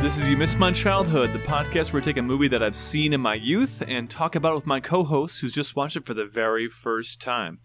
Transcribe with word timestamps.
This 0.00 0.16
is 0.16 0.26
You 0.26 0.36
Missed 0.36 0.58
My 0.58 0.72
Childhood, 0.72 1.32
the 1.32 1.38
podcast 1.40 1.92
where 1.92 2.00
I 2.00 2.04
take 2.04 2.16
a 2.16 2.22
movie 2.22 2.48
that 2.48 2.62
I've 2.62 2.74
seen 2.74 3.12
in 3.12 3.20
my 3.20 3.34
youth 3.34 3.82
and 3.86 4.08
talk 4.08 4.34
about 4.34 4.52
it 4.52 4.56
with 4.56 4.66
my 4.66 4.80
co 4.80 5.04
host 5.04 5.40
who's 5.40 5.52
just 5.52 5.76
watched 5.76 5.96
it 5.96 6.04
for 6.06 6.14
the 6.14 6.24
very 6.24 6.68
first 6.68 7.20
time. 7.20 7.58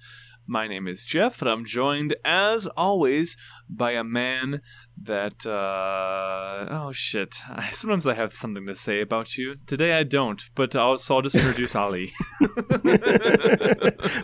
My 0.45 0.67
name 0.67 0.88
is 0.88 1.05
Jeff, 1.05 1.41
and 1.41 1.49
I'm 1.49 1.63
joined, 1.66 2.16
as 2.26 2.67
always, 2.77 3.35
by 3.70 3.91
a 3.91 4.03
man 4.03 4.62
that, 5.02 5.45
uh, 5.45 6.67
oh 6.70 6.91
shit. 6.91 7.35
Sometimes 7.71 8.05
I 8.05 8.13
have 8.16 8.34
something 8.34 8.67
to 8.67 8.76
say 8.76 8.99
about 9.02 9.38
you. 9.38 9.55
Today 9.65 9.93
I 9.93 10.04
don't, 10.04 10.43
but 10.55 10.76
I'll, 10.76 10.98
so 10.98 11.15
I'll 11.15 11.21
just 11.21 11.35
introduce 11.35 11.73
Ali. 11.76 12.13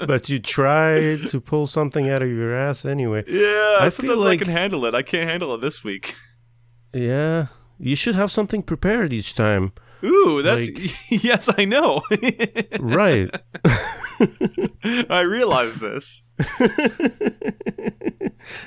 but 0.06 0.28
you 0.30 0.40
tried 0.40 1.28
to 1.30 1.42
pull 1.42 1.66
something 1.66 2.10
out 2.10 2.22
of 2.22 2.30
your 2.30 2.54
ass 2.54 2.84
anyway. 2.86 3.24
Yeah, 3.28 3.78
I 3.80 3.88
sometimes 3.90 3.98
feel 4.16 4.18
like- 4.18 4.42
I 4.42 4.44
can 4.46 4.52
handle 4.54 4.86
it. 4.86 4.94
I 4.94 5.02
can't 5.02 5.30
handle 5.30 5.56
it 5.56 5.62
this 5.62 5.84
week. 5.84 6.14
Yeah, 6.94 7.48
you 7.82 7.96
should 7.96 8.16
have 8.16 8.32
something 8.32 8.62
prepared 8.64 9.12
each 9.12 9.34
time. 9.34 9.74
Ooh, 10.04 10.42
that's 10.42 10.70
Like- 10.70 10.96
yes, 11.24 11.50
I 11.58 11.66
know. 11.66 12.02
Right. 12.80 13.30
I 15.10 15.22
realize 15.22 15.76
this. 15.78 16.24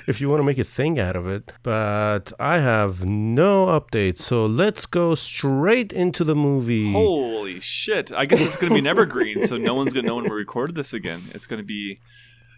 if 0.07 0.21
you 0.21 0.29
want 0.29 0.39
to 0.39 0.43
make 0.43 0.57
a 0.57 0.63
thing 0.63 0.99
out 0.99 1.15
of 1.15 1.27
it. 1.27 1.51
But 1.63 2.31
I 2.39 2.59
have 2.59 3.05
no 3.05 3.65
updates, 3.67 4.19
so 4.19 4.45
let's 4.45 4.85
go 4.85 5.15
straight 5.15 5.91
into 5.93 6.23
the 6.23 6.35
movie. 6.35 6.91
Holy 6.91 7.59
shit! 7.59 8.11
I 8.11 8.25
guess 8.25 8.41
it's 8.41 8.55
going 8.55 8.69
to 8.69 8.73
be 8.75 8.79
an 8.79 8.87
evergreen, 8.87 9.45
so 9.45 9.57
no 9.57 9.73
one's 9.73 9.93
going 9.93 10.03
to 10.05 10.09
know 10.09 10.15
when 10.15 10.25
we 10.25 10.31
recorded 10.31 10.75
this 10.75 10.93
again. 10.93 11.23
It's 11.33 11.47
going 11.47 11.59
to 11.61 11.65
be. 11.65 11.99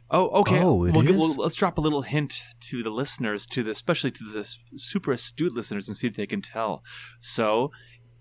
Oh, 0.10 0.30
okay. 0.42 0.60
Oh, 0.62 0.86
it 0.86 0.94
We'll 0.94 1.08
is? 1.08 1.12
we'll- 1.12 1.36
let's 1.36 1.56
drop 1.56 1.78
a 1.78 1.82
little 1.82 2.04
hint 2.04 2.44
to 2.62 2.82
the 2.82 2.90
listeners, 2.90 3.46
to 3.48 3.64
the 3.64 3.72
especially 3.72 4.12
to 4.12 4.24
the 4.24 4.44
super 4.78 5.12
astute 5.12 5.54
listeners, 5.54 5.88
and 5.88 5.98
see 5.98 6.08
if 6.08 6.16
they 6.16 6.28
can 6.28 6.42
tell. 6.42 6.82
So, 7.20 7.72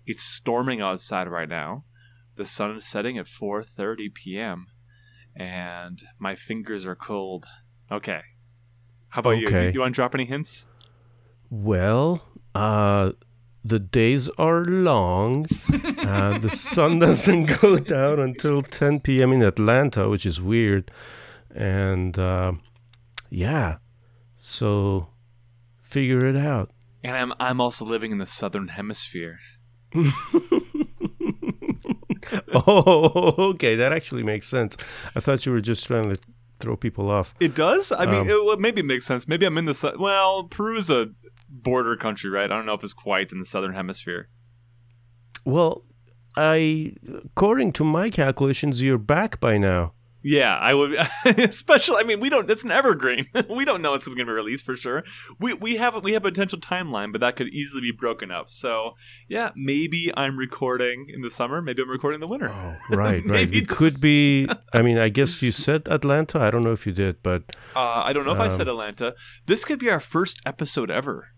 it's 0.05 0.23
storming 0.23 0.81
outside 0.81 1.27
right 1.29 1.47
now. 1.49 1.85
The 2.35 2.45
sun 2.45 2.75
is 2.75 2.85
setting 2.85 3.17
at 3.17 3.25
4:30 3.25 4.13
p.m. 4.13 4.67
and 5.35 6.03
my 6.19 6.35
fingers 6.35 6.85
are 6.85 6.95
cold. 6.95 7.45
Okay. 7.91 8.21
How 9.09 9.19
about 9.19 9.31
you? 9.37 9.49
Do 9.49 9.71
you 9.73 9.79
want 9.79 9.93
to 9.93 9.95
drop 9.95 10.13
any 10.13 10.25
hints? 10.25 10.65
Well, 11.49 12.23
uh, 12.53 13.13
the 13.63 13.79
days 13.79 14.29
are 14.37 14.63
long. 14.65 15.47
uh, 15.99 16.37
the 16.39 16.49
sun 16.49 16.99
doesn't 16.99 17.61
go 17.61 17.77
down 17.77 18.19
until 18.19 18.61
10 18.61 18.99
p.m. 19.01 19.31
in 19.31 19.41
Atlanta, 19.43 20.09
which 20.09 20.25
is 20.25 20.41
weird. 20.41 20.91
And 21.57 22.17
uh, 22.19 22.53
yeah, 23.31 23.77
so 24.39 25.07
figure 25.81 26.23
it 26.25 26.35
out. 26.37 26.69
And 27.03 27.17
I'm 27.17 27.33
I'm 27.39 27.59
also 27.59 27.83
living 27.83 28.11
in 28.11 28.19
the 28.19 28.27
southern 28.27 28.69
hemisphere. 28.69 29.39
Oh, 32.53 33.35
okay, 33.51 33.75
that 33.75 33.93
actually 33.93 34.23
makes 34.23 34.47
sense. 34.49 34.75
I 35.15 35.21
thought 35.21 35.45
you 35.45 35.51
were 35.51 35.61
just 35.61 35.85
trying 35.87 36.09
to 36.09 36.17
throw 36.59 36.75
people 36.75 37.09
off. 37.09 37.33
It 37.39 37.55
does. 37.55 37.91
I 37.91 38.05
mean, 38.05 38.21
Um, 38.21 38.29
it, 38.29 38.43
well, 38.45 38.57
maybe 38.57 38.81
it 38.81 38.85
makes 38.85 39.05
sense. 39.05 39.27
Maybe 39.29 39.45
I'm 39.45 39.57
in 39.57 39.63
the 39.65 39.73
su- 39.73 39.95
well. 39.97 40.43
Peru's 40.43 40.89
a 40.89 41.07
border 41.49 41.95
country, 41.95 42.29
right? 42.29 42.51
I 42.51 42.55
don't 42.55 42.65
know 42.65 42.73
if 42.73 42.83
it's 42.83 42.93
quite 42.93 43.31
in 43.31 43.39
the 43.39 43.45
southern 43.45 43.73
hemisphere. 43.73 44.27
Well, 45.45 45.85
I, 46.35 46.95
according 47.23 47.71
to 47.73 47.83
my 47.85 48.09
calculations, 48.09 48.81
you're 48.81 48.97
back 48.97 49.39
by 49.39 49.57
now. 49.57 49.93
Yeah, 50.29 50.57
I 50.57 50.73
would. 50.73 50.91
Especially, 51.25 51.95
I 51.97 52.03
mean, 52.03 52.19
we 52.19 52.27
don't. 52.29 52.51
It's 52.51 52.65
an 52.65 52.71
evergreen. 52.71 53.27
we 53.49 53.63
don't 53.63 53.81
know 53.81 53.93
it's 53.93 54.05
going 54.07 54.17
to 54.17 54.25
be 54.25 54.31
released 54.31 54.65
for 54.65 54.75
sure. 54.75 55.03
We 55.39 55.53
we 55.53 55.77
have 55.77 56.03
we 56.03 56.11
have 56.13 56.25
a 56.25 56.29
potential 56.31 56.59
timeline, 56.59 57.13
but 57.13 57.21
that 57.21 57.37
could 57.37 57.47
easily 57.47 57.81
be 57.81 57.91
broken 57.91 58.29
up. 58.29 58.49
So 58.49 58.95
yeah, 59.29 59.51
maybe 59.55 60.11
I'm 60.17 60.35
recording 60.37 61.07
in 61.13 61.21
the 61.21 61.31
summer. 61.31 61.61
Maybe 61.61 61.81
I'm 61.81 61.89
recording 61.89 62.17
in 62.17 62.21
the 62.21 62.27
winter. 62.27 62.51
Oh, 62.53 62.75
right, 62.89 63.23
right. 63.35 63.49
It 63.53 63.69
could 63.69 64.01
be. 64.01 64.47
I 64.73 64.81
mean, 64.81 64.97
I 64.97 65.07
guess 65.09 65.41
you 65.41 65.51
said 65.53 65.83
Atlanta. 65.89 66.39
I 66.39 66.51
don't 66.51 66.63
know 66.63 66.73
if 66.73 66.85
you 66.85 66.91
did, 66.91 67.23
but 67.23 67.43
Uh, 67.75 68.01
I 68.03 68.11
don't 68.11 68.25
know 68.25 68.33
if 68.33 68.39
I 68.39 68.49
said 68.49 68.67
Um, 68.67 68.73
Atlanta. 68.75 69.15
This 69.45 69.63
could 69.63 69.79
be 69.79 69.89
our 69.89 70.01
first 70.01 70.41
episode 70.45 70.91
ever. 70.91 71.29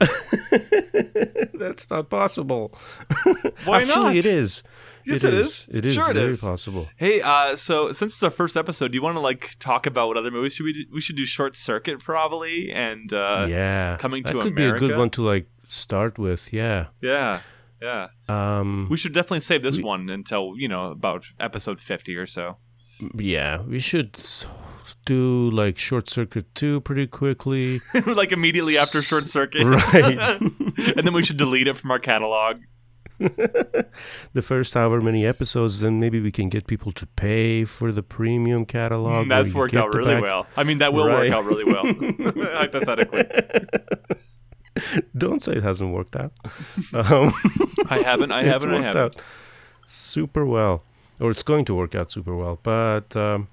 that's 1.54 1.88
not 1.90 2.10
possible. 2.10 2.72
Why 3.64 3.82
Actually, 3.82 3.86
not? 3.94 4.16
it 4.16 4.26
is. 4.26 4.62
Yes, 5.06 5.24
it 5.24 5.32
it 5.32 5.34
is. 5.40 5.46
is. 5.46 5.68
It 5.72 5.86
is 5.86 5.94
Sure 5.94 6.10
it 6.10 6.14
very 6.14 6.30
is. 6.30 6.40
possible. 6.40 6.88
Hey, 6.96 7.20
uh, 7.22 7.56
so 7.56 7.90
since 7.92 8.12
it's 8.12 8.22
our 8.22 8.30
first 8.30 8.56
episode, 8.56 8.92
do 8.92 8.96
you 8.96 9.02
want 9.02 9.16
to 9.16 9.20
like 9.20 9.54
talk 9.58 9.86
about 9.86 10.08
what 10.08 10.16
other 10.16 10.30
movies 10.30 10.54
should 10.54 10.64
we 10.64 10.72
do? 10.72 10.84
We 10.92 11.00
should 11.00 11.16
do 11.16 11.24
Short 11.24 11.56
Circuit 11.56 12.00
probably, 12.00 12.70
and 12.70 13.12
uh, 13.12 13.46
yeah, 13.48 13.96
Coming 13.98 14.22
that 14.24 14.32
to 14.32 14.40
could 14.40 14.54
be 14.54 14.64
a 14.64 14.72
good 14.72 14.96
one 14.96 15.10
to 15.10 15.22
like 15.22 15.46
start 15.64 16.18
with. 16.18 16.52
Yeah. 16.52 16.86
yeah, 17.00 17.40
yeah. 17.80 18.08
Um. 18.28 18.88
We 18.90 18.96
should 18.98 19.14
definitely 19.14 19.40
save 19.40 19.62
this 19.62 19.78
We- 19.78 19.84
one 19.84 20.10
until 20.10 20.52
you 20.56 20.68
know 20.68 20.90
about 20.90 21.24
episode 21.38 21.80
fifty 21.80 22.14
or 22.16 22.26
so. 22.26 22.58
yeah, 23.16 23.62
we 23.62 23.80
should 23.80 24.16
do 25.04 25.50
like 25.50 25.78
Short 25.78 26.08
Circuit 26.08 26.54
two 26.54 26.80
pretty 26.80 27.06
quickly. 27.06 27.80
like 28.06 28.32
immediately 28.32 28.78
after 28.78 29.00
Short 29.02 29.26
Circuit, 29.26 29.64
Right. 29.64 30.18
and 30.96 31.06
then 31.06 31.12
we 31.12 31.22
should 31.22 31.36
delete 31.36 31.68
it 31.68 31.76
from 31.76 31.90
our 31.90 31.98
catalog. 31.98 32.58
the 33.18 34.42
first 34.42 34.72
however 34.74 35.02
many 35.02 35.26
episodes, 35.26 35.80
then 35.80 36.00
maybe 36.00 36.20
we 36.20 36.32
can 36.32 36.48
get 36.48 36.66
people 36.66 36.90
to 36.92 37.06
pay 37.06 37.64
for 37.64 37.92
the 37.92 38.02
premium 38.02 38.64
catalog. 38.64 39.28
where 39.28 39.38
That's 39.42 39.52
worked 39.52 39.76
out 39.76 39.94
really 39.94 40.14
back- 40.14 40.22
well. 40.22 40.46
I 40.56 40.64
mean, 40.64 40.78
that 40.78 40.92
will 40.94 41.06
Right. 41.06 41.30
work 41.30 41.32
out 41.32 41.44
really 41.44 41.64
well, 41.64 41.84
hypothetically. 42.56 43.24
Don't 45.16 45.42
say 45.42 45.52
it 45.52 45.62
hasn't 45.62 45.92
worked 45.92 46.16
out. 46.16 46.32
Um, 46.94 47.34
I 47.90 47.98
haven't. 47.98 48.32
I 48.32 48.44
haven't. 48.44 48.70
I 48.72 48.80
haven't. 48.82 48.96
out 49.02 49.22
super 49.86 50.46
well, 50.46 50.84
or 51.18 51.30
it's 51.30 51.42
going 51.42 51.64
to 51.66 51.74
work 51.74 51.94
out 51.94 52.10
super 52.10 52.34
well. 52.34 52.58
But 52.62 53.14
um, 53.16 53.48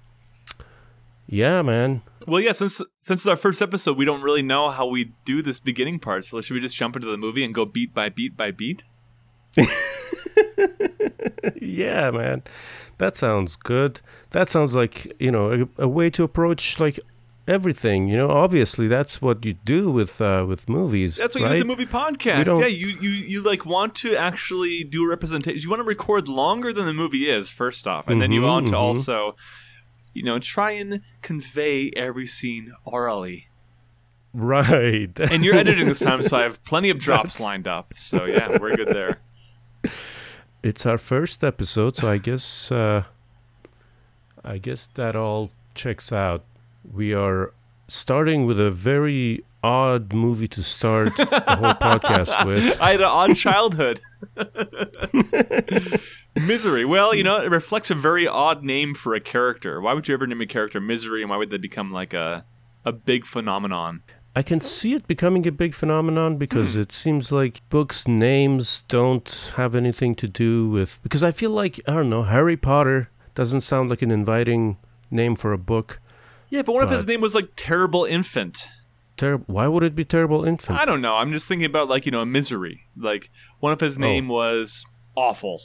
yeah, 1.27 1.61
man. 1.61 2.01
Well, 2.27 2.41
yeah. 2.41 2.51
Since 2.51 2.81
since 2.99 3.21
it's 3.21 3.27
our 3.27 3.35
first 3.37 3.61
episode, 3.61 3.97
we 3.97 4.05
don't 4.05 4.21
really 4.21 4.41
know 4.41 4.69
how 4.69 4.87
we 4.87 5.13
do 5.25 5.41
this 5.41 5.59
beginning 5.59 5.99
part. 5.99 6.25
So 6.25 6.41
should 6.41 6.53
we 6.55 6.59
just 6.61 6.75
jump 6.75 6.95
into 6.95 7.07
the 7.07 7.17
movie 7.17 7.43
and 7.43 7.53
go 7.53 7.65
beat 7.65 7.93
by 7.93 8.09
beat 8.09 8.35
by 8.35 8.51
beat? 8.51 8.83
yeah, 11.61 12.11
man. 12.11 12.43
That 12.97 13.15
sounds 13.15 13.55
good. 13.55 14.01
That 14.31 14.49
sounds 14.49 14.73
like 14.75 15.13
you 15.19 15.31
know 15.31 15.67
a, 15.77 15.83
a 15.83 15.87
way 15.87 16.09
to 16.11 16.23
approach 16.23 16.79
like 16.79 16.99
everything. 17.47 18.07
You 18.07 18.17
know, 18.17 18.29
obviously 18.29 18.87
that's 18.87 19.21
what 19.21 19.45
you 19.45 19.53
do 19.53 19.89
with 19.91 20.19
uh, 20.19 20.45
with 20.47 20.67
movies. 20.67 21.17
That's 21.17 21.35
what 21.35 21.43
right? 21.43 21.55
you 21.57 21.63
do 21.63 21.67
with 21.69 21.77
the 21.77 21.83
movie 21.85 21.91
podcast. 21.91 22.59
Yeah, 22.59 22.67
you, 22.67 22.87
you 22.99 23.09
you 23.09 23.41
like 23.41 23.65
want 23.65 23.95
to 23.95 24.15
actually 24.15 24.83
do 24.83 25.03
a 25.05 25.07
representation. 25.07 25.61
You 25.61 25.69
want 25.69 25.79
to 25.81 25.83
record 25.85 26.27
longer 26.27 26.73
than 26.73 26.85
the 26.85 26.93
movie 26.93 27.29
is, 27.29 27.49
first 27.49 27.87
off, 27.87 28.07
and 28.07 28.21
then 28.21 28.31
you 28.31 28.41
Mhm, 28.41 28.47
want 28.47 28.67
to 28.67 28.73
mhm. 28.73 28.79
also, 28.79 29.35
you 30.17 30.23
know, 30.23 30.39
try 30.39 30.71
and 30.71 31.01
convey 31.21 31.91
every 31.95 32.25
scene 32.25 32.73
orally. 32.83 33.47
Right. 34.33 35.11
And 35.19 35.43
you're 35.43 35.55
editing 35.55 35.87
this 35.87 35.99
time, 35.99 36.21
so 36.23 36.37
I 36.37 36.43
have 36.43 36.63
plenty 36.63 36.89
of 36.89 36.99
drops 36.99 37.39
lined 37.39 37.67
up. 37.67 37.93
So 37.95 38.25
yeah, 38.25 38.57
we're 38.59 38.75
good 38.75 38.89
there. 38.89 39.19
it's 40.63 40.85
our 40.85 40.97
first 40.97 41.43
episode, 41.43 41.95
so 41.95 42.09
I 42.09 42.17
guess 42.17 42.71
uh, 42.71 43.03
I 44.43 44.57
guess 44.57 44.87
that 44.95 45.15
all 45.15 45.51
checks 45.75 46.11
out. 46.11 46.43
We 46.91 47.13
are 47.13 47.53
starting 47.87 48.45
with 48.45 48.59
a 48.59 48.71
very 48.71 49.43
odd 49.63 50.13
movie 50.13 50.47
to 50.47 50.63
start 50.63 51.15
the 51.17 51.25
whole 51.25 51.73
podcast 51.73 52.45
with. 52.45 52.77
I 52.81 52.91
had 52.91 53.01
an 53.01 53.07
odd 53.07 53.35
childhood. 53.35 53.99
Misery. 56.35 56.85
Well, 56.85 57.13
you 57.15 57.23
know, 57.23 57.41
it 57.41 57.49
reflects 57.49 57.89
a 57.91 57.95
very 57.95 58.27
odd 58.27 58.63
name 58.63 58.93
for 58.93 59.15
a 59.15 59.19
character. 59.19 59.81
Why 59.81 59.93
would 59.93 60.07
you 60.07 60.13
ever 60.13 60.27
name 60.27 60.41
a 60.41 60.45
character 60.45 60.79
Misery, 60.79 61.21
and 61.21 61.29
why 61.29 61.37
would 61.37 61.49
they 61.49 61.57
become 61.57 61.91
like 61.91 62.13
a 62.13 62.45
a 62.85 62.91
big 62.91 63.25
phenomenon? 63.25 64.01
I 64.35 64.43
can 64.43 64.61
see 64.61 64.93
it 64.93 65.07
becoming 65.07 65.47
a 65.47 65.51
big 65.51 65.73
phenomenon 65.73 66.37
because 66.37 66.75
Hmm. 66.75 66.81
it 66.81 66.91
seems 66.91 67.31
like 67.31 67.67
books' 67.69 68.07
names 68.07 68.83
don't 68.87 69.51
have 69.55 69.73
anything 69.75 70.13
to 70.15 70.27
do 70.27 70.69
with. 70.69 70.99
Because 71.01 71.23
I 71.23 71.31
feel 71.31 71.49
like, 71.49 71.79
I 71.87 71.93
don't 71.95 72.09
know, 72.09 72.23
Harry 72.23 72.55
Potter 72.55 73.09
doesn't 73.33 73.61
sound 73.61 73.89
like 73.89 74.03
an 74.03 74.11
inviting 74.11 74.77
name 75.09 75.35
for 75.35 75.53
a 75.53 75.57
book. 75.57 75.99
Yeah, 76.49 76.61
but 76.61 76.73
what 76.73 76.83
if 76.83 76.91
his 76.91 77.07
name 77.07 77.19
was 77.19 77.33
like 77.35 77.49
Terrible 77.55 78.05
Infant? 78.05 78.69
Ter- 79.17 79.37
Why 79.37 79.67
would 79.67 79.83
it 79.83 79.95
be 79.95 80.05
Terrible 80.05 80.45
Infant? 80.45 80.79
I 80.79 80.85
don't 80.85 81.01
know. 81.01 81.15
I'm 81.15 81.31
just 81.31 81.47
thinking 81.47 81.65
about 81.65 81.89
like 81.89 82.05
you 82.05 82.11
know 82.11 82.21
a 82.21 82.25
Misery. 82.25 82.87
Like 82.95 83.29
one 83.59 83.73
of 83.73 83.79
his 83.79 83.97
oh. 83.97 84.01
name 84.01 84.27
was 84.27 84.85
Awful? 85.15 85.61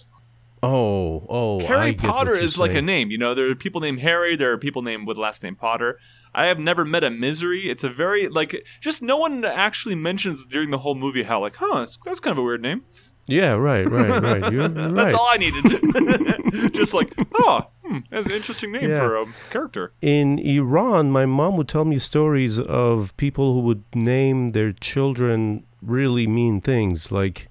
Oh, 0.63 1.27
oh. 1.29 1.67
Harry 1.67 1.91
what 1.91 1.99
Potter 1.99 2.35
is 2.35 2.57
like 2.57 2.73
a 2.73 2.81
name. 2.81 3.11
You 3.11 3.19
know, 3.19 3.35
there 3.35 3.51
are 3.51 3.55
people 3.55 3.81
named 3.81 4.01
Harry. 4.01 4.37
There 4.37 4.53
are 4.53 4.59
people 4.59 4.81
named 4.83 5.09
with 5.09 5.19
last 5.19 5.43
name 5.43 5.57
Potter. 5.57 5.99
I 6.35 6.47
have 6.47 6.59
never 6.59 6.85
met 6.85 7.03
a 7.05 7.11
misery. 7.11 7.69
It's 7.69 7.83
a 7.85 7.91
very 7.91 8.29
like 8.29 8.65
just 8.81 9.03
no 9.03 9.17
one 9.17 9.45
actually 9.45 9.97
mentions 9.97 10.45
during 10.45 10.71
the 10.71 10.79
whole 10.79 10.95
movie 10.95 11.25
how 11.25 11.41
like, 11.41 11.57
huh, 11.57 11.81
that's, 11.81 11.99
that's 12.05 12.21
kind 12.21 12.33
of 12.33 12.39
a 12.39 12.43
weird 12.43 12.63
name. 12.63 12.85
Yeah, 13.27 13.53
right, 13.53 13.89
right, 13.89 14.23
right. 14.23 14.53
You're 14.53 14.69
right. 14.69 14.95
That's 14.95 15.15
all 15.15 15.29
I 15.31 15.37
needed. 15.39 16.73
just 16.75 16.93
like, 16.93 17.13
oh, 17.39 17.67
hmm, 17.85 17.99
that's 18.11 18.27
an 18.27 18.33
interesting 18.33 18.73
name 18.73 18.91
Yeah. 18.91 18.99
for 18.99 19.17
a 19.17 19.27
character. 19.51 19.93
In 20.03 20.39
Iran, 20.41 21.11
my 21.11 21.25
mom 21.27 21.57
would 21.57 21.69
tell 21.69 21.85
me 21.85 21.99
stories 21.99 22.59
of 22.59 23.17
people 23.17 23.55
who 23.55 23.61
would 23.61 23.85
name 23.95 24.53
their 24.53 24.73
children 24.73 25.65
really 25.81 26.27
mean 26.27 26.61
things. 26.61 27.13
Like, 27.13 27.49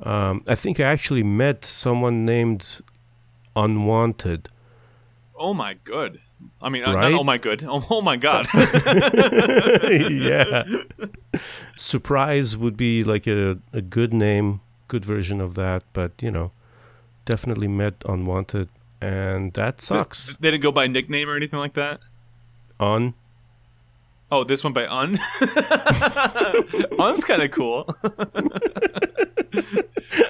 um, 0.00 0.42
I 0.48 0.54
think 0.56 0.80
I 0.80 0.84
actually 0.84 1.22
met 1.22 1.64
someone 1.64 2.24
named 2.26 2.80
Unwanted. 3.54 4.48
Oh 5.38 5.54
my 5.54 5.74
good. 5.84 6.18
I 6.60 6.68
mean, 6.68 6.82
uh, 6.84 6.94
Right? 6.94 7.14
oh 7.14 7.22
my 7.24 7.38
good. 7.38 7.64
Oh, 7.64 7.84
oh 7.90 8.02
my 8.02 8.16
god. 8.16 8.46
yeah. 9.90 10.64
Surprise 11.76 12.56
would 12.56 12.76
be 12.76 13.04
like 13.04 13.26
a, 13.26 13.58
a 13.72 13.80
good 13.82 14.12
name, 14.12 14.60
good 14.88 15.04
version 15.04 15.40
of 15.40 15.54
that, 15.54 15.82
but 15.92 16.12
you 16.20 16.30
know, 16.30 16.52
definitely 17.24 17.68
met 17.68 17.94
Unwanted, 18.08 18.68
and 19.00 19.52
that 19.54 19.80
sucks. 19.80 20.36
they 20.36 20.50
didn't 20.50 20.62
go 20.62 20.72
by 20.72 20.86
nickname 20.86 21.28
or 21.28 21.36
anything 21.36 21.58
like 21.58 21.74
that. 21.74 22.00
On. 22.80 23.14
Oh, 24.30 24.42
this 24.42 24.64
one 24.64 24.72
by 24.72 24.86
Un. 24.86 25.18
Un's 26.98 27.24
kind 27.24 27.42
of 27.42 27.50
cool. 27.52 27.86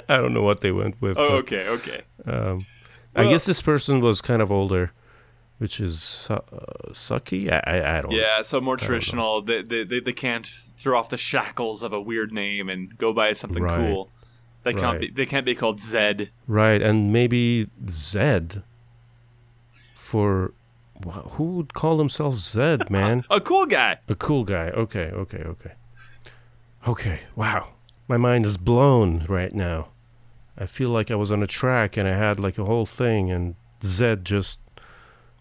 I 0.09 0.19
don't 0.19 0.35
know 0.35 0.43
what 0.43 0.61
they 0.61 0.71
went 0.73 1.01
with. 1.01 1.17
Oh, 1.19 1.29
but, 1.29 1.35
okay, 1.37 1.69
okay. 1.69 2.03
Um, 2.27 2.67
I 3.15 3.29
guess 3.29 3.47
this 3.47 3.63
person 3.63 4.01
was 4.01 4.21
kind 4.21 4.43
of 4.43 4.53
older, 4.53 4.93
which 5.59 5.81
is 5.81 6.27
uh, 6.31 6.41
sucky. 6.91 7.51
I, 7.51 7.63
I, 7.79 7.99
I 7.99 8.01
don't. 8.03 8.13
Yeah, 8.13 8.43
so 8.43 8.61
more 8.61 8.77
traditional. 8.77 9.41
They, 9.43 9.63
they, 9.63 9.85
they, 9.85 10.01
they 10.01 10.13
can't 10.13 10.47
throw 10.77 10.99
off 10.99 11.09
the 11.09 11.17
shackles 11.17 11.83
of 11.83 11.93
a 11.93 12.01
weird 12.01 12.33
name 12.33 12.69
and 12.69 12.97
go 12.99 13.13
by 13.13 13.33
something 13.33 13.63
Right. 13.63 13.79
cool. 13.91 14.11
They 14.67 14.75
can't 14.81 15.01
be. 15.01 15.11
They 15.11 15.27
can't 15.27 15.47
be 15.47 15.55
called 15.55 15.81
Zed. 15.81 16.31
Right, 16.49 16.83
and 16.83 17.13
maybe 17.13 17.69
Zed. 17.89 18.63
For 19.95 20.53
wh- 21.07 21.31
who 21.37 21.45
would 21.57 21.73
call 21.73 21.99
himself 21.99 22.37
Zed, 22.37 22.91
man? 22.99 23.25
A 23.31 23.41
cool 23.41 23.67
guy. 23.67 23.99
A 24.09 24.15
cool 24.17 24.45
guy. 24.45 24.71
Okay, 24.71 25.11
okay, 25.13 25.39
okay. 25.39 25.73
Okay, 26.87 27.21
wow. 27.37 27.69
My 28.09 28.17
mind 28.17 28.45
is 28.47 28.57
blown 28.57 29.25
right 29.29 29.53
now. 29.53 29.89
I 30.59 30.67
feel 30.67 30.91
like 30.91 31.11
I 31.11 31.17
was 31.17 31.31
on 31.31 31.43
a 31.43 31.47
track 31.47 31.97
and 31.97 32.09
I 32.09 32.17
had 32.17 32.41
like 32.41 32.59
a 32.59 32.65
whole 32.65 32.87
thing, 32.87 33.31
and 33.31 33.55
Zed 33.85 34.25
just. 34.25 34.59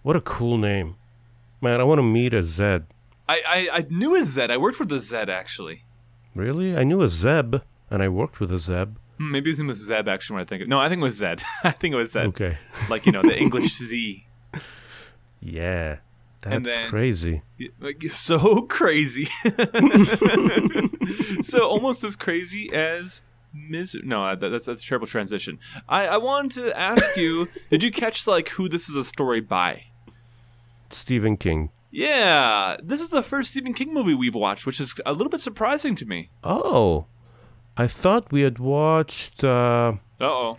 What 0.04 0.16
a 0.16 0.22
cool 0.22 0.58
name. 0.60 0.98
Man, 1.62 1.82
I 1.82 1.84
want 1.84 1.98
to 1.98 2.04
meet 2.04 2.32
a 2.34 2.44
Zed. 2.44 2.86
I, 3.28 3.42
I, 3.48 3.78
I 3.80 3.86
knew 3.90 4.14
a 4.16 4.24
Zed. 4.24 4.52
I 4.52 4.58
worked 4.58 4.78
with 4.80 4.92
a 4.92 5.02
Zed 5.02 5.32
actually. 5.32 5.84
Really? 6.36 6.78
I 6.78 6.84
knew 6.84 7.02
a 7.02 7.08
Zeb, 7.10 7.56
and 7.90 8.04
I 8.04 8.10
worked 8.10 8.40
with 8.40 8.52
a 8.52 8.60
Zeb. 8.60 8.98
Hmm, 9.18 9.32
Maybe 9.32 9.50
his 9.50 9.60
name 9.60 9.68
was 9.68 9.78
Zeb 9.78 10.08
actually 10.08 10.36
when 10.36 10.42
I 10.42 10.46
think 10.46 10.62
of 10.64 10.68
No, 10.68 10.80
I 10.80 10.90
think 10.90 11.00
it 11.00 11.04
was 11.04 11.16
Zed. 11.18 11.42
I 11.64 11.72
think 11.72 11.94
it 11.94 11.98
was 11.98 12.12
Zed. 12.12 12.28
Okay. 12.28 12.58
Like, 12.90 13.06
you 13.06 13.12
know, 13.12 13.22
the 13.22 13.38
English 13.46 13.74
Z. 13.78 14.26
Yeah. 15.42 15.98
That's 16.42 16.78
then- 16.78 16.90
crazy. 16.90 17.42
Like, 17.80 18.04
so 18.12 18.62
crazy. 18.64 19.28
so 21.42 21.68
almost 21.68 22.04
as 22.04 22.16
crazy 22.16 22.72
as 22.74 23.22
Miz. 23.54 23.96
No, 24.04 24.24
uh, 24.24 24.36
that, 24.36 24.50
that's 24.50 24.66
that's 24.66 24.84
a 24.84 24.88
terrible 24.88 25.08
transition. 25.08 25.60
I 25.88 26.08
I 26.08 26.18
wanted 26.18 26.52
to 26.64 26.78
ask 26.78 27.16
you: 27.18 27.48
Did 27.70 27.84
you 27.84 27.92
catch 27.92 28.28
like 28.28 28.50
who 28.50 28.68
this 28.68 28.90
is 28.90 28.96
a 28.96 29.04
story 29.04 29.40
by? 29.42 29.86
Stephen 30.90 31.38
King. 31.38 31.70
Yeah, 31.92 32.76
this 32.84 33.00
is 33.02 33.10
the 33.10 33.24
first 33.24 33.52
Stephen 33.52 33.74
King 33.74 33.94
movie 33.94 34.14
we've 34.14 34.36
watched, 34.36 34.66
which 34.66 34.80
is 34.82 34.94
a 35.06 35.14
little 35.14 35.30
bit 35.30 35.40
surprising 35.40 35.96
to 35.96 36.06
me. 36.06 36.30
Oh. 36.44 37.06
I 37.78 37.88
thought 37.88 38.32
we 38.32 38.42
had 38.42 38.60
watched 38.60 39.44
uh, 39.44 39.94
Uh 40.20 40.24
oh. 40.26 40.58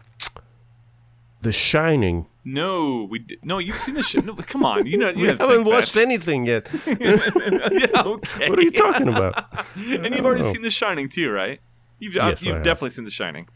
The 1.42 1.52
Shining. 1.52 2.26
No, 2.44 3.04
we 3.10 3.24
no. 3.42 3.58
You've 3.58 3.78
seen 3.78 3.94
the 3.96 4.02
shit. 4.02 4.24
No, 4.24 4.34
come 4.34 4.64
on, 4.64 4.86
you 4.86 4.96
know 4.98 5.08
you 5.10 5.20
We 5.22 5.26
haven't 5.28 5.64
watched 5.64 5.94
that. 5.94 6.02
anything 6.02 6.46
yet. 6.46 6.68
yeah, 6.86 8.02
okay. 8.04 8.48
What 8.50 8.58
are 8.58 8.62
you 8.62 8.70
talking 8.70 9.08
about? 9.08 9.34
and 9.74 10.14
you've 10.14 10.24
already 10.24 10.44
Oh. 10.44 10.52
seen 10.52 10.62
The 10.62 10.70
Shining 10.70 11.08
too, 11.08 11.30
right? 11.30 11.60
You've 11.98 12.14
Yes, 12.14 12.44
you've 12.44 12.62
definitely 12.62 12.90
seen 12.90 13.04
The 13.04 13.10
Shining. 13.10 13.48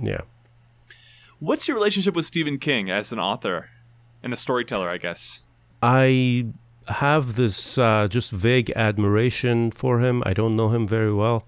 Yeah. 0.00 0.22
What's 1.38 1.68
your 1.68 1.76
relationship 1.76 2.14
with 2.16 2.24
Stephen 2.26 2.58
King 2.58 2.90
as 2.90 3.12
an 3.12 3.18
author 3.18 3.68
and 4.22 4.32
a 4.32 4.36
storyteller? 4.36 4.88
I 4.88 4.98
guess. 4.98 5.44
I 5.82 6.46
have 6.88 7.36
this 7.36 7.76
uh, 7.78 8.08
just 8.08 8.30
vague 8.32 8.72
admiration 8.74 9.70
for 9.70 10.00
him. 10.00 10.22
I 10.26 10.32
don't 10.32 10.56
know 10.56 10.70
him 10.70 10.88
very 10.88 11.12
well, 11.12 11.46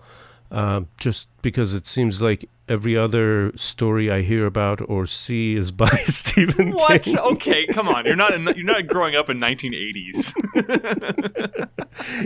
uh, 0.50 0.82
just 0.98 1.28
because 1.42 1.74
it 1.74 1.86
seems 1.86 2.20
like 2.22 2.48
every 2.68 2.96
other 2.96 3.52
story 3.56 4.10
I 4.10 4.22
hear 4.22 4.44
about 4.46 4.80
or 4.88 5.06
see 5.06 5.54
is 5.56 5.70
by 5.84 5.88
Stephen 6.06 6.72
What? 6.72 7.02
King. 7.02 7.18
Okay, 7.18 7.66
come 7.66 7.88
on. 7.88 8.04
You're 8.06 8.16
not 8.16 8.34
in, 8.34 8.44
you're 8.56 8.64
not 8.64 8.86
growing 8.86 9.14
up 9.14 9.28
in 9.30 9.38
1980s. 9.38 10.32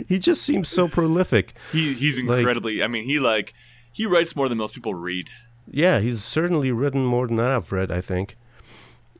He 0.07 0.19
just 0.19 0.43
seems 0.43 0.67
so 0.69 0.87
prolific. 0.87 1.53
he 1.71 1.93
he's 1.93 2.19
Like- 2.19 2.39
incredibly. 2.39 2.83
I 2.83 2.87
mean, 2.87 3.05
he 3.05 3.19
like 3.19 3.53
he 3.91 4.05
writes 4.05 4.35
more 4.35 4.49
than 4.49 4.57
most 4.57 4.75
people 4.75 4.93
read. 4.93 5.29
Yeah, 5.69 5.99
he's 5.99 6.23
certainly 6.23 6.71
written 6.71 7.05
more 7.05 7.27
than 7.27 7.39
I've 7.39 7.71
read. 7.71 7.91
I 7.91 8.01
think. 8.01 8.35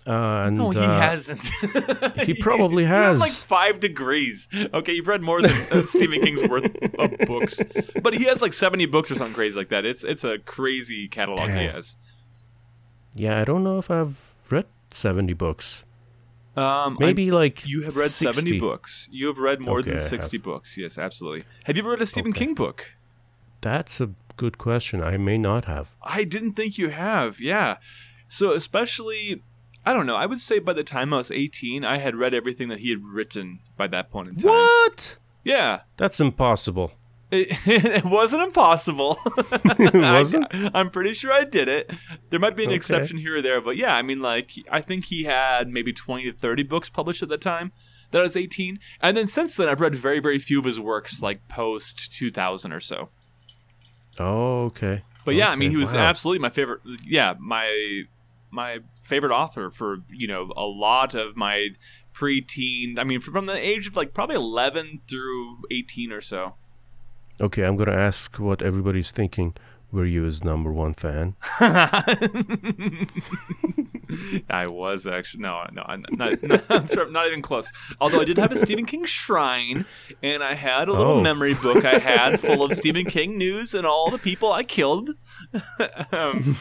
Uh, 0.07 0.45
and, 0.47 0.57
No, 0.57 0.71
he 0.71 0.79
uh, 0.79 0.99
hasn't. 0.99 1.43
he 2.21 2.33
probably 2.33 2.85
has. 2.85 3.19
like 3.19 3.31
five 3.31 3.79
degrees. 3.79 4.47
Okay, 4.73 4.93
you've 4.93 5.07
read 5.07 5.21
more 5.21 5.41
than 5.41 5.51
uh, 5.71 5.83
Stephen 5.83 6.21
King's 6.21 6.41
worth 6.47 6.65
of 6.97 7.17
books, 7.27 7.61
but 8.01 8.13
he 8.15 8.23
has 8.23 8.41
like 8.41 8.53
70 8.53 8.87
books 8.87 9.11
or 9.11 9.15
something 9.15 9.35
crazy 9.35 9.57
like 9.57 9.69
that. 9.69 9.85
It's 9.85 10.03
it's 10.03 10.23
a 10.23 10.39
crazy 10.39 11.07
catalog 11.07 11.49
he 11.49 11.65
has. 11.65 11.95
Yeah, 13.13 13.39
I 13.39 13.45
don't 13.45 13.63
know 13.63 13.77
if 13.77 13.91
I've 13.91 14.33
read 14.49 14.65
seventy 14.89 15.33
books. 15.33 15.83
Um, 16.55 16.97
Maybe 16.99 17.31
like 17.31 17.65
You 17.67 17.83
have 17.83 17.95
read 17.95 18.09
60. 18.09 18.25
70 18.41 18.59
books. 18.59 19.07
You 19.11 19.27
have 19.27 19.37
read 19.37 19.61
more 19.61 19.79
Okay, 19.79 19.91
than 19.91 19.99
60 19.99 20.37
books. 20.39 20.77
Yes, 20.77 20.97
absolutely. 20.97 21.45
Have 21.63 21.77
you 21.77 21.83
ever 21.83 21.91
read 21.91 22.01
a 22.01 22.05
Stephen 22.05 22.31
Okay. 22.31 22.39
King 22.45 22.55
book? 22.55 22.91
That's 23.61 24.01
a 24.01 24.09
good 24.35 24.57
question. 24.57 25.01
I 25.01 25.15
may 25.15 25.37
not 25.37 25.65
have. 25.65 25.95
I 26.01 26.25
didn't 26.25 26.53
think 26.53 26.77
you 26.77 26.89
have. 26.89 27.39
Yeah. 27.39 27.77
So, 28.27 28.51
especially, 28.51 29.43
I 29.85 29.93
don't 29.93 30.05
know. 30.05 30.15
I 30.15 30.25
would 30.25 30.39
say 30.39 30.59
by 30.59 30.73
the 30.73 30.83
time 30.83 31.13
I 31.13 31.17
was 31.17 31.31
18, 31.31 31.83
I 31.83 31.97
had 31.97 32.15
read 32.15 32.33
everything 32.33 32.69
that 32.69 32.79
he 32.79 32.89
had 32.89 33.03
written 33.03 33.59
by 33.77 33.87
that 33.87 34.09
point 34.11 34.29
in 34.29 34.35
time. 34.35 34.51
What? 34.51 35.17
Yeah. 35.43 35.81
That's 35.97 36.19
impossible. 36.19 36.91
It, 37.31 37.47
it 37.65 38.05
wasn't 38.05 38.43
impossible. 38.43 39.17
It 39.79 39.93
wasn't? 39.95 40.47
I, 40.53 40.79
am 40.79 40.91
pretty 40.91 41.13
sure 41.13 41.31
I 41.31 41.43
did 41.43 41.67
it. 41.67 41.91
There 42.29 42.39
might 42.39 42.55
be 42.55 42.63
an 42.63 42.69
Okay. 42.69 42.75
exception 42.75 43.17
here 43.17 43.37
or 43.37 43.41
there, 43.41 43.61
but 43.61 43.77
yeah, 43.77 43.95
I 43.95 44.01
mean, 44.01 44.19
like, 44.21 44.51
I 44.69 44.81
think 44.81 45.05
he 45.05 45.23
had 45.23 45.69
maybe 45.69 45.93
20 45.93 46.31
to 46.31 46.37
30 46.37 46.63
books 46.63 46.89
published 46.89 47.23
at 47.23 47.29
that 47.29 47.41
time 47.41 47.71
that 48.11 48.19
I 48.19 48.23
was 48.23 48.37
18. 48.37 48.79
And 49.01 49.17
then 49.17 49.27
since 49.27 49.55
then, 49.55 49.67
I've 49.69 49.81
read 49.81 49.95
very, 49.95 50.19
very 50.19 50.37
few 50.37 50.59
of 50.59 50.65
his 50.65 50.79
works, 50.79 51.21
like 51.21 51.47
post 51.47 52.11
2000 52.11 52.71
or 52.71 52.79
so. 52.79 53.09
Oh, 54.19 54.65
okay. 54.65 55.03
But 55.25 55.35
yeah, 55.35 55.49
I 55.49 55.55
mean, 55.55 55.71
he 55.71 55.77
was 55.77 55.93
wow. 55.93 56.01
absolutely 56.01 56.39
my 56.39 56.49
favorite. 56.49 56.81
Yeah, 57.05 57.35
my 57.39 58.03
my 58.51 58.79
favorite 59.01 59.31
author 59.33 59.69
for 59.71 59.97
you 60.09 60.27
know 60.27 60.51
a 60.55 60.65
lot 60.65 61.15
of 61.15 61.35
my 61.35 61.69
preteen. 62.13 62.99
I 62.99 63.03
mean, 63.03 63.19
from 63.21 63.45
the 63.45 63.57
age 63.57 63.87
of 63.87 63.95
like 63.95 64.13
probably 64.13 64.35
11 64.35 65.01
through 65.09 65.59
18 65.71 66.11
or 66.11 66.21
so. 66.21 66.55
Okay, 67.39 67.63
I'm 67.63 67.77
gonna 67.77 67.93
ask 67.93 68.37
what 68.37 68.61
everybody's 68.61 69.11
thinking. 69.11 69.55
Were 69.91 70.05
you 70.05 70.23
his 70.23 70.41
number 70.43 70.71
one 70.71 70.93
fan? 70.93 71.35
I 74.49 74.65
was 74.67 75.07
actually 75.07 75.41
no, 75.43 75.65
no, 75.71 75.83
I'm 75.85 76.03
not, 76.11 76.41
not, 76.43 77.11
not 77.11 77.27
even 77.27 77.41
close. 77.41 77.71
Although 77.99 78.21
I 78.21 78.25
did 78.25 78.37
have 78.37 78.51
a 78.51 78.57
Stephen 78.57 78.85
King 78.85 79.05
shrine, 79.05 79.85
and 80.21 80.43
I 80.43 80.53
had 80.53 80.87
a 80.89 80.93
little 80.93 81.13
Oh. 81.19 81.21
memory 81.21 81.53
book 81.53 81.83
I 81.85 81.97
had 81.99 82.39
full 82.39 82.63
of 82.63 82.73
Stephen 82.73 83.05
King 83.05 83.37
news 83.37 83.73
and 83.73 83.85
all 83.85 84.09
the 84.11 84.17
people 84.17 84.51
I 84.51 84.63
killed. 84.63 85.09
um, 86.11 86.57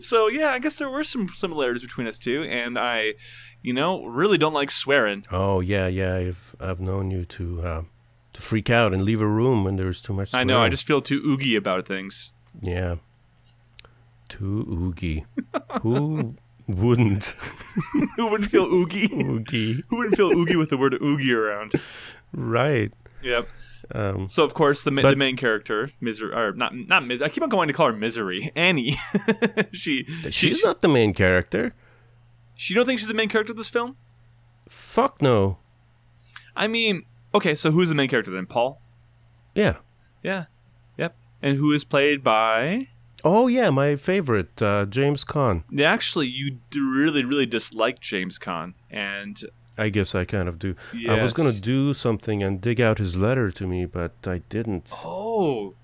so 0.00 0.28
yeah, 0.28 0.50
I 0.50 0.58
guess 0.58 0.76
there 0.78 0.88
were 0.90 1.04
some 1.04 1.28
similarities 1.28 1.82
between 1.82 2.06
us 2.06 2.18
two, 2.18 2.42
and 2.44 2.78
I, 2.78 3.14
you 3.62 3.72
know, 3.72 4.04
really 4.04 4.38
don't 4.38 4.52
like 4.54 4.70
swearing. 4.70 5.24
Oh 5.30 5.60
yeah, 5.60 5.86
yeah. 5.86 6.14
I've 6.16 6.56
I've 6.60 6.80
known 6.80 7.10
you 7.10 7.24
to 7.24 7.62
uh, 7.62 7.82
to 8.34 8.40
freak 8.42 8.70
out 8.70 8.92
and 8.92 9.02
leave 9.04 9.20
a 9.20 9.26
room 9.26 9.64
when 9.64 9.76
there's 9.76 10.00
too 10.00 10.12
much. 10.12 10.34
I 10.34 10.44
know, 10.44 10.60
I 10.60 10.68
just 10.68 10.86
feel 10.86 11.00
too 11.00 11.20
oogie 11.24 11.56
about 11.56 11.86
things. 11.86 12.32
yeah. 12.60 12.96
Too 14.28 14.66
oogie. 14.68 15.24
Who 15.82 16.34
wouldn't 16.66 17.26
Who 18.16 18.28
wouldn't 18.30 18.50
feel 18.50 18.64
oogie? 18.64 19.08
oogie? 19.14 19.84
Who 19.88 19.96
wouldn't 19.96 20.16
feel 20.16 20.32
oogie 20.32 20.56
with 20.56 20.68
the 20.70 20.76
word 20.76 20.94
oogie 21.00 21.32
around? 21.32 21.74
Right. 22.32 22.92
Yep. 23.22 23.48
Um, 23.94 24.26
So 24.28 24.44
of 24.44 24.54
course 24.54 24.82
the, 24.82 24.90
ma- 24.90 25.02
But- 25.02 25.10
the 25.10 25.16
main 25.16 25.36
character, 25.36 25.90
misery, 26.00 26.32
or 26.34 26.52
not 26.52 26.74
not 26.74 27.06
misery. 27.06 27.26
I 27.26 27.28
keep 27.28 27.42
on 27.42 27.48
going 27.48 27.68
to 27.68 27.74
call 27.74 27.86
her 27.88 27.92
misery. 27.96 28.50
Annie. 28.56 28.96
she 29.72 30.04
she 30.24 30.30
she's 30.30 30.64
not 30.64 30.82
the 30.82 30.88
main 30.88 31.14
character. 31.14 31.74
she 32.54 32.74
don't 32.74 32.86
think 32.86 32.98
she's 32.98 33.08
the 33.08 33.14
main 33.14 33.28
character 33.28 33.52
of 33.52 33.56
this 33.56 33.70
film. 33.70 33.96
Fuck 34.68 35.22
no. 35.22 35.58
I 36.56 36.66
mean, 36.68 37.04
okay, 37.34 37.54
so 37.54 37.70
who's 37.70 37.88
the 37.88 37.94
main 37.94 38.08
character 38.08 38.30
then? 38.32 38.46
Paul. 38.46 38.80
Yeah. 39.54 39.76
Yeah. 40.22 40.46
Yep. 40.96 41.14
And 41.42 41.58
who 41.58 41.72
is 41.72 41.84
played 41.84 42.24
by? 42.24 42.88
Oh 43.24 43.46
yeah, 43.46 43.70
my 43.70 43.96
favorite, 43.96 44.60
uh, 44.62 44.84
James 44.86 45.24
Caan. 45.24 45.62
Actually, 45.80 46.28
you 46.28 46.58
d- 46.70 46.80
really 46.80 47.24
really 47.24 47.46
dislike 47.46 48.00
James 48.00 48.38
Caan, 48.38 48.74
and 48.90 49.40
I 49.78 49.88
guess 49.90 50.14
I 50.14 50.24
kind 50.24 50.48
of 50.48 50.58
do. 50.58 50.74
I 51.08 51.20
was 51.20 51.32
gonna 51.32 51.52
do 51.52 51.94
something 51.94 52.42
and 52.42 52.60
dig 52.60 52.80
out 52.80 52.98
his 52.98 53.18
letter 53.18 53.50
to 53.50 53.66
me, 53.66 53.84
but 53.86 54.14
I 54.24 54.38
didn't. 54.48 54.90
oh, 55.04 55.74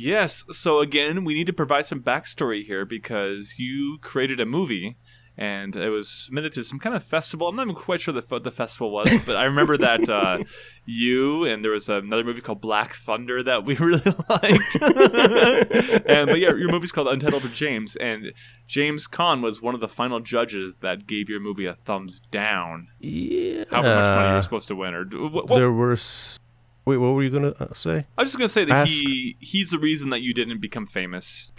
Yes. 0.00 0.44
So 0.52 0.78
again, 0.78 1.24
we 1.24 1.34
need 1.34 1.48
to 1.48 1.52
provide 1.52 1.84
some 1.84 2.00
backstory 2.00 2.64
here 2.64 2.84
because 2.84 3.58
you 3.58 3.98
created 4.00 4.38
a 4.38 4.46
movie 4.46 4.96
and 5.38 5.76
it 5.76 5.88
was 5.88 6.08
submitted 6.08 6.52
to 6.54 6.64
some 6.64 6.80
kind 6.80 6.96
of 6.96 7.04
festival. 7.04 7.46
I'm 7.46 7.54
not 7.54 7.62
even 7.62 7.76
quite 7.76 8.00
sure 8.00 8.12
the 8.12 8.22
what 8.28 8.42
the 8.42 8.50
festival 8.50 8.90
was, 8.90 9.08
but 9.24 9.36
I 9.36 9.44
remember 9.44 9.76
that 9.78 10.08
uh, 10.08 10.38
you 10.84 11.44
and 11.44 11.64
there 11.64 11.70
was 11.70 11.88
another 11.88 12.24
movie 12.24 12.40
called 12.40 12.60
Black 12.60 12.92
Thunder 12.94 13.42
that 13.44 13.64
we 13.64 13.76
really 13.78 14.02
liked. 14.28 14.82
and 14.82 16.26
but 16.28 16.40
yeah, 16.40 16.54
your 16.54 16.70
movie's 16.70 16.90
called 16.90 17.06
Untitled 17.08 17.42
to 17.42 17.48
James, 17.48 17.94
and 17.96 18.32
James 18.66 19.06
Caan 19.06 19.40
was 19.40 19.62
one 19.62 19.74
of 19.74 19.80
the 19.80 19.88
final 19.88 20.18
judges 20.18 20.76
that 20.80 21.06
gave 21.06 21.28
your 21.28 21.40
movie 21.40 21.66
a 21.66 21.74
thumbs 21.74 22.20
down. 22.32 22.88
Yeah. 22.98 23.64
However 23.70 23.94
much 23.94 24.10
money 24.10 24.32
you're 24.32 24.42
supposed 24.42 24.68
to 24.68 24.74
win, 24.74 24.92
or 24.94 25.04
what, 25.04 25.46
there 25.46 25.70
were. 25.70 25.92
s- 25.92 26.38
Wait, 26.84 26.96
what 26.96 27.08
were 27.08 27.22
you 27.22 27.28
gonna 27.28 27.54
uh, 27.60 27.74
say? 27.74 28.06
I 28.16 28.22
was 28.22 28.28
just 28.30 28.38
gonna 28.38 28.48
say 28.48 28.64
that 28.64 28.72
Ask- 28.74 28.90
he 28.90 29.36
he's 29.40 29.70
the 29.72 29.78
reason 29.78 30.08
that 30.10 30.22
you 30.22 30.32
didn't 30.32 30.60
become 30.60 30.86
famous. 30.86 31.52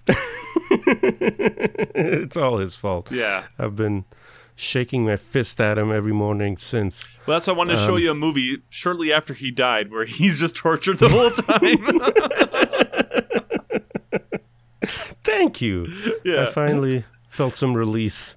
it's 1.95 2.37
all 2.37 2.57
his 2.59 2.75
fault. 2.75 3.11
Yeah. 3.11 3.43
I've 3.57 3.75
been 3.75 4.05
shaking 4.55 5.05
my 5.05 5.15
fist 5.15 5.61
at 5.61 5.77
him 5.77 5.91
every 5.91 6.11
morning 6.13 6.57
since. 6.57 7.05
Well, 7.25 7.35
that's 7.35 7.47
why 7.47 7.53
I 7.53 7.57
wanted 7.57 7.77
to 7.77 7.81
show 7.81 7.93
Um, 7.95 7.99
you 7.99 8.11
a 8.11 8.15
movie 8.15 8.57
shortly 8.69 9.13
after 9.13 9.33
he 9.33 9.51
died, 9.51 9.91
where 9.91 10.05
he's 10.05 10.39
just 10.39 10.55
tortured 10.55 10.97
the 10.99 11.09
whole 11.09 11.29
time. 11.31 11.87
Thank 15.23 15.61
you. 15.61 15.85
yeah. 16.23 16.43
I 16.43 16.51
finally 16.51 17.05
felt 17.27 17.55
some 17.55 17.73
release. 17.75 18.35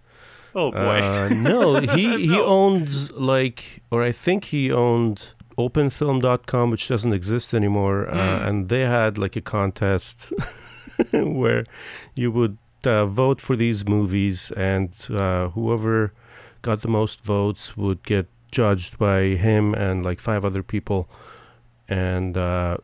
oh 0.55 0.71
boy. 0.71 0.79
Uh, 1.03 1.29
no, 1.31 1.77
he 1.81 2.27
he 2.29 2.39
owns 2.39 3.11
like, 3.13 3.83
or 3.91 4.03
I 4.03 4.13
think 4.13 4.47
he 4.47 4.71
owned 4.71 5.29
OpenFilm.com, 5.59 6.71
which 6.71 6.89
doesn't 6.89 7.13
exist 7.15 7.55
anymore, 7.55 8.09
uh, 8.09 8.15
Mm. 8.15 8.47
and 8.49 8.69
they 8.69 8.81
had 8.81 9.19
like 9.19 9.37
a 9.37 9.41
contest 9.41 10.33
where 11.13 11.65
you 12.15 12.31
would 12.31 12.59
uh, 12.85 13.07
vote 13.07 13.41
for 13.41 13.57
these 13.57 13.87
movies, 13.87 14.51
and 14.53 14.91
uh, 15.11 15.49
whoever 15.51 16.13
got 16.63 16.83
the 16.83 16.89
most 16.89 17.25
votes 17.25 17.77
would 17.77 18.03
get 18.05 18.27
judged 18.51 18.99
by 18.99 19.21
him 19.35 19.75
and 19.75 20.05
like 20.05 20.21
five 20.21 20.45
other 20.45 20.63
people, 20.63 21.09
and 21.89 22.37
uh, 22.37 22.77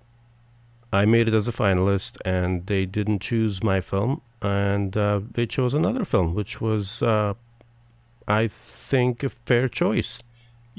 I 0.93 1.05
made 1.05 1.29
it 1.29 1.35
as 1.35 1.49
a 1.49 1.53
finalist, 1.53 2.19
and 2.25 2.67
they 2.67 2.87
didn't 2.87 3.21
choose 3.21 3.63
my 3.63 3.81
film, 3.81 4.23
and 4.41 4.97
uh, 4.97 5.21
they 5.33 5.47
chose 5.47 5.75
another 5.75 6.05
film, 6.05 6.35
which 6.35 6.61
was, 6.61 7.03
uh, 7.03 7.35
I 8.27 8.49
think, 8.49 9.23
a 9.23 9.29
fair 9.29 9.69
choice. 9.69 10.23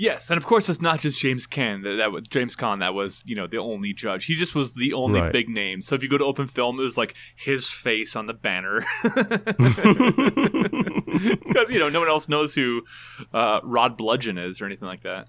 Yes, 0.08 0.30
and 0.32 0.38
of 0.38 0.46
course 0.46 0.70
it's 0.70 0.82
not 0.82 1.00
just 1.00 1.20
James 1.20 1.46
Caan 1.46 1.84
that, 1.84 1.96
that 1.98 2.12
was 2.12 2.28
James 2.28 2.56
Caan 2.56 2.80
that 2.80 2.94
was 2.94 3.22
you 3.26 3.36
know 3.36 3.48
the 3.48 3.58
only 3.58 3.92
judge. 3.94 4.26
He 4.26 4.36
just 4.36 4.56
was 4.56 4.74
the 4.74 4.94
only 4.94 5.20
Right. 5.22 5.32
big 5.32 5.50
name. 5.50 5.82
So 5.82 5.94
if 5.96 6.02
you 6.04 6.10
go 6.10 6.18
to 6.18 6.26
Open 6.26 6.46
Film, 6.48 6.80
it 6.80 6.84
was 6.84 6.98
like 6.98 7.14
his 7.36 7.70
face 7.70 8.16
on 8.16 8.26
the 8.28 8.34
banner 8.34 8.84
because 11.48 11.72
you 11.72 11.80
know 11.80 11.90
no 11.90 12.00
one 12.00 12.10
else 12.10 12.30
knows 12.30 12.56
who 12.56 12.84
uh, 13.34 13.60
Rod 13.64 13.98
Bludgeon 13.98 14.38
is 14.38 14.62
or 14.62 14.66
anything 14.66 14.88
like 14.88 15.02
that. 15.02 15.28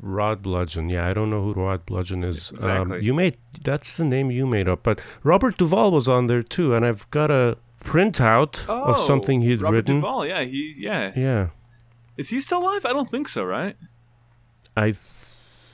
Rod 0.00 0.42
Bludgeon, 0.42 0.90
yeah, 0.90 1.06
I 1.08 1.14
don't 1.14 1.30
know 1.30 1.42
who 1.42 1.52
Rod 1.54 1.86
Bludgeon 1.86 2.24
is. 2.24 2.50
Exactly. 2.50 2.98
Um, 2.98 3.02
you 3.02 3.14
made 3.14 3.36
that's 3.62 3.96
the 3.96 4.04
name 4.04 4.30
you 4.30 4.46
made 4.46 4.68
up, 4.68 4.82
but 4.82 5.00
Robert 5.22 5.56
Duvall 5.56 5.92
was 5.92 6.08
on 6.08 6.26
there 6.26 6.42
too, 6.42 6.74
and 6.74 6.84
I've 6.84 7.10
got 7.10 7.30
a 7.30 7.56
printout 7.82 8.68
of 8.68 8.98
something 8.98 9.40
he'd 9.42 9.60
Oh, 9.60 9.64
Robert 9.64 9.76
written. 9.76 9.96
Duvall, 9.96 10.26
yeah, 10.26 10.42
he 10.44 10.74
yeah. 10.76 11.12
Yeah, 11.16 11.48
Is 12.18 12.28
he 12.30 12.40
still 12.40 12.62
alive? 12.62 12.84
I 12.84 12.92
don't 12.92 13.08
think 13.10 13.28
so, 13.28 13.44
right? 13.44 13.76
I 14.76 14.94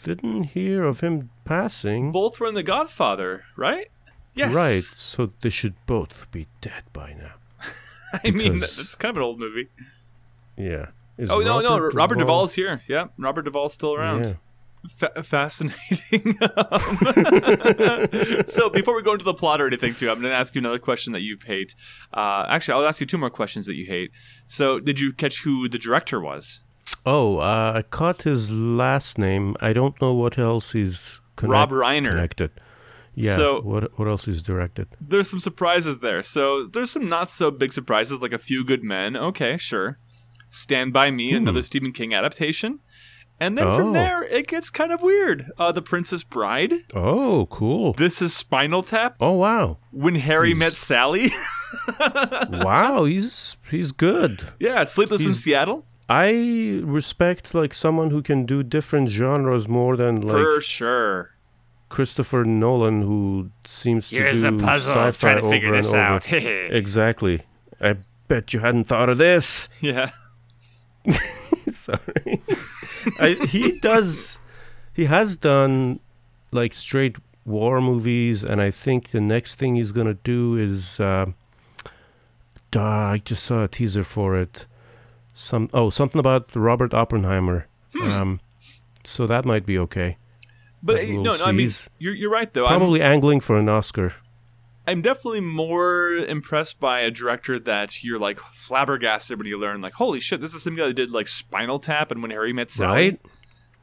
didn't 0.02 0.44
hear 0.44 0.84
of 0.84 1.00
him 1.00 1.30
passing. 1.44 2.12
Both 2.12 2.40
were 2.40 2.46
in 2.48 2.54
The 2.54 2.62
Godfather, 2.62 3.44
right? 3.56 3.88
Yes. 4.34 4.54
Right, 4.54 4.82
so 4.94 5.32
they 5.40 5.50
should 5.50 5.74
both 5.86 6.30
be 6.30 6.46
dead 6.60 6.84
by 6.92 7.14
now. 7.14 7.32
I 8.24 8.30
mean, 8.30 8.58
that's 8.58 8.94
kind 8.94 9.10
of 9.10 9.16
an 9.16 9.22
old 9.22 9.38
movie. 9.40 9.68
Yeah. 10.56 10.86
Is 11.18 11.30
Oh 11.30 11.40
no, 11.40 11.60
no, 11.60 11.74
Robert 11.74 11.94
Robert 11.94 12.14
Duvall- 12.18 12.26
Duvall's 12.46 12.54
here. 12.54 12.80
Yeah, 12.88 13.08
Robert 13.18 13.42
Duvall's 13.42 13.74
still 13.74 13.94
around. 13.94 14.24
Yeah. 14.26 14.32
Fa- 14.88 15.22
fascinating. 15.22 16.38
Um, 16.56 16.96
so 18.46 18.70
before 18.70 18.94
we 18.96 19.02
go 19.02 19.12
into 19.12 19.24
the 19.24 19.34
plot 19.34 19.60
or 19.60 19.66
anything, 19.66 19.94
too, 19.94 20.08
I'm 20.10 20.20
going 20.20 20.30
to 20.30 20.36
ask 20.36 20.54
you 20.54 20.60
another 20.60 20.78
question 20.78 21.12
that 21.12 21.20
you 21.20 21.36
hate. 21.44 21.74
Uh, 22.14 22.46
actually, 22.48 22.74
I'll 22.80 22.86
ask 22.86 23.00
you 23.00 23.06
two 23.06 23.18
more 23.18 23.28
questions 23.30 23.66
that 23.66 23.74
you 23.74 23.84
hate. 23.86 24.10
So, 24.46 24.80
did 24.80 24.98
you 25.00 25.12
catch 25.12 25.42
who 25.42 25.68
the 25.68 25.78
director 25.78 26.20
was? 26.20 26.60
Oh, 27.06 27.38
uh, 27.38 27.72
I 27.76 27.82
caught 27.82 28.22
his 28.22 28.52
last 28.52 29.18
name. 29.18 29.56
I 29.60 29.72
don't 29.72 30.00
know 30.02 30.12
what 30.12 30.38
else 30.38 30.72
he's 30.72 31.20
connect- 31.36 31.52
Rob 31.52 31.70
Reiner. 31.70 32.10
connected. 32.10 32.50
Yeah. 33.14 33.34
So- 33.36 33.60
what 33.62 33.98
what 33.98 34.06
else 34.08 34.24
he's 34.26 34.42
directed? 34.42 34.86
There's 35.00 35.28
some 35.28 35.38
surprises 35.40 35.98
there. 35.98 36.22
So 36.22 36.64
there's 36.64 36.90
some 36.90 37.08
not 37.08 37.30
so 37.30 37.50
big 37.50 37.72
surprises, 37.72 38.20
like 38.20 38.32
A 38.32 38.38
Few 38.38 38.64
Good 38.64 38.84
Men. 38.84 39.16
Okay, 39.16 39.56
sure. 39.56 39.98
Stand 40.48 40.92
by 40.92 41.10
Me, 41.10 41.32
another 41.32 41.62
Stephen 41.62 41.92
King 41.92 42.12
adaptation. 42.14 42.80
And 43.42 43.56
then 43.56 43.74
from 43.74 43.88
Oh. 43.90 43.92
there, 43.92 44.22
it 44.24 44.46
gets 44.48 44.68
kind 44.68 44.92
of 44.92 45.00
weird. 45.00 45.46
Uh, 45.56 45.72
the 45.72 45.80
Princess 45.80 46.22
Bride. 46.22 46.74
Oh, 46.94 47.46
cool. 47.50 47.94
This 47.94 48.20
is 48.20 48.34
Spinal 48.36 48.82
Tap. 48.82 49.16
Oh, 49.18 49.32
wow. 49.32 49.78
When 49.92 50.16
Harry 50.16 50.48
He's- 50.48 50.58
Met 50.58 50.72
Sally. 50.74 51.30
wow, 52.50 53.04
he's 53.04 53.56
he's 53.70 53.92
good. 53.92 54.42
yeah, 54.58 54.84
Sleepless 54.84 55.24
in 55.24 55.32
Seattle. 55.32 55.86
I 56.10 56.80
respect 56.82 57.54
like 57.54 57.72
someone 57.72 58.10
who 58.10 58.20
can 58.20 58.44
do 58.44 58.64
different 58.64 59.10
genres 59.10 59.68
more 59.68 59.96
than 59.96 60.20
like 60.22 60.32
For 60.32 60.60
sure. 60.60 61.30
Christopher 61.88 62.42
Nolan, 62.44 63.02
who 63.02 63.50
seems 63.64 64.10
Here's 64.10 64.40
to 64.42 64.50
do 64.50 64.58
puzzle. 64.58 64.92
sci-fi 64.92 65.10
Try 65.20 65.34
to 65.34 65.40
over 65.40 65.50
figure 65.50 65.72
this 65.72 65.92
out. 65.94 66.32
exactly. 66.32 67.42
I 67.80 67.94
bet 68.26 68.52
you 68.52 68.58
hadn't 68.58 68.84
thought 68.84 69.08
of 69.08 69.18
this. 69.18 69.68
yeah. 69.80 70.10
Sorry. 71.70 72.42
I, 73.20 73.46
he 73.48 73.78
does. 73.78 74.40
He 74.92 75.04
has 75.04 75.36
done 75.36 76.00
like 76.50 76.74
straight 76.74 77.18
war 77.44 77.80
movies, 77.80 78.42
and 78.42 78.60
I 78.60 78.72
think 78.72 79.10
the 79.12 79.20
next 79.20 79.60
thing 79.60 79.76
he's 79.76 79.92
gonna 79.92 80.14
do 80.14 80.56
is. 80.56 80.98
Uh, 80.98 81.26
duh, 82.72 82.80
I 82.82 83.18
just 83.24 83.44
saw 83.44 83.62
a 83.64 83.68
teaser 83.68 84.02
for 84.02 84.36
it. 84.36 84.66
Some 85.40 85.70
oh 85.72 85.88
something 85.88 86.18
about 86.18 86.54
Robert 86.54 86.92
Oppenheimer. 86.92 87.66
Hmm. 87.94 88.10
Um, 88.10 88.40
so 89.04 89.26
that 89.26 89.46
might 89.46 89.64
be 89.64 89.78
okay. 89.78 90.18
But 90.82 90.96
uh, 90.96 91.04
we'll 91.08 91.22
no, 91.22 91.36
no, 91.36 91.44
I 91.46 91.52
mean, 91.52 91.70
you're, 91.98 92.14
you're 92.14 92.30
right, 92.30 92.52
though. 92.52 92.66
I'm, 92.66 92.78
Probably 92.78 93.00
angling 93.00 93.40
for 93.40 93.56
an 93.58 93.66
Oscar. 93.66 94.12
I'm 94.86 95.00
definitely 95.00 95.40
more 95.40 96.10
impressed 96.10 96.78
by 96.78 97.00
a 97.00 97.10
director 97.10 97.58
that 97.58 98.04
you're 98.04 98.18
like 98.18 98.38
flabbergasted 98.38 99.38
when 99.38 99.46
you 99.46 99.58
learn, 99.58 99.80
like, 99.80 99.94
holy 99.94 100.20
shit, 100.20 100.42
this 100.42 100.54
is 100.54 100.62
some 100.62 100.74
guy 100.74 100.88
that 100.88 100.94
did 100.94 101.10
like 101.10 101.26
Spinal 101.26 101.78
Tap 101.78 102.10
and 102.10 102.20
When 102.20 102.30
Harry 102.30 102.52
Met 102.52 102.70
Sally. 102.70 102.94
Right? 102.94 103.20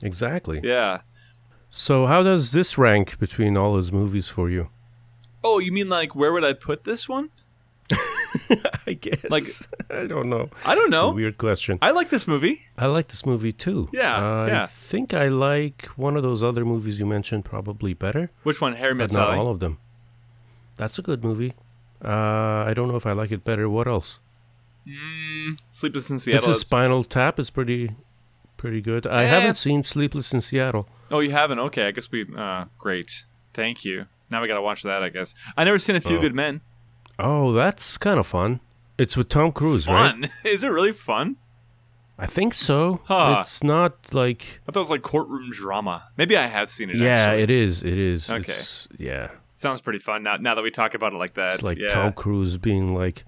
Exactly. 0.03 0.61
Yeah. 0.63 1.01
So 1.71 2.05
how 2.05 2.21
does 2.21 2.51
this 2.51 2.77
rank 2.77 3.17
between 3.17 3.57
all 3.57 3.77
his 3.77 3.91
movies 3.91 4.27
for 4.27 4.47
you? 4.47 4.69
Oh, 5.43 5.57
you 5.57 5.71
mean 5.71 5.89
like 5.89 6.13
where 6.13 6.33
would 6.33 6.43
I 6.43 6.53
put 6.53 6.83
this 6.83 7.09
one? 7.09 7.31
I 8.87 8.93
guess. 8.93 9.23
Like- 9.29 9.43
I 9.89 10.05
don't 10.07 10.29
know. 10.29 10.49
I 10.65 10.75
don't 10.75 10.87
It's 10.87 10.95
a 10.97 10.99
know. 10.99 11.11
weird 11.11 11.37
question. 11.37 11.79
I 11.81 11.91
like 11.91 12.09
this 12.09 12.27
movie. 12.27 12.63
I 12.77 12.87
like 12.87 13.07
this 13.07 13.25
movie 13.25 13.53
too. 13.53 13.89
Yeah, 13.93 14.15
I 14.17 14.47
yeah. 14.47 14.65
think 14.67 15.13
I 15.13 15.27
like 15.29 15.85
one 15.95 16.15
of 16.17 16.23
those 16.23 16.43
other 16.43 16.65
movies 16.65 16.99
you 16.99 17.05
mentioned 17.05 17.45
probably 17.45 17.93
better, 17.93 18.31
Which 18.43 18.59
one? 18.61 18.73
Harry 18.73 18.93
Met 18.95 19.09
but 19.09 19.17
not 19.19 19.27
Sally. 19.29 19.37
all 19.39 19.49
of 19.49 19.59
them. 19.59 19.77
That's 20.75 20.99
a 20.99 21.01
good 21.01 21.23
movie. 21.23 21.53
Uh, 22.03 22.09
I 22.67 22.73
don't 22.75 22.87
know 22.87 22.95
if 22.97 23.05
I 23.05 23.13
like 23.13 23.31
it 23.31 23.43
better. 23.43 23.67
What 23.69 23.87
else? 23.87 24.19
Mm, 24.87 25.57
Sleepless 25.69 26.09
in 26.09 26.19
Seattle. 26.19 26.47
This 26.47 26.57
is- 26.57 26.61
Spinal 26.61 27.03
Tap 27.03 27.39
is 27.39 27.49
pretty, 27.49 27.91
pretty 28.57 28.81
good. 28.81 29.07
I 29.07 29.23
Eh. 29.23 29.27
haven't 29.27 29.55
seen 29.55 29.83
Sleepless 29.83 30.33
in 30.33 30.41
Seattle. 30.41 30.87
oh, 31.11 31.19
you 31.19 31.31
haven't? 31.31 31.59
Okay, 31.59 31.87
I 31.87 31.91
guess 31.91 32.11
we. 32.11 32.25
Uh, 32.37 32.65
great. 32.77 33.25
Thank 33.53 33.83
you. 33.83 34.05
Now 34.29 34.41
we 34.41 34.47
gotta 34.47 34.61
watch 34.61 34.83
that. 34.83 35.01
I 35.01 35.09
guess 35.09 35.33
I 35.57 35.63
never 35.63 35.79
seen 35.79 35.95
A 35.95 36.01
Few 36.01 36.17
Oh. 36.17 36.21
Good 36.21 36.35
Men. 36.35 36.61
Oh, 37.19 37.51
that's 37.51 37.97
kind 37.97 38.19
of 38.19 38.27
fun. 38.27 38.59
It's 38.97 39.15
with 39.15 39.29
Tom 39.29 39.51
Cruise, 39.51 39.87
right? 39.87 40.11
Fun. 40.11 40.29
is 40.45 40.63
it 40.63 40.69
really 40.69 40.91
fun? 40.91 41.37
I 42.19 42.25
think 42.25 42.53
so. 42.55 43.01
Huh. 43.05 43.37
It's 43.41 43.63
not 43.63 44.13
like 44.13 44.61
I 44.67 44.71
thought 44.71 44.79
it 44.79 44.81
was 44.81 44.89
like 44.89 45.03
courtroom 45.03 45.51
drama. 45.51 46.07
Maybe 46.17 46.35
I 46.35 46.47
have 46.47 46.69
seen 46.69 46.89
it. 46.89 46.95
yeah, 46.95 47.09
actually. 47.09 47.43
it 47.43 47.51
is. 47.51 47.83
It 47.83 47.97
is. 47.97 48.29
Okay. 48.29 48.39
It's, 48.39 48.87
yeah. 48.97 49.29
sounds 49.53 49.81
pretty 49.81 49.99
fun. 49.99 50.23
Now, 50.23 50.37
now 50.37 50.55
that 50.55 50.63
we 50.63 50.71
talk 50.71 50.95
about 50.95 51.13
it 51.13 51.17
like 51.17 51.35
that, 51.35 51.51
It's 51.53 51.63
like 51.63 51.77
yeah. 51.77 51.89
Tom 51.89 52.13
Cruise 52.13 52.57
being 52.57 52.95
like, 52.95 53.23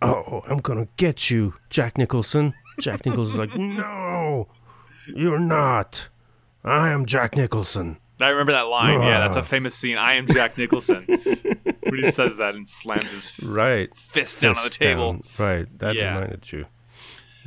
"Oh, 0.00 0.42
I'm 0.48 0.58
gonna 0.58 0.88
get 0.96 1.28
you, 1.30 1.54
Jack 1.68 1.98
Nicholson." 1.98 2.54
Jack 2.80 3.04
Nicholson's 3.04 3.36
like, 3.38 3.54
"No, 3.58 4.48
you're 5.14 5.38
not. 5.38 6.08
I 6.64 6.88
am 6.88 7.04
Jack 7.04 7.36
Nicholson." 7.36 7.98
I 8.22 8.30
remember 8.30 8.52
that 8.52 8.66
line. 8.68 9.00
Yeah, 9.02 9.20
that's 9.20 9.36
a 9.36 9.42
famous 9.42 9.74
scene. 9.74 9.96
I 9.96 10.14
am 10.14 10.26
Jack 10.26 10.56
Nicholson. 10.58 11.04
when 11.06 11.98
he 12.02 12.10
says 12.10 12.36
that 12.38 12.54
and 12.54 12.68
slams 12.68 13.10
his 13.12 13.40
Right. 13.42 13.94
fist 13.94 14.40
down 14.40 14.56
on 14.56 14.64
the 14.64 14.70
table. 14.70 15.12
down. 15.14 15.22
Right. 15.38 15.78
That 15.78 15.94
Yeah. 15.96 16.14
reminded 16.14 16.52
you. 16.52 16.66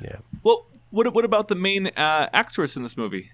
Yeah. 0.02 0.18
Well, 0.44 0.68
what 0.90 1.14
what 1.14 1.26
about 1.26 1.48
the 1.48 1.56
main 1.56 1.88
uh, 1.88 2.30
actress 2.34 2.76
in 2.76 2.84
this 2.84 2.98
movie, 2.98 3.30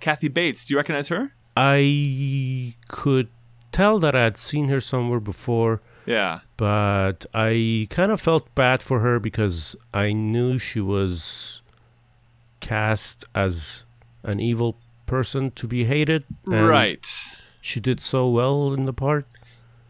Kathy 0.00 0.28
Bates? 0.28 0.64
Do 0.64 0.74
you 0.74 0.78
recognize 0.78 1.08
her? 1.08 1.32
I 1.56 2.74
could 2.88 3.28
tell 3.72 3.98
that 4.00 4.14
I 4.16 4.24
had 4.24 4.36
seen 4.36 4.68
her 4.68 4.80
somewhere 4.80 5.20
before, 5.20 5.80
Yeah. 6.06 6.40
but 6.56 7.26
I 7.34 7.86
kind 7.90 8.10
of 8.12 8.20
felt 8.20 8.52
bad 8.54 8.82
for 8.82 9.00
her 9.00 9.18
because 9.18 9.76
I 9.94 10.12
knew 10.12 10.58
she 10.58 10.80
was 10.80 11.62
cast 12.60 13.24
as 13.34 13.84
an 14.22 14.40
evil 14.40 14.76
person 15.10 15.50
to 15.50 15.66
be 15.66 15.84
hated. 15.84 16.24
Right. 16.46 17.06
She 17.60 17.80
did 17.80 18.00
so 18.00 18.28
well 18.28 18.72
in 18.72 18.86
the 18.86 18.92
part. 18.92 19.26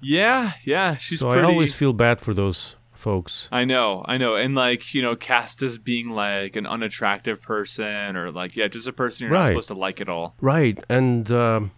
Yeah, 0.00 0.52
yeah. 0.64 0.96
She's 0.96 1.20
so 1.20 1.30
pretty. 1.30 1.46
I 1.46 1.50
always 1.50 1.74
feel 1.74 1.92
bad 1.92 2.20
for 2.20 2.32
those 2.32 2.74
folks. 2.92 3.48
I 3.52 3.64
know, 3.64 4.02
I 4.08 4.16
know, 4.16 4.34
and 4.34 4.54
like 4.54 4.94
you 4.94 5.02
know, 5.02 5.14
cast 5.14 5.62
as 5.62 5.78
being 5.78 6.10
like 6.10 6.56
an 6.56 6.66
unattractive 6.66 7.42
person, 7.42 8.16
or 8.16 8.30
like 8.30 8.56
yeah, 8.56 8.66
just 8.68 8.88
a 8.88 8.92
person 8.92 9.26
you're 9.26 9.36
not 9.36 9.48
supposed 9.48 9.68
to 9.68 9.74
like 9.74 10.00
at 10.00 10.08
all. 10.08 10.34
Right, 10.40 10.82
and 10.88 11.30
um, 11.30 11.72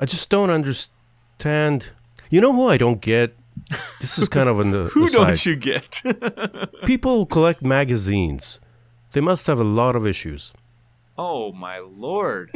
I 0.00 0.06
just 0.06 0.30
don't 0.30 0.50
understand. 0.50 1.90
You 2.30 2.40
know 2.40 2.52
who 2.52 2.66
I 2.68 2.78
don't 2.78 3.00
get? 3.00 3.36
This 4.00 4.18
is 4.18 4.28
kind 4.28 4.48
of 4.48 4.60
an 4.60 4.72
Who 4.94 5.04
aside. 5.04 5.26
don't 5.26 5.46
you 5.46 5.56
get? 5.56 6.02
People 6.84 7.18
who 7.18 7.26
collect 7.26 7.62
magazines. 7.62 8.60
They 9.12 9.20
must 9.20 9.46
have 9.46 9.58
a 9.60 9.64
lot 9.64 9.96
of 9.96 10.06
issues. 10.06 10.52
Oh 11.18 11.52
my 11.52 11.78
lord! 11.78 12.50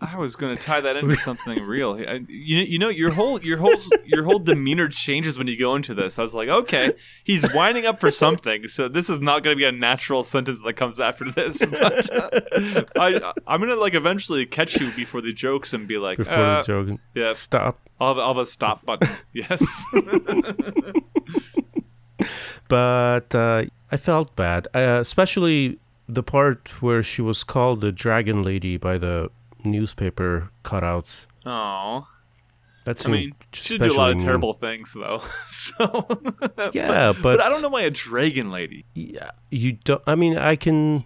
I 0.00 0.16
was 0.16 0.34
gonna 0.34 0.56
tie 0.56 0.80
that 0.80 0.96
into 0.96 1.14
something 1.14 1.62
real. 1.62 1.92
I, 1.92 2.24
you, 2.26 2.58
you 2.60 2.78
know, 2.78 2.88
your 2.88 3.10
whole 3.10 3.40
your 3.42 3.58
whole 3.58 3.74
your 4.04 4.24
whole 4.24 4.38
demeanor 4.38 4.88
changes 4.88 5.36
when 5.38 5.46
you 5.46 5.58
go 5.58 5.76
into 5.76 5.94
this. 5.94 6.18
I 6.18 6.22
was 6.22 6.34
like, 6.34 6.48
okay, 6.48 6.94
he's 7.22 7.54
winding 7.54 7.84
up 7.84 8.00
for 8.00 8.10
something, 8.10 8.66
so 8.66 8.88
this 8.88 9.10
is 9.10 9.20
not 9.20 9.44
gonna 9.44 9.56
be 9.56 9.66
a 9.66 9.72
natural 9.72 10.22
sentence 10.22 10.62
that 10.62 10.72
comes 10.72 10.98
after 10.98 11.30
this. 11.30 11.62
But 11.70 12.10
uh, 12.10 12.80
I 12.96 13.32
I'm 13.46 13.60
gonna 13.60 13.76
like 13.76 13.94
eventually 13.94 14.46
catch 14.46 14.80
you 14.80 14.90
before 14.92 15.20
the 15.20 15.32
jokes 15.32 15.74
and 15.74 15.86
be 15.86 15.98
like, 15.98 16.16
Before 16.16 16.34
uh, 16.34 16.62
the 16.62 16.66
joke, 16.66 17.00
yeah, 17.14 17.32
stop. 17.32 17.78
I'll 18.00 18.08
have, 18.08 18.18
I'll 18.18 18.34
have 18.34 18.38
a 18.38 18.46
stop 18.46 18.84
button. 18.84 19.08
Yes. 19.32 19.84
But 22.70 23.34
uh, 23.34 23.64
I 23.90 23.96
felt 23.96 24.36
bad, 24.36 24.68
uh, 24.72 24.98
especially 25.00 25.80
the 26.14 26.22
part 26.22 26.68
where 26.82 27.02
she 27.02 27.22
was 27.22 27.44
called 27.44 27.80
the 27.80 27.92
Dragon 27.92 28.42
Lady 28.42 28.76
by 28.76 28.98
the 28.98 29.30
newspaper 29.64 30.50
cutouts. 30.64 31.26
Oh, 31.46 32.06
That 32.84 33.06
I 33.06 33.10
mean, 33.10 33.32
she 33.52 33.78
did 33.78 33.88
do 33.88 33.92
a 33.92 33.96
lot 33.96 34.10
of 34.10 34.16
mean. 34.16 34.24
terrible 34.24 34.52
things 34.54 34.92
though. 34.94 35.22
so 35.48 36.06
Yeah, 36.72 37.12
but, 37.12 37.22
but, 37.22 37.40
I 37.40 37.48
don't 37.48 37.62
know 37.62 37.68
why 37.68 37.82
a 37.82 37.90
dragon 37.90 38.50
lady. 38.50 38.84
Yeah, 38.94 39.30
you 39.50 39.72
don't. 39.72 40.02
I 40.06 40.14
mean, 40.14 40.36
I 40.36 40.56
can 40.56 41.04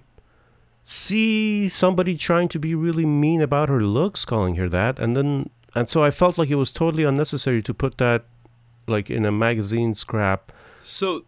see 0.85 1.69
somebody 1.69 2.17
trying 2.17 2.49
to 2.49 2.59
be 2.59 2.75
really 2.75 3.07
mean 3.07 3.41
about 3.41 3.69
her 3.69 3.83
looks, 3.83 4.25
calling 4.25 4.57
her 4.57 4.69
that, 4.69 4.99
and 4.99 5.17
then 5.17 5.51
and 5.75 5.89
so 5.89 6.03
I 6.03 6.11
felt 6.11 6.39
like 6.39 6.51
it 6.51 6.55
was 6.57 6.73
totally 6.73 7.05
unnecessary 7.05 7.63
to 7.63 7.75
put 7.75 7.99
that 7.99 8.25
like 8.87 9.11
in 9.11 9.25
a 9.25 9.33
magazine 9.33 9.95
scrap 9.95 10.53
So 10.85 11.25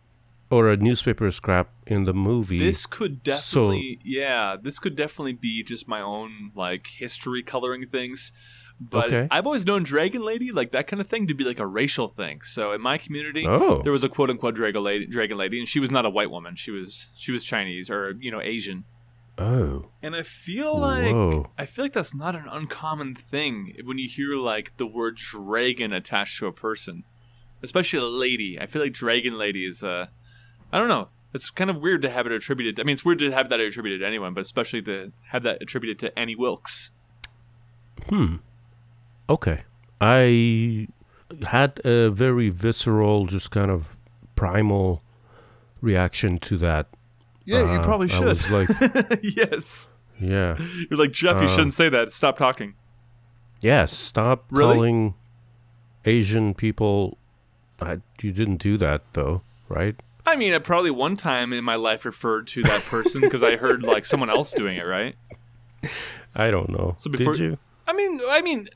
or 0.50 0.70
a 0.70 0.76
newspaper 0.76 1.30
scrap 1.30 1.70
in 1.86 2.04
the 2.04 2.14
movie. 2.14 2.58
this 2.58 2.86
could 2.86 3.20
So- 3.24 3.68
definitely, 3.70 3.98
yeah, 4.04 4.56
this 4.60 4.78
could 4.78 4.94
definitely 4.96 5.32
be 5.32 5.62
just 5.62 5.88
my 5.88 6.00
own 6.00 6.52
like 6.54 6.86
history 6.98 7.42
coloring 7.42 7.86
things. 7.86 8.32
But 8.78 9.06
Okay. 9.06 9.28
I've 9.30 9.46
always 9.46 9.64
known 9.64 9.84
dragon 9.84 10.20
lady, 10.22 10.52
like 10.52 10.72
that 10.72 10.86
kind 10.86 11.00
of 11.00 11.06
thing, 11.06 11.26
to 11.28 11.34
be 11.34 11.44
like 11.44 11.58
a 11.58 11.66
racial 11.66 12.08
thing. 12.08 12.42
So 12.42 12.72
in 12.72 12.82
my 12.82 12.98
community, 12.98 13.46
oh, 13.46 13.80
there 13.82 13.90
was 13.92 14.04
a 14.04 14.08
quote 14.10 14.28
unquote 14.28 14.54
dragon 14.54 14.82
lady, 14.82 15.06
dragon 15.06 15.38
lady, 15.38 15.58
and 15.58 15.66
she 15.66 15.80
was 15.80 15.90
not 15.90 16.04
a 16.04 16.10
white 16.10 16.30
woman. 16.30 16.56
She 16.56 16.70
was 16.70 17.06
she 17.16 17.32
was 17.32 17.42
Chinese 17.42 17.88
or 17.88 18.14
you 18.18 18.30
know 18.30 18.40
Asian. 18.42 18.84
oh, 19.38 19.86
And 20.02 20.14
I 20.14 20.22
feel 20.22 20.78
like 20.78 21.12
Whoa. 21.14 21.50
I 21.58 21.64
feel 21.66 21.84
like 21.86 21.92
that's 21.94 22.14
not 22.14 22.34
an 22.36 22.46
uncommon 22.50 23.14
thing 23.14 23.76
when 23.84 23.98
you 23.98 24.08
hear 24.08 24.34
like 24.36 24.76
the 24.76 24.86
word 24.86 25.16
dragon 25.16 25.92
attached 25.94 26.38
to 26.40 26.46
a 26.46 26.52
person, 26.52 27.04
especially 27.62 27.98
a 27.98 28.04
lady. 28.04 28.60
I 28.60 28.66
feel 28.66 28.82
like 28.82 28.92
dragon 28.92 29.36
lady 29.38 29.64
is 29.64 29.82
uh, 29.82 30.06
I 30.72 30.78
don't 30.78 30.88
know. 30.88 31.08
It's 31.34 31.50
kind 31.50 31.68
of 31.70 31.78
weird 31.78 32.02
to 32.02 32.10
have 32.10 32.26
it 32.26 32.32
attributed. 32.32 32.80
I 32.80 32.84
mean, 32.84 32.94
it's 32.94 33.04
weird 33.04 33.18
to 33.18 33.30
have 33.30 33.48
that 33.50 33.60
attributed 33.60 34.00
to 34.00 34.06
anyone, 34.06 34.32
but 34.34 34.40
especially 34.40 34.80
to 34.82 35.12
have 35.28 35.42
that 35.42 35.60
attributed 35.60 35.98
to 36.00 36.18
Annie 36.18 36.34
Wilkes. 36.36 36.90
hmm, 38.08 38.36
okay. 39.28 39.64
I 40.00 40.88
had 41.46 41.80
a 41.84 42.10
very 42.10 42.48
visceral, 42.50 43.26
just 43.26 43.50
kind 43.50 43.70
of 43.70 43.96
primal 44.34 45.02
reaction 45.80 46.38
to 46.38 46.56
that. 46.58 46.86
Yeah, 47.44 47.72
you 47.72 47.80
Uh, 47.80 47.82
probably 47.82 48.08
I 48.10 48.14
should. 48.14 48.26
was 48.26 48.50
like, 48.50 48.68
yes, 49.22 49.90
yeah. 50.20 50.56
you're 50.90 50.98
like 50.98 51.12
Jeff. 51.12 51.38
you 51.40 51.46
Uh, 51.46 51.48
shouldn't 51.48 51.74
say 51.74 51.88
that. 51.88 52.12
Stop 52.12 52.36
talking. 52.38 52.74
Yes, 53.60 53.92
stop 53.92 54.44
Really? 54.50 54.74
calling 54.74 55.14
Asian 56.04 56.54
people. 56.54 57.18
I, 57.80 57.98
you 58.22 58.32
didn't 58.32 58.56
do 58.58 58.76
that 58.78 59.02
though, 59.12 59.42
right? 59.68 59.96
I 60.26 60.36
mean, 60.36 60.52
I 60.52 60.58
probably 60.58 60.90
one 60.90 61.16
time 61.16 61.52
in 61.52 61.62
my 61.64 61.76
life 61.76 62.04
referred 62.04 62.46
to 62.48 62.62
that 62.64 62.82
person 62.84 63.20
because 63.20 63.42
I 63.42 63.56
heard 63.56 63.82
like 63.82 64.04
someone 64.12 64.28
else 64.30 64.52
doing 64.52 64.76
it, 64.76 64.82
right? 64.84 65.14
I 66.34 66.50
don't 66.50 66.68
know. 66.70 66.94
So 66.98 67.10
before- 67.10 67.34
Did 67.34 67.42
you? 67.42 67.58
I 67.88 67.92
mean, 67.92 68.20
I 68.28 68.42
mean, 68.42 68.68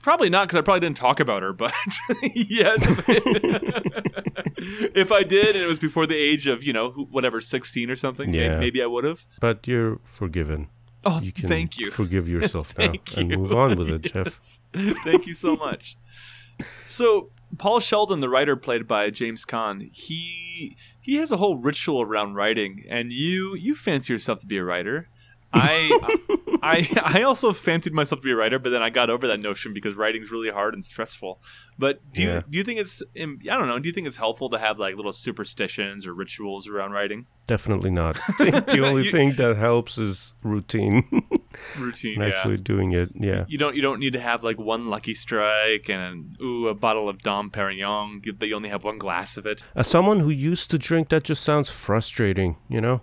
probably 0.00 0.30
not 0.30 0.48
because 0.48 0.58
I 0.58 0.62
probably 0.62 0.80
didn't 0.80 0.96
talk 0.96 1.20
about 1.20 1.42
her. 1.42 1.52
But 1.52 1.74
yes, 2.34 2.80
if 4.94 5.12
I 5.12 5.22
did, 5.22 5.54
and 5.54 5.64
it 5.64 5.66
was 5.68 5.78
before 5.78 6.06
the 6.06 6.16
age 6.16 6.46
of 6.46 6.64
you 6.64 6.72
know 6.72 6.90
whatever 7.10 7.40
sixteen 7.40 7.90
or 7.90 7.96
something, 7.96 8.32
Yeah. 8.32 8.58
maybe 8.58 8.82
I 8.82 8.86
would 8.86 9.04
have. 9.04 9.26
But 9.40 9.66
you're 9.66 9.98
forgiven. 10.04 10.68
Oh, 11.06 11.20
You 11.20 11.32
can 11.32 11.46
thank 11.48 11.78
you, 11.78 11.90
forgive 11.90 12.26
yourself 12.26 12.72
now 12.78 12.86
thank 12.86 13.14
and 13.18 13.28
move 13.28 13.52
on 13.52 13.76
with 13.76 13.90
it, 13.90 14.00
Jeff. 14.10 14.60
Thank 14.72 15.26
you 15.26 15.34
so 15.34 15.54
much. 15.54 15.98
So 16.86 17.28
Paul 17.58 17.80
Sheldon, 17.80 18.20
the 18.20 18.30
writer 18.30 18.56
played 18.56 18.88
by 18.88 19.10
James 19.10 19.44
Caan, 19.44 19.90
he 19.92 20.78
he 21.04 21.16
has 21.16 21.30
a 21.30 21.36
whole 21.36 21.58
ritual 21.58 22.02
around 22.02 22.34
writing, 22.34 22.84
and 22.88 23.12
you 23.12 23.54
you 23.54 23.74
fancy 23.74 24.12
yourself 24.12 24.40
to 24.40 24.46
be 24.46 24.56
a 24.56 24.64
writer. 24.64 25.08
I 25.54 26.18
I 26.62 26.88
I 27.18 27.22
also 27.22 27.52
fancied 27.52 27.92
myself 27.92 28.20
to 28.20 28.24
be 28.24 28.32
a 28.32 28.36
writer, 28.36 28.58
but 28.58 28.70
then 28.70 28.82
I 28.82 28.90
got 28.90 29.10
over 29.10 29.26
that 29.28 29.40
notion 29.40 29.72
because 29.72 29.94
writing's 29.94 30.30
really 30.30 30.50
hard 30.50 30.74
and 30.74 30.84
stressful. 30.84 31.40
But 31.78 32.12
do 32.12 32.22
you 32.22 32.44
do 32.48 32.58
you 32.58 32.64
think 32.64 32.80
it's 32.80 33.02
um, 33.20 33.38
I 33.50 33.56
don't 33.56 33.68
know? 33.68 33.78
Do 33.78 33.88
you 33.88 33.92
think 33.92 34.06
it's 34.06 34.16
helpful 34.16 34.48
to 34.50 34.58
have 34.58 34.78
like 34.78 34.96
little 34.96 35.12
superstitions 35.12 36.06
or 36.06 36.14
rituals 36.14 36.68
around 36.68 36.92
writing? 36.92 37.26
Definitely 37.46 37.90
not. 37.90 38.16
I 38.28 38.32
think 38.32 38.66
the 38.66 38.80
only 38.80 39.04
You- 39.04 39.10
thing 39.12 39.34
that 39.36 39.56
helps 39.56 39.98
is 39.98 40.34
routine 40.42 41.04
Routine, 41.78 42.20
and 42.20 42.30
yeah. 42.32 42.36
actually 42.38 42.56
doing 42.56 42.92
it. 42.92 43.10
Yeah. 43.14 43.44
You 43.48 43.58
don't 43.58 43.76
you 43.76 43.82
don't 43.82 44.00
need 44.00 44.14
to 44.14 44.20
have 44.20 44.42
like 44.42 44.58
one 44.58 44.88
lucky 44.88 45.14
strike 45.14 45.88
and 45.88 46.34
ooh 46.42 46.68
a 46.68 46.74
bottle 46.74 47.08
of 47.08 47.22
Dom 47.22 47.50
Perignon, 47.50 48.22
but 48.38 48.48
you 48.48 48.56
only 48.56 48.70
have 48.70 48.82
one 48.84 48.98
glass 48.98 49.36
of 49.36 49.46
it. 49.46 49.62
As 49.74 49.86
someone 49.86 50.20
who 50.20 50.30
used 50.30 50.70
to 50.72 50.78
drink, 50.78 51.10
that 51.10 51.24
just 51.24 51.42
sounds 51.42 51.68
frustrating. 51.70 52.56
You 52.68 52.80
know? 52.80 53.02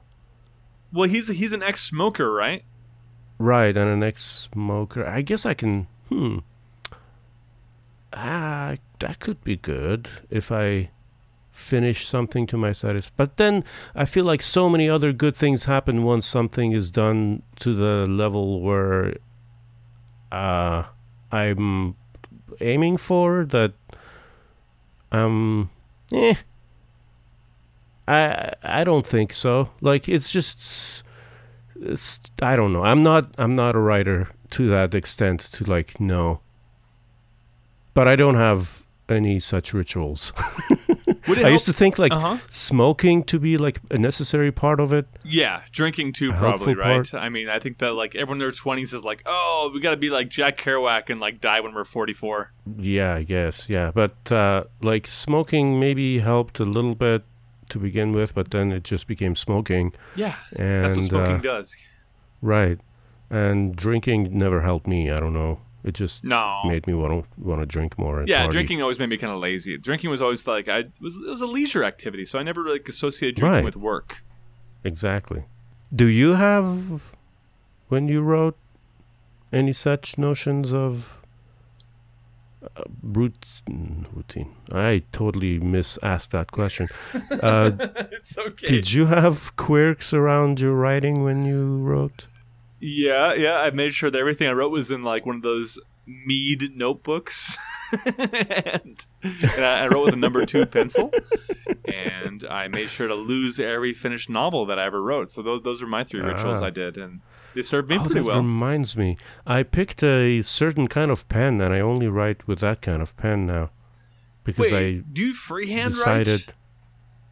Well, 0.93 1.09
he's 1.09 1.29
he's 1.29 1.53
an 1.53 1.63
ex-smoker, 1.63 2.31
right? 2.31 2.63
Right, 3.37 3.75
and 3.75 3.89
an 3.89 4.03
ex-smoker. 4.03 5.05
I 5.05 5.21
guess 5.21 5.45
I 5.45 5.53
can. 5.53 5.87
Hmm. 6.09 6.39
Ah, 8.13 8.75
that 8.99 9.19
could 9.19 9.43
be 9.43 9.55
good 9.55 10.09
if 10.29 10.51
I 10.51 10.91
finish 11.51 12.07
something 12.07 12.45
to 12.47 12.57
my 12.57 12.71
satisfaction. 12.71 13.13
But 13.17 13.37
then 13.37 13.63
I 13.95 14.05
feel 14.05 14.25
like 14.25 14.41
so 14.41 14.69
many 14.69 14.89
other 14.89 15.13
good 15.13 15.35
things 15.35 15.65
happen 15.65 16.03
once 16.03 16.25
something 16.25 16.71
is 16.71 16.91
done 16.91 17.43
to 17.59 17.73
the 17.73 18.07
level 18.07 18.61
where 18.61 19.15
uh, 20.31 20.83
I'm 21.31 21.95
aiming 22.59 22.97
for. 22.97 23.45
That 23.45 23.73
um, 25.11 25.69
eh. 26.11 26.35
I 28.11 28.53
I 28.81 28.83
don't 28.83 29.05
think 29.05 29.33
so. 29.33 29.69
Like 29.81 30.09
it's 30.09 30.31
just 30.31 31.03
it's, 31.79 32.19
I 32.41 32.55
don't 32.55 32.73
know. 32.73 32.83
I'm 32.83 33.03
not 33.03 33.33
I'm 33.37 33.55
not 33.55 33.75
a 33.75 33.79
writer 33.79 34.29
to 34.51 34.67
that 34.69 34.93
extent 34.93 35.39
to 35.53 35.63
like 35.63 35.99
know. 35.99 36.39
But 37.93 38.07
I 38.07 38.15
don't 38.15 38.35
have 38.35 38.83
any 39.09 39.39
such 39.39 39.73
rituals. 39.73 40.31
I 41.27 41.49
used 41.49 41.65
to 41.65 41.73
think 41.73 41.99
like 41.99 42.13
Uh 42.13 42.19
huh. 42.19 42.37
smoking 42.49 43.23
to 43.25 43.39
be 43.39 43.57
like 43.57 43.79
a 43.91 43.97
necessary 43.97 44.51
part 44.51 44.79
of 44.79 44.93
it. 44.93 45.05
Yeah, 45.23 45.61
drinking 45.71 46.13
too, 46.13 46.31
A 46.31 46.33
probably, 46.33 46.73
right? 46.73 46.95
part. 47.11 47.13
I 47.13 47.29
mean, 47.29 47.47
I 47.49 47.59
think 47.59 47.77
that 47.79 47.93
like 47.93 48.15
everyone 48.15 48.35
in 48.37 48.39
their 48.39 48.51
twenties 48.51 48.93
is 48.93 49.03
like, 49.03 49.21
oh, 49.25 49.69
we 49.73 49.81
got 49.81 49.91
to 49.91 49.97
be 49.97 50.09
like 50.09 50.29
Jack 50.29 50.57
Kerouac 50.57 51.09
and 51.09 51.19
like 51.19 51.39
die 51.41 51.59
when 51.59 51.73
we're 51.73 51.83
forty-four. 51.83 52.51
Yeah, 52.77 53.13
I 53.15 53.23
guess. 53.23 53.69
Yeah, 53.69 53.91
but 53.93 54.31
uh, 54.31 54.63
like 54.81 55.05
smoking 55.07 55.79
maybe 55.79 56.19
helped 56.19 56.59
a 56.59 56.65
little 56.65 56.95
bit 56.95 57.23
to 57.71 57.79
begin 57.79 58.11
with, 58.11 58.33
but 58.35 58.51
then 58.51 58.71
it 58.71 58.83
just 58.83 59.07
became 59.07 59.35
smoking. 59.35 59.93
Yeah, 60.15 60.35
And 60.57 60.85
that's 60.85 60.95
what 60.97 61.05
smoking 61.05 61.35
uh, 61.37 61.41
does. 61.41 61.75
right, 62.41 62.79
and 63.29 63.75
drinking 63.75 64.37
never 64.37 64.61
helped 64.61 64.87
me. 64.87 65.09
I 65.09 65.19
don't 65.19 65.33
know. 65.33 65.59
It 65.83 65.95
just 65.95 66.23
No. 66.23 66.59
made 66.65 66.85
me 66.85 66.93
want 66.93 67.11
to 67.23 67.41
want 67.41 67.59
to 67.61 67.65
drink 67.65 67.97
more. 67.97 68.23
Yeah, 68.27 68.41
party. 68.43 68.51
drinking 68.51 68.81
always 68.83 68.99
made 68.99 69.09
me 69.09 69.17
kind 69.17 69.33
of 69.33 69.39
lazy. 69.39 69.77
Drinking 69.77 70.11
was 70.11 70.21
always 70.21 70.45
like 70.45 70.67
I 70.69 70.79
it 70.79 70.91
was 71.01 71.15
it 71.17 71.27
was 71.29 71.41
a 71.41 71.47
leisure 71.47 71.83
activity, 71.83 72.23
so 72.25 72.37
I 72.37 72.43
never 72.43 72.69
like 72.69 72.87
associated 72.87 73.37
drinking 73.37 73.55
Right. 73.55 73.65
with 73.65 73.75
work. 73.77 74.23
Exactly. 74.83 75.43
Do 75.93 76.05
you 76.07 76.35
have, 76.35 77.13
when 77.89 78.07
you 78.07 78.21
wrote, 78.21 78.57
any 79.51 79.73
such 79.73 80.17
notions 80.17 80.71
of 80.71 81.20
Uh, 82.63 82.83
rout- 83.01 83.61
mm, 83.69 84.05
routine. 84.15 84.53
I 84.71 85.01
totally 85.11 85.59
misasked 85.59 86.29
that 86.29 86.51
question. 86.51 86.87
Uh, 87.41 87.71
it's 88.11 88.37
okay. 88.37 88.67
did 88.67 88.91
you 88.91 89.07
have 89.07 89.55
quirks 89.55 90.13
around 90.13 90.59
your 90.59 90.75
writing 90.75 91.23
when 91.23 91.43
you 91.45 91.77
wrote? 91.77 92.27
Yeah, 92.79 93.33
yeah. 93.33 93.57
I 93.57 93.71
made 93.71 93.93
sure 93.93 94.11
that 94.11 94.19
everything 94.19 94.47
I 94.47 94.51
wrote 94.51 94.71
was 94.71 94.91
in 94.91 95.03
like 95.03 95.25
one 95.25 95.37
of 95.37 95.41
those 95.41 95.79
Mead 96.05 96.75
notebooks, 96.75 97.57
and, 98.17 99.05
and 99.23 99.65
I, 99.65 99.83
I 99.83 99.87
wrote 99.87 100.05
with 100.05 100.13
a 100.15 100.17
number 100.17 100.45
two 100.45 100.65
pencil. 100.65 101.11
And 101.85 102.43
I 102.49 102.67
made 102.67 102.89
sure 102.89 103.07
to 103.07 103.13
lose 103.15 103.59
every 103.59 103.93
finished 103.93 104.29
novel 104.29 104.65
that 104.65 104.79
I 104.79 104.85
ever 104.85 105.01
wrote. 105.01 105.31
So 105.31 105.41
those 105.41 105.61
those 105.61 105.81
are 105.81 105.87
my 105.87 106.03
three 106.03 106.21
rituals 106.21 106.61
Ah. 106.61 106.65
I 106.65 106.69
did, 106.71 106.97
and 106.97 107.21
they 107.53 107.61
served 107.61 107.89
me 107.89 107.97
oh, 107.99 108.05
pretty 108.05 108.21
well. 108.21 108.37
reminds 108.37 108.95
me. 108.95 109.17
I 109.45 109.63
picked 109.63 110.03
a 110.03 110.41
certain 110.41 110.87
kind 110.87 111.11
of 111.11 111.27
pen, 111.29 111.61
and 111.61 111.73
I 111.73 111.79
only 111.79 112.07
write 112.07 112.47
with 112.47 112.59
that 112.59 112.81
kind 112.81 113.01
of 113.01 113.15
pen 113.17 113.45
now 113.45 113.71
because 114.43 114.71
Wait, 114.71 114.97
I 114.97 115.03
do 115.11 115.21
you 115.27 115.33
freehand 115.33 115.93
decided. 115.93 116.47
write? 116.47 116.55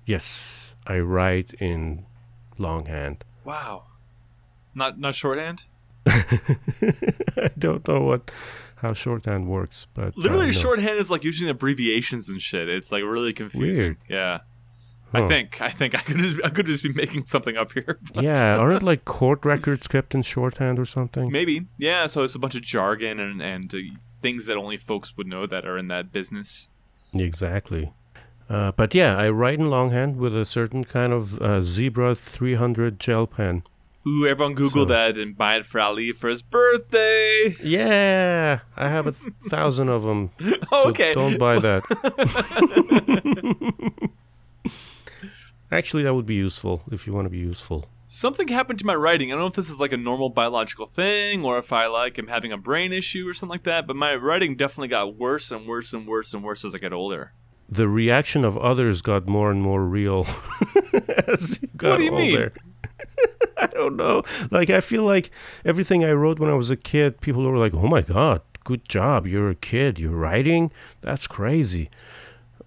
Yes, 0.06 0.74
I 0.88 1.00
write 1.00 1.54
in 1.54 2.06
longhand. 2.58 3.24
Wow, 3.44 3.84
not 4.74 5.00
not 5.00 5.16
shorthand. 5.16 5.64
I 6.08 7.52
don't 7.58 7.88
know 7.88 8.02
what 8.02 8.32
how 8.78 8.94
shorthand 8.94 9.48
works, 9.48 9.88
but 9.94 10.18
Literally, 10.18 10.46
uh, 10.46 10.48
no. 10.48 10.52
shorthand 10.52 11.00
is 11.00 11.12
like 11.12 11.24
using 11.24 11.50
abbreviations 11.50 12.30
and 12.30 12.42
shit. 12.42 12.70
It's 12.70 12.92
like 12.92 13.04
really 13.04 13.34
confusing. 13.34 13.84
Weird. 13.84 13.98
Yeah. 14.08 14.40
I 15.14 15.28
think 15.28 15.60
I 15.62 15.70
think 15.70 15.96
I 15.96 16.02
could 16.02 16.18
just, 16.18 16.38
I 16.44 16.50
could 16.50 16.66
just 16.66 16.84
be 16.84 16.94
making 16.94 17.26
something 17.26 17.58
up 17.58 17.72
here. 17.74 18.00
but- 18.14 18.24
Yeah, 18.24 18.58
aren't 18.58 18.84
like 18.84 19.06
court 19.06 19.44
records 19.46 19.88
kept 19.88 20.14
in 20.14 20.22
shorthand 20.22 20.78
or 20.80 20.86
something? 20.86 21.32
Maybe. 21.32 21.66
Yeah, 21.78 22.06
so 22.08 22.24
it's 22.24 22.36
a 22.36 22.40
bunch 22.40 22.56
of 22.56 22.62
jargon 22.62 23.20
and, 23.20 23.42
and 23.42 23.74
uh, 23.74 23.78
things 24.22 24.46
that 24.48 24.58
only 24.58 24.78
folks 24.78 25.16
would 25.18 25.28
know 25.28 25.48
that 25.48 25.66
are 25.66 25.78
in 25.78 25.88
that 25.88 26.12
business. 26.12 26.70
Exactly. 27.14 27.92
Uh, 28.50 28.72
but 28.72 28.94
yeah, 28.96 29.16
I 29.18 29.30
write 29.30 29.60
in 29.60 29.70
longhand 29.70 30.18
with 30.18 30.36
a 30.36 30.46
certain 30.46 30.84
kind 30.84 31.14
of 31.14 31.40
uh, 31.42 31.62
Zebra 31.62 32.16
300 32.16 33.00
gel 33.00 33.28
pen. 33.28 33.64
Ooh, 34.08 34.26
everyone 34.26 34.56
Google 34.56 34.84
So- 34.84 34.94
that 34.94 35.18
and 35.18 35.38
buy 35.38 35.58
it 35.58 35.66
for 35.66 35.80
Ali 35.82 36.12
for 36.14 36.30
his 36.30 36.42
birthday. 36.42 37.56
Yeah, 37.64 38.60
I 38.78 38.88
have 38.90 39.08
a 39.08 39.12
thousand 39.50 39.90
of 39.90 40.04
them. 40.04 40.32
So 40.70 40.90
okay. 40.90 41.14
don't 41.14 41.38
buy 41.38 41.60
that. 41.60 41.84
Actually, 45.72 46.04
that 46.04 46.14
would 46.14 46.26
be 46.26 46.36
useful 46.36 46.82
if 46.92 47.06
you 47.06 47.14
want 47.14 47.26
to 47.26 47.30
be 47.30 47.38
useful. 47.38 47.86
Something 48.08 48.48
happened 48.48 48.80
to 48.80 48.86
my 48.88 48.96
writing. 48.96 49.32
I 49.32 49.36
don't 49.36 49.42
know 49.42 49.48
if 49.48 49.54
this 49.54 49.70
is 49.70 49.80
like 49.80 49.94
a 49.94 49.98
normal 49.98 50.30
biological 50.30 50.88
thing 50.88 51.46
or 51.46 51.60
if 51.60 51.72
I 51.72 51.86
like 51.86 52.18
am 52.18 52.28
having 52.28 52.52
a 52.52 52.58
brain 52.58 52.92
issue 52.92 53.28
or 53.28 53.36
something 53.36 53.52
like 53.52 53.64
that, 53.64 53.86
but 53.86 53.96
my 53.96 54.16
writing 54.16 54.56
definitely 54.56 54.88
got 54.88 55.16
worse 55.16 55.52
and 55.52 55.68
worse 55.68 55.94
and 55.94 56.08
worse 56.08 56.34
and 56.34 56.44
worse 56.44 56.66
as 56.66 56.74
I 56.74 56.80
get 56.80 56.92
older. 56.92 57.34
The 57.70 57.88
reaction 57.88 58.44
of 58.44 58.58
others 58.58 59.04
got 59.04 59.28
more 59.28 59.52
and 59.52 59.62
more 59.62 59.84
real 59.84 60.26
as 61.28 61.62
you 61.62 61.70
got 61.78 61.92
What 61.92 61.98
do 61.98 62.04
you 62.06 62.12
mean? 62.14 62.50
I 63.58 63.68
don't 63.68 63.96
know. 63.96 64.24
Like 64.50 64.72
I 64.72 64.82
feel 64.82 65.04
like 65.04 65.30
everything 65.64 66.04
I 66.04 66.14
wrote 66.14 66.40
when 66.40 66.50
I 66.50 66.56
was 66.56 66.72
a 66.72 66.76
kid, 66.78 67.22
people 67.22 67.44
were 67.44 67.58
like, 67.60 67.76
"Oh 67.76 67.88
my 67.88 68.02
god, 68.02 68.42
good 68.64 68.88
job! 68.90 69.28
You're 69.28 69.50
a 69.50 69.56
kid. 69.56 70.00
You're 70.00 70.16
writing. 70.16 70.72
That's 71.02 71.28
crazy." 71.28 71.90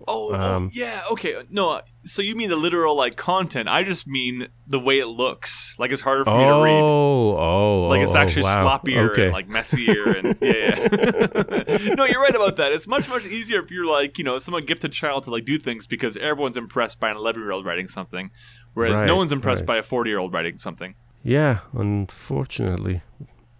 Oh, 0.07 0.31
oh, 0.33 0.35
Um, 0.35 0.71
yeah, 0.73 1.03
okay. 1.13 1.43
No, 1.51 1.81
so 2.05 2.23
you 2.23 2.35
mean 2.35 2.51
the 2.51 2.57
literal 2.57 2.97
like 2.97 3.17
content. 3.17 3.69
I 3.69 3.85
just 3.85 4.07
mean 4.07 4.49
the 4.67 4.81
way 4.81 4.99
it 4.99 5.07
looks. 5.07 5.77
Like 5.79 5.93
it's 5.93 6.03
harder 6.03 6.25
for 6.25 6.37
me 6.37 6.45
to 6.45 6.63
read. 6.63 6.81
Oh, 6.81 7.37
oh, 7.37 7.87
like 7.89 8.01
it's 8.01 8.13
oh, 8.13 8.17
actually 8.17 8.43
wow. 8.45 8.79
sloppier 8.79 9.11
Okay. 9.11 9.25
and 9.25 9.33
like 9.33 9.49
messier 9.49 10.11
and 10.11 10.37
yeah, 10.41 10.89
yeah. 10.91 11.95
no 11.95 12.05
you're 12.05 12.23
right 12.23 12.35
about 12.35 12.57
that 12.57 12.73
it's 12.73 12.87
much 12.87 13.09
much 13.09 13.27
easier 13.27 13.61
if 13.63 13.71
you're 13.71 13.87
like 13.87 14.19
you 14.19 14.25
know 14.25 14.39
someone 14.39 14.65
gifted 14.65 14.93
child 14.93 15.25
to 15.25 15.31
like 15.31 15.45
do 15.45 15.59
things 15.59 15.87
because 15.87 16.17
everyone's 16.17 16.57
impressed 16.57 16.99
by 17.01 17.11
an 17.11 17.17
11 17.17 17.43
year 17.43 17.53
old 17.53 17.65
writing 17.65 17.89
something 17.89 18.31
whereas 18.75 19.03
no 19.03 19.17
one's 19.17 19.33
impressed 19.33 19.63
right. 19.63 19.67
by 19.67 19.77
a 19.79 19.83
40 19.83 20.11
year 20.11 20.19
old 20.19 20.33
writing 20.33 20.59
something 20.59 20.95
yeah, 21.25 21.61
unfortunately. 21.73 23.03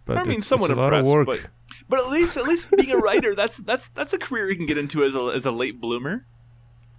But 0.05 0.19
i 0.19 0.25
mean 0.25 0.39
it's, 0.39 0.47
somewhat 0.47 0.71
it's 0.71 0.79
a 0.79 0.81
lot 0.81 0.93
impressed 0.93 1.09
of 1.09 1.15
work. 1.15 1.27
but 1.27 1.51
but 1.89 2.01
at 2.01 2.11
least 2.11 2.37
at 2.37 2.45
least 2.45 2.75
being 2.77 2.91
a 2.91 2.97
writer 2.97 3.35
that's 3.35 3.59
that's 3.59 3.89
that's 3.89 4.13
a 4.13 4.19
career 4.19 4.51
you 4.51 4.57
can 4.57 4.67
get 4.67 4.77
into 4.77 5.05
as 5.05 5.15
a, 5.15 5.21
as 5.35 5.47
a 5.47 5.53
late 5.53 5.81
bloomer 5.81 6.27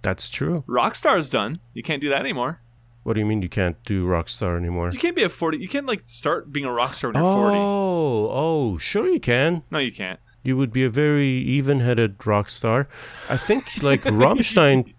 That's 0.04 0.28
true. 0.28 0.62
rockstar's 0.68 1.28
done 1.28 1.58
you 1.72 1.82
can't 1.82 2.00
do 2.00 2.08
that 2.10 2.20
anymore 2.20 2.60
What 3.02 3.14
do 3.14 3.20
you 3.20 3.26
mean 3.26 3.42
you 3.42 3.48
can't 3.48 3.76
do 3.84 4.06
Rockstar 4.06 4.56
anymore? 4.56 4.90
you 4.92 4.98
can't 5.00 5.16
be 5.16 5.24
a 5.24 5.28
40 5.28 5.58
you 5.58 5.68
can't 5.68 5.86
like 5.86 6.02
start 6.06 6.52
being 6.52 6.66
a 6.66 6.68
rockstar 6.80 7.12
when 7.12 7.22
you're 7.22 7.32
40 7.34 7.56
Oh, 7.58 8.28
oh, 8.30 8.78
sure 8.78 9.08
you 9.08 9.18
can. 9.20 9.62
no 9.70 9.78
you 9.78 9.90
can't 9.92 10.20
You 10.44 10.56
would 10.58 10.72
be 10.72 10.84
a 10.84 10.90
very 10.90 11.32
even-headed 11.58 12.24
rock 12.26 12.50
star. 12.50 12.86
I 13.30 13.36
think 13.38 13.82
like 13.82 14.02
Rammstein 14.22 14.92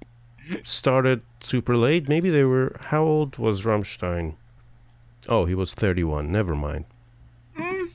started 0.63 1.21
super 1.39 1.75
late. 1.77 2.09
Maybe 2.09 2.29
they 2.31 2.43
were. 2.43 2.75
How 2.89 3.03
old 3.03 3.37
was 3.37 3.61
Rammstein? 3.63 4.35
Oh, 5.29 5.45
he 5.45 5.53
was 5.55 5.73
31. 5.75 6.31
Never 6.31 6.55
mind. 6.55 6.85
Mm. 7.57 7.89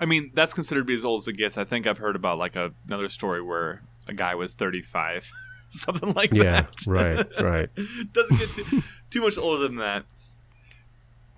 I 0.00 0.04
mean, 0.04 0.30
that's 0.34 0.52
considered 0.54 0.82
to 0.82 0.84
be 0.92 0.94
as 0.94 1.04
old 1.06 1.22
as 1.22 1.28
it 1.28 1.38
gets. 1.38 1.56
I 1.56 1.64
think 1.64 1.86
I've 1.86 1.98
heard 2.04 2.16
about 2.16 2.36
like 2.38 2.54
a, 2.56 2.72
another 2.86 3.08
story 3.08 3.40
where 3.42 3.82
a 4.06 4.12
guy 4.14 4.34
was 4.34 4.52
35, 4.54 5.30
something 5.68 6.12
like 6.14 6.32
Yeah, 6.32 6.62
that. 6.62 6.86
right, 6.86 7.26
right. 7.42 7.68
Doesn't 8.12 8.36
get 8.38 8.54
too, 8.54 8.82
too 9.10 9.20
much 9.22 9.38
older 9.38 9.62
than 9.62 9.76
that. 9.76 10.04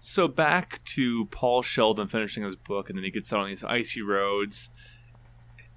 So 0.00 0.28
back 0.28 0.82
to 0.94 1.26
Paul 1.26 1.62
Sheldon 1.62 2.06
finishing 2.06 2.44
his 2.44 2.56
book, 2.56 2.88
and 2.88 2.96
then 2.96 3.04
he 3.04 3.10
gets 3.10 3.32
out 3.32 3.40
on 3.40 3.48
these 3.48 3.64
icy 3.64 4.00
roads. 4.02 4.70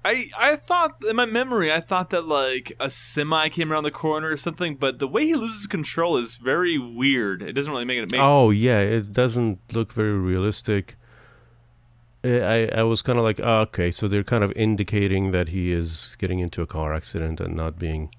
I 0.04 0.26
I 0.38 0.56
thought 0.56 1.04
in 1.08 1.16
my 1.16 1.26
memory, 1.26 1.72
I 1.72 1.80
thought 1.80 2.10
that 2.12 2.28
like 2.28 2.74
a 2.80 2.90
semi 2.90 3.50
came 3.50 3.72
around 3.72 3.84
the 3.84 3.92
corner 3.92 4.30
or 4.30 4.38
something, 4.38 4.76
but 4.76 5.00
the 5.00 5.08
way 5.08 5.26
he 5.26 5.36
loses 5.36 5.68
control 5.68 6.18
is 6.18 6.38
very 6.38 6.78
weird. 6.78 7.42
It 7.42 7.54
doesn't 7.54 7.72
really 7.72 7.86
make 7.86 8.00
it 8.00 8.12
make. 8.12 8.22
Oh 8.22 8.50
yeah, 8.52 8.80
it 8.80 9.12
doesn't 9.14 9.60
look 9.74 9.94
very 9.94 10.14
realistic. 10.18 10.98
I 12.24 12.30
I, 12.30 12.70
I 12.78 12.84
was 12.84 13.02
kind 13.02 13.18
of 13.20 13.24
like, 13.26 13.40
oh, 13.42 13.62
okay, 13.62 13.92
so 13.92 14.08
they're 14.08 14.24
kind 14.24 14.44
of 14.44 14.52
indicating 14.56 15.32
that 15.32 15.50
he 15.50 15.72
is 15.72 16.16
getting 16.20 16.40
into 16.40 16.62
a 16.62 16.68
car 16.68 16.94
accident 16.94 17.40
and 17.40 17.56
not 17.56 17.78
being, 17.80 18.10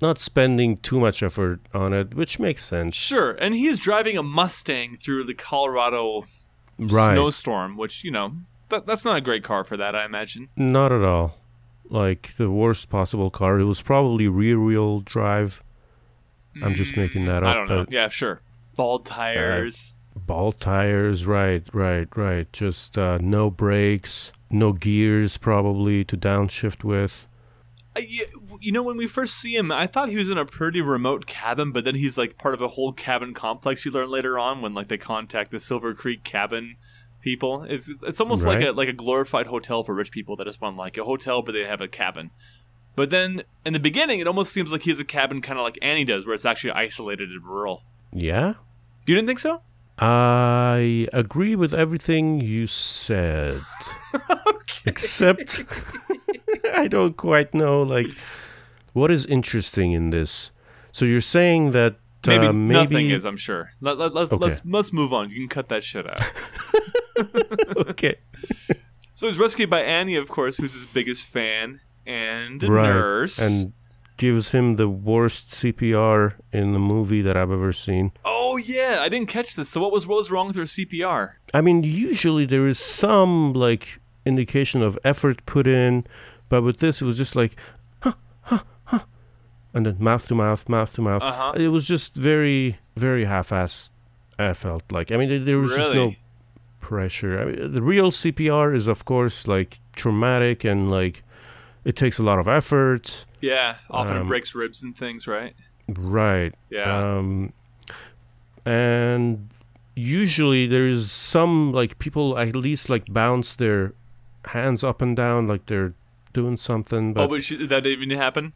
not 0.00 0.18
spending 0.18 0.76
too 0.76 1.00
much 1.00 1.22
effort 1.22 1.60
on 1.72 1.92
it, 1.92 2.14
which 2.14 2.38
makes 2.38 2.64
sense. 2.64 2.94
Sure, 2.94 3.32
and 3.32 3.54
he's 3.54 3.78
driving 3.78 4.16
a 4.18 4.22
Mustang 4.22 4.96
through 4.96 5.24
the 5.24 5.34
Colorado 5.34 6.26
Right. 6.78 7.12
snowstorm, 7.14 7.76
which 7.76 8.04
you 8.04 8.10
know 8.10 8.32
that, 8.68 8.84
that's 8.84 9.04
not 9.04 9.16
a 9.16 9.20
great 9.20 9.42
car 9.44 9.64
for 9.64 9.76
that, 9.76 9.94
I 9.94 10.04
imagine. 10.04 10.48
Not 10.56 10.92
at 10.92 11.02
all. 11.02 11.38
Like 11.88 12.34
the 12.36 12.50
worst 12.50 12.90
possible 12.90 13.30
car. 13.30 13.58
It 13.60 13.64
was 13.64 13.80
probably 13.80 14.28
rear 14.28 14.60
wheel 14.60 15.00
drive. 15.00 15.62
I'm 16.62 16.74
just 16.74 16.96
making 16.96 17.26
that 17.26 17.42
up. 17.44 17.50
I 17.50 17.54
don't 17.54 17.68
know. 17.68 17.86
Yeah, 17.88 18.08
sure. 18.08 18.40
Bald 18.76 19.06
tires. 19.06 19.92
Ball 20.16 20.52
tires, 20.52 21.26
right, 21.26 21.62
right, 21.72 22.08
right. 22.16 22.50
Just 22.52 22.96
uh, 22.98 23.18
no 23.20 23.50
brakes, 23.50 24.32
no 24.50 24.72
gears 24.72 25.36
probably 25.36 26.04
to 26.04 26.16
downshift 26.16 26.82
with. 26.82 27.26
Uh, 27.96 28.00
you, 28.00 28.26
you 28.60 28.72
know, 28.72 28.82
when 28.82 28.96
we 28.96 29.06
first 29.06 29.36
see 29.36 29.56
him, 29.56 29.70
I 29.70 29.86
thought 29.86 30.08
he 30.08 30.16
was 30.16 30.30
in 30.30 30.38
a 30.38 30.44
pretty 30.44 30.80
remote 30.80 31.26
cabin, 31.26 31.72
but 31.72 31.84
then 31.84 31.94
he's 31.94 32.16
like 32.18 32.38
part 32.38 32.54
of 32.54 32.60
a 32.60 32.68
whole 32.68 32.92
cabin 32.92 33.34
complex. 33.34 33.84
You 33.84 33.90
learn 33.90 34.10
later 34.10 34.38
on 34.38 34.62
when 34.62 34.74
like 34.74 34.88
they 34.88 34.98
contact 34.98 35.50
the 35.50 35.60
Silver 35.60 35.94
Creek 35.94 36.24
cabin 36.24 36.76
people. 37.20 37.64
It's 37.64 37.88
it's, 38.02 38.20
almost 38.20 38.46
like 38.46 38.62
a 38.62 38.70
like 38.70 38.88
a 38.88 38.92
glorified 38.92 39.46
hotel 39.46 39.82
for 39.82 39.94
rich 39.94 40.10
people 40.10 40.36
that 40.36 40.46
just 40.46 40.60
want 40.60 40.76
like 40.76 40.96
a 40.96 41.04
hotel, 41.04 41.42
but 41.42 41.52
they 41.52 41.64
have 41.64 41.80
a 41.80 41.88
cabin. 41.88 42.30
But 42.94 43.10
then 43.10 43.42
in 43.64 43.74
the 43.74 43.80
beginning, 43.80 44.20
it 44.20 44.26
almost 44.26 44.52
seems 44.52 44.72
like 44.72 44.82
he 44.82 44.90
has 44.90 44.98
a 44.98 45.04
cabin, 45.04 45.42
kind 45.42 45.58
of 45.58 45.64
like 45.64 45.78
Annie 45.82 46.04
does, 46.04 46.26
where 46.26 46.34
it's 46.34 46.46
actually 46.46 46.72
isolated 46.72 47.30
and 47.30 47.44
rural. 47.44 47.82
Yeah? 48.12 48.54
You 49.06 49.14
didn't 49.14 49.26
think 49.26 49.40
so? 49.40 49.60
I 49.98 51.08
agree 51.12 51.56
with 51.56 51.74
everything 51.74 52.40
you 52.40 52.66
said. 52.66 53.60
Except 54.86 55.64
I 56.72 56.86
don't 56.86 57.16
quite 57.16 57.54
know 57.54 57.82
like 57.82 58.06
what 58.96 59.10
is 59.10 59.26
interesting 59.26 59.92
in 59.92 60.10
this. 60.10 60.50
So 60.92 61.04
you're 61.04 61.20
saying 61.38 61.72
that 61.72 61.96
Maybe, 62.26 62.46
uh, 62.46 62.52
maybe 62.52 62.74
nothing 62.82 63.10
is. 63.10 63.24
I'm 63.24 63.36
sure. 63.36 63.70
Let, 63.80 63.98
let, 63.98 64.12
let, 64.12 64.32
Okay. 64.32 64.44
Let's 64.44 64.60
let's 64.64 64.92
move 64.92 65.12
on. 65.12 65.30
You 65.30 65.36
can 65.36 65.48
cut 65.48 65.68
that 65.68 65.84
shit 65.84 66.06
out. 66.08 66.20
okay. 67.88 68.16
so 69.14 69.26
he's 69.28 69.38
rescued 69.38 69.70
by 69.70 69.82
Annie, 69.82 70.16
of 70.16 70.28
course, 70.28 70.56
who's 70.56 70.74
his 70.74 70.86
biggest 70.86 71.26
fan 71.26 71.80
and 72.04 72.64
a 72.64 72.66
Right. 72.72 72.88
nurse. 72.88 73.38
And 73.38 73.72
gives 74.16 74.52
him 74.52 74.76
the 74.76 74.88
worst 74.88 75.50
CPR 75.50 76.34
in 76.50 76.72
the 76.72 76.78
movie 76.78 77.20
that 77.22 77.36
I've 77.36 77.50
ever 77.52 77.72
seen. 77.72 78.12
oh 78.24 78.56
yeah, 78.56 78.98
I 79.02 79.08
didn't 79.10 79.28
catch 79.28 79.54
this. 79.56 79.68
So 79.68 79.80
what 79.80 79.92
was 79.92 80.06
what 80.06 80.16
was 80.16 80.30
wrong 80.30 80.46
with 80.48 80.56
her 80.56 80.62
CPR? 80.62 81.32
I 81.52 81.60
mean, 81.60 81.84
usually 81.84 82.46
there 82.46 82.66
is 82.66 82.78
some 82.78 83.52
like 83.52 84.00
indication 84.24 84.82
of 84.82 84.98
effort 85.04 85.44
put 85.46 85.66
in, 85.66 86.06
but 86.48 86.62
with 86.62 86.78
this, 86.78 87.02
it 87.02 87.04
was 87.04 87.18
just 87.18 87.36
like, 87.36 87.56
and 89.76 89.84
then 89.86 89.96
mouth 90.00 90.26
to 90.28 90.34
mouth, 90.34 90.68
mouth 90.68 90.92
to 90.94 91.02
mouth. 91.02 91.22
Uh-huh. 91.22 91.52
It 91.56 91.68
was 91.68 91.86
just 91.86 92.14
very, 92.16 92.78
very 92.96 93.24
half-assed. 93.26 93.90
I 94.38 94.52
felt 94.52 94.82
like. 94.90 95.12
I 95.12 95.16
mean, 95.16 95.28
there- 95.30 95.38
there 95.48 95.58
was 95.58 95.74
just 95.74 95.94
no 95.94 96.14
pressure. 96.80 97.40
I 97.40 97.44
mean, 97.46 97.72
the 97.72 97.82
real 97.82 98.10
CPR 98.10 98.74
is, 98.74 98.86
of 98.88 99.04
course, 99.04 99.46
like 99.46 99.78
traumatic 99.94 100.64
and 100.64 100.90
like 100.90 101.22
it 101.84 101.94
takes 101.96 102.18
a 102.18 102.22
lot 102.22 102.38
of 102.38 102.46
effort. 102.48 103.24
Yeah, 103.40 103.76
often 103.90 104.16
it 104.16 104.20
Um, 104.20 104.26
breaks 104.28 104.54
ribs 104.54 104.82
and 104.82 104.96
things, 104.96 105.26
right? 105.26 105.54
Right. 105.88 106.52
Yeah. 106.70 107.16
Um, 107.18 107.52
and 108.64 109.48
usually 109.94 110.66
there's 110.66 111.10
some 111.10 111.72
like 111.72 111.98
people 111.98 112.38
at 112.38 112.54
least 112.56 112.88
like 112.90 113.04
bounce 113.12 113.54
their 113.54 113.94
hands 114.46 114.84
up 114.84 115.00
and 115.02 115.16
down 115.16 115.46
like 115.48 115.66
they're 115.66 115.94
doing 116.32 116.56
something. 116.56 117.12
But, 117.12 117.24
oh, 117.24 117.28
but 117.28 117.42
she, 117.42 117.56
that 117.56 117.82
didn't 117.82 118.02
even 118.02 118.18
happen. 118.18 118.52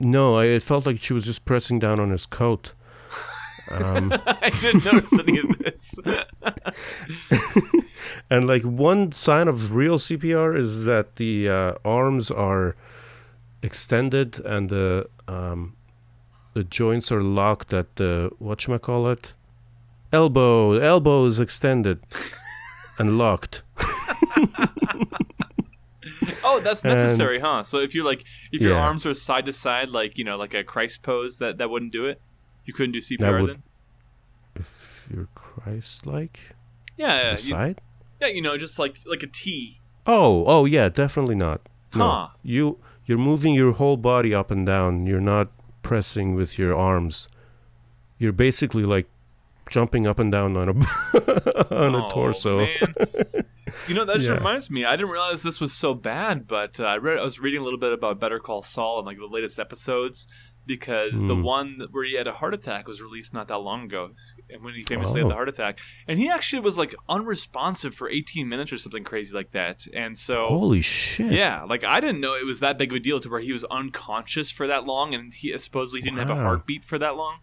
No, 0.00 0.36
I, 0.36 0.46
it 0.46 0.62
felt 0.62 0.86
like 0.86 1.02
she 1.02 1.12
was 1.12 1.24
just 1.24 1.44
pressing 1.44 1.78
down 1.78 2.00
on 2.00 2.10
his 2.10 2.26
coat. 2.26 2.72
Um, 3.70 4.12
I 4.26 4.50
didn't 4.60 4.84
notice 4.84 5.18
any 5.18 5.38
of 5.38 5.58
this. 5.58 5.98
and 8.30 8.46
like 8.46 8.62
one 8.62 9.12
sign 9.12 9.48
of 9.48 9.74
real 9.74 9.98
CPR 9.98 10.56
is 10.56 10.84
that 10.84 11.16
the 11.16 11.48
uh, 11.48 11.74
arms 11.84 12.30
are 12.30 12.76
extended 13.62 14.38
and 14.46 14.70
the 14.70 15.08
um, 15.26 15.74
the 16.54 16.64
joints 16.64 17.10
are 17.10 17.22
locked 17.22 17.72
at 17.72 17.96
the 17.96 18.30
whatchamacallit? 18.40 19.32
elbow 20.12 20.78
elbow 20.78 21.24
is 21.26 21.40
extended 21.40 21.98
and 22.98 23.18
locked 23.18 23.62
oh, 26.44 26.60
that's 26.60 26.82
And- 26.82 26.94
necessary, 26.94 27.38
huh? 27.40 27.62
So 27.62 27.78
if 27.78 27.94
you 27.94 28.04
like, 28.04 28.24
if 28.52 28.60
your 28.60 28.72
Yeah. 28.74 28.82
arms 28.86 29.04
are 29.06 29.14
side 29.14 29.46
to 29.46 29.52
side, 29.52 29.88
like 29.90 30.18
you 30.18 30.24
know, 30.24 30.36
like 30.36 30.54
a 30.54 30.62
Christ 30.64 31.02
pose, 31.02 31.38
that 31.38 31.58
that 31.58 31.70
wouldn't 31.70 31.92
do 31.92 32.06
it. 32.06 32.20
You 32.64 32.72
couldn't 32.74 32.92
do 32.92 33.00
CPR 33.00 33.40
would- 33.42 33.50
then. 33.50 33.62
if 34.54 35.06
you're 35.12 35.28
christ-like 35.34 36.40
Yeah, 36.96 37.16
yeah, 37.22 37.30
you, 37.32 37.36
side 37.36 37.80
yeah. 38.20 38.28
You 38.28 38.42
know, 38.42 38.56
just 38.56 38.78
like 38.78 38.96
like 39.04 39.22
a 39.22 39.26
T. 39.26 39.80
oh 40.06 40.44
oh 40.46 40.64
yeah 40.64 40.88
definitely 40.88 41.34
not 41.34 41.60
no 41.94 42.08
Huh. 42.10 42.28
you 42.42 42.78
you're 43.04 43.18
moving 43.18 43.54
your 43.54 43.72
whole 43.72 43.96
body 43.96 44.34
up 44.34 44.50
and 44.50 44.66
down 44.66 45.06
you're 45.06 45.20
not 45.20 45.48
pressing 45.82 46.34
with 46.34 46.58
your 46.58 46.74
arms 46.74 47.28
you're 48.18 48.32
basically 48.32 48.82
like 48.82 49.06
jumping 49.70 50.06
up 50.06 50.18
and 50.18 50.30
down 50.32 50.56
on 50.56 50.68
a 50.68 50.72
on 51.74 51.94
a 51.94 52.06
Oh, 52.06 52.08
torso 52.10 52.58
Man. 52.58 52.94
You 53.88 53.94
know, 53.94 54.04
that 54.04 54.16
just 54.18 54.28
Yeah. 54.30 54.36
reminds 54.36 54.70
me. 54.70 54.84
I 54.84 54.92
didn't 54.96 55.10
realize 55.10 55.42
this 55.42 55.60
was 55.60 55.72
so 55.72 55.94
bad, 55.94 56.46
but 56.46 56.78
uh, 56.80 56.84
I 56.84 56.96
read. 56.98 57.18
I 57.18 57.22
was 57.24 57.38
reading 57.40 57.60
a 57.60 57.64
little 57.64 57.78
bit 57.78 57.92
about 57.92 58.20
Better 58.20 58.38
Call 58.38 58.62
Saul 58.62 58.98
and 58.98 59.06
like 59.06 59.18
the 59.18 59.26
latest 59.26 59.58
episodes 59.58 60.26
because 60.66 61.12
the 61.22 61.36
Mm. 61.36 61.42
one 61.44 61.82
where 61.92 62.04
he 62.04 62.14
had 62.14 62.26
a 62.26 62.32
heart 62.32 62.52
attack 62.52 62.88
was 62.88 63.00
released 63.00 63.32
not 63.32 63.46
that 63.46 63.58
long 63.58 63.84
ago, 63.84 64.10
and 64.50 64.64
when 64.64 64.74
he 64.74 64.82
famously 64.82 65.20
had 65.20 65.26
Oh. 65.26 65.28
the 65.28 65.34
heart 65.34 65.48
attack, 65.48 65.78
and 66.08 66.18
he 66.18 66.28
actually 66.28 66.58
was 66.60 66.76
like 66.76 66.92
unresponsive 67.08 67.94
for 67.94 68.08
18 68.10 68.48
minutes 68.48 68.72
or 68.72 68.76
something 68.76 69.04
crazy 69.04 69.32
like 69.36 69.52
that, 69.52 69.86
and 69.94 70.18
so. 70.18 70.48
holy 70.48 70.82
shit 70.82 71.30
Yeah, 71.30 71.62
like 71.62 71.84
I 71.84 72.00
didn't 72.00 72.20
know 72.20 72.34
it 72.34 72.46
was 72.46 72.58
that 72.60 72.78
big 72.78 72.90
of 72.90 72.96
a 72.96 73.00
deal 73.00 73.20
to 73.20 73.28
where 73.28 73.40
he 73.40 73.52
was 73.52 73.62
unconscious 73.64 74.50
for 74.50 74.66
that 74.66 74.84
long, 74.86 75.14
and 75.14 75.32
he 75.34 75.56
supposedly 75.58 76.00
didn't 76.02 76.18
have 76.18 76.30
a 76.30 76.34
heartbeat 76.34 76.84
for 76.84 76.98
that 76.98 77.16
long. 77.16 77.36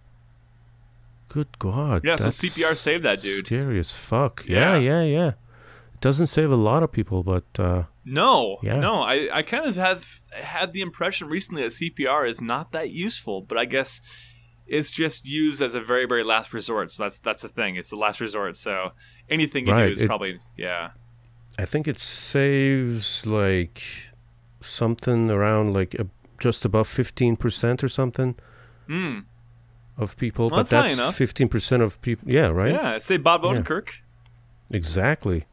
Good 1.34 1.52
god 1.60 1.98
Yeah, 2.04 2.17
so 2.17 2.30
CPR 2.30 2.76
saved 2.88 3.04
that 3.04 3.19
dude. 3.22 3.46
scary 3.46 3.80
as 3.80 3.91
fuck 4.10 4.34
yeah 4.48 4.78
Yeah. 4.78 4.89
yeah 4.89 5.04
yeah 5.17 5.28
it 5.96 6.02
doesn't 6.08 6.28
save 6.38 6.52
a 6.52 6.62
lot 6.69 6.82
of 6.84 6.89
people 6.91 7.19
but 7.34 7.46
uh 7.67 7.84
No, 8.06 8.58
Yeah. 8.69 8.80
no. 8.88 8.93
I, 9.13 9.15
I 9.39 9.41
kind 9.54 9.65
of 9.72 9.76
have 9.88 10.02
had 10.56 10.67
the 10.76 10.82
impression 10.89 11.26
recently 11.38 11.62
that 11.63 11.72
CPR 11.80 12.24
is 12.34 12.39
not 12.41 12.65
that 12.76 12.88
useful, 13.08 13.38
but 13.50 13.58
I 13.63 13.65
guess 13.76 14.02
it's 14.78 14.91
just 14.91 15.17
used 15.26 15.62
as 15.67 15.74
a 15.76 15.80
very, 15.91 16.06
very 16.13 16.24
last 16.34 16.50
resort. 16.54 16.91
So 16.91 17.04
that's 17.04 17.19
that's 17.28 17.43
the 17.43 17.52
thing. 17.60 17.72
It's 17.80 17.89
the 17.96 18.02
last 18.06 18.19
resort. 18.19 18.54
So 18.58 18.74
anything 19.30 19.62
you 19.67 19.76
do 19.76 19.84
is 19.96 20.02
it- 20.02 20.08
probably 20.12 20.34
yeah. 20.67 20.84
I 21.63 21.65
think 21.72 21.88
it 21.88 22.00
saves 22.00 23.26
like 23.26 23.82
something 24.60 25.30
around 25.32 25.74
like 25.74 25.93
a, 26.04 26.06
just 26.39 26.65
above 26.65 26.88
15% 26.88 27.84
or 27.84 27.88
something 27.89 28.36
Hmm. 28.88 29.19
Of 29.97 30.17
people. 30.17 30.49
Well, 30.49 30.62
but 30.62 30.69
that's 30.69 30.97
that's 30.97 31.17
15% 31.17 31.82
of 31.82 32.01
people. 32.01 32.29
Yeah, 32.29 32.47
right? 32.47 32.71
Yeah. 32.73 32.97
Say 32.97 33.17
Bob 33.17 33.43
Yeah. 33.43 33.51
Odenkirk. 33.51 33.89
Exactly. 34.71 35.45